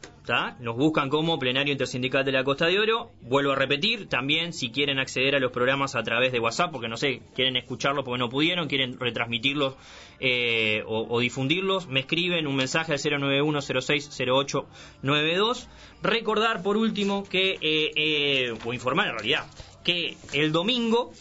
nos 0.59 0.78
buscan 0.78 1.09
como 1.09 1.39
Plenario 1.39 1.72
Intersindical 1.72 2.24
de 2.24 2.32
la 2.32 2.43
Costa 2.43 2.67
de 2.67 2.80
Oro. 2.80 3.09
Vuelvo 3.22 3.53
a 3.53 3.55
repetir, 3.55 4.07
también 4.07 4.53
si 4.53 4.70
quieren 4.70 4.99
acceder 4.99 5.34
a 5.36 5.39
los 5.39 5.51
programas 5.51 5.95
a 5.95 6.03
través 6.03 6.32
de 6.32 6.39
WhatsApp, 6.39 6.72
porque 6.72 6.88
no 6.88 6.97
sé, 6.97 7.24
quieren 7.34 7.55
escucharlos 7.55 8.05
porque 8.05 8.20
no 8.20 8.30
pudieron, 8.30 8.67
quieren 8.67 8.99
retransmitirlos 8.99 9.74
eh, 10.20 10.84
o, 10.86 11.20
difundirlos, 11.20 11.88
me 11.88 12.01
escriben 12.01 12.45
un 12.45 12.55
mensaje 12.55 12.93
al 12.93 12.99
091-060892. 12.99 15.67
Recordar 16.03 16.61
por 16.61 16.78
último 16.78 17.24
que, 17.24 17.57
eh, 17.61 18.53
o 18.63 18.74
informar 18.74 19.07
en 19.07 19.13
realidad, 19.13 19.47
que 19.84 20.15
el 20.34 20.51
domingo, 20.51 21.11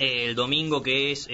el 0.00 0.34
domingo 0.34 0.82
que 0.82 1.12
es 1.12 1.28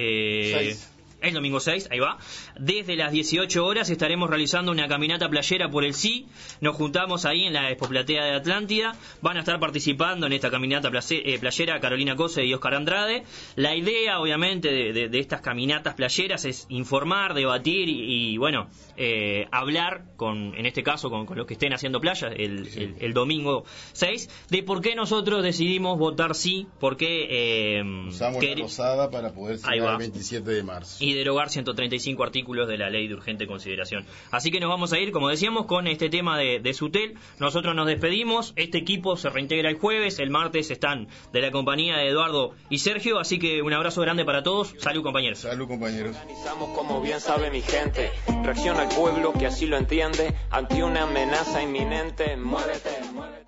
el 1.22 1.34
domingo 1.34 1.60
6, 1.60 1.88
ahí 1.90 1.98
va. 1.98 2.18
Desde 2.58 2.96
las 2.96 3.12
18 3.12 3.64
horas 3.64 3.90
estaremos 3.90 4.30
realizando 4.30 4.72
una 4.72 4.88
caminata 4.88 5.28
playera 5.28 5.70
por 5.70 5.84
el 5.84 5.94
sí. 5.94 6.26
Nos 6.60 6.76
juntamos 6.76 7.24
ahí 7.24 7.44
en 7.44 7.52
la 7.52 7.70
Expo 7.70 7.88
Platea 7.88 8.24
de 8.24 8.32
Atlántida. 8.32 8.96
Van 9.20 9.36
a 9.36 9.40
estar 9.40 9.58
participando 9.60 10.26
en 10.26 10.32
esta 10.32 10.50
caminata 10.50 10.90
eh, 11.10 11.38
playera 11.38 11.80
Carolina 11.80 12.16
Cose 12.16 12.44
y 12.44 12.54
Oscar 12.54 12.74
Andrade. 12.74 13.24
La 13.56 13.74
idea, 13.74 14.20
obviamente, 14.20 14.68
de, 14.70 15.18
estas 15.18 15.40
caminatas 15.40 15.94
playeras 15.94 16.44
es 16.44 16.66
informar, 16.68 17.34
debatir 17.34 17.88
y, 17.88 18.36
bueno, 18.38 18.68
eh, 18.96 19.46
hablar 19.52 20.04
con, 20.16 20.54
en 20.54 20.66
este 20.66 20.82
caso, 20.82 21.10
con, 21.10 21.26
los 21.36 21.46
que 21.46 21.54
estén 21.54 21.72
haciendo 21.72 22.00
playa 22.00 22.28
el, 22.28 23.12
domingo 23.12 23.64
6, 23.92 24.46
de 24.50 24.62
por 24.62 24.80
qué 24.80 24.94
nosotros 24.94 25.42
decidimos 25.42 25.98
votar 25.98 26.34
sí, 26.34 26.66
por 26.78 26.96
qué... 26.96 27.26
Eh, 27.30 27.82
Usamos 28.08 28.42
la 28.42 28.54
rosada 28.54 29.10
para 29.10 29.32
poder 29.32 29.58
ser 29.58 29.74
el 29.74 29.96
27 29.96 30.50
de 30.50 30.62
marzo 30.62 31.04
y 31.09 31.09
derogar 31.14 31.50
135 31.50 32.22
artículos 32.22 32.68
de 32.68 32.78
la 32.78 32.90
ley 32.90 33.08
de 33.08 33.14
urgente 33.14 33.46
consideración. 33.46 34.06
Así 34.30 34.50
que 34.50 34.60
nos 34.60 34.68
vamos 34.68 34.92
a 34.92 34.98
ir, 34.98 35.12
como 35.12 35.28
decíamos, 35.28 35.66
con 35.66 35.86
este 35.86 36.08
tema 36.08 36.38
de, 36.38 36.60
de 36.60 36.74
Sutel. 36.74 37.14
Nosotros 37.38 37.74
nos 37.74 37.86
despedimos. 37.86 38.52
Este 38.56 38.78
equipo 38.78 39.16
se 39.16 39.30
reintegra 39.30 39.70
el 39.70 39.78
jueves. 39.78 40.18
El 40.18 40.30
martes 40.30 40.70
están 40.70 41.08
de 41.32 41.40
la 41.40 41.50
compañía 41.50 41.96
de 41.96 42.08
Eduardo 42.08 42.54
y 42.68 42.78
Sergio. 42.78 43.18
Así 43.18 43.38
que 43.38 43.62
un 43.62 43.72
abrazo 43.72 44.00
grande 44.00 44.24
para 44.24 44.42
todos. 44.42 44.74
Salud, 44.78 45.02
compañeros. 45.02 45.40
Salud, 45.40 45.68
compañeros. 45.68 46.16
Organizamos 46.16 46.76
como 46.76 47.00
bien 47.00 47.20
sabe 47.20 47.50
mi 47.50 47.62
gente. 47.62 48.10
Reacciona 48.42 48.82
al 48.82 48.88
pueblo 48.88 49.32
que 49.32 49.46
así 49.46 49.66
lo 49.66 49.76
entiende 49.76 50.34
ante 50.50 50.82
una 50.82 51.02
amenaza 51.04 51.62
inminente. 51.62 52.36
Muévete, 52.36 52.90
muévete. 53.12 53.40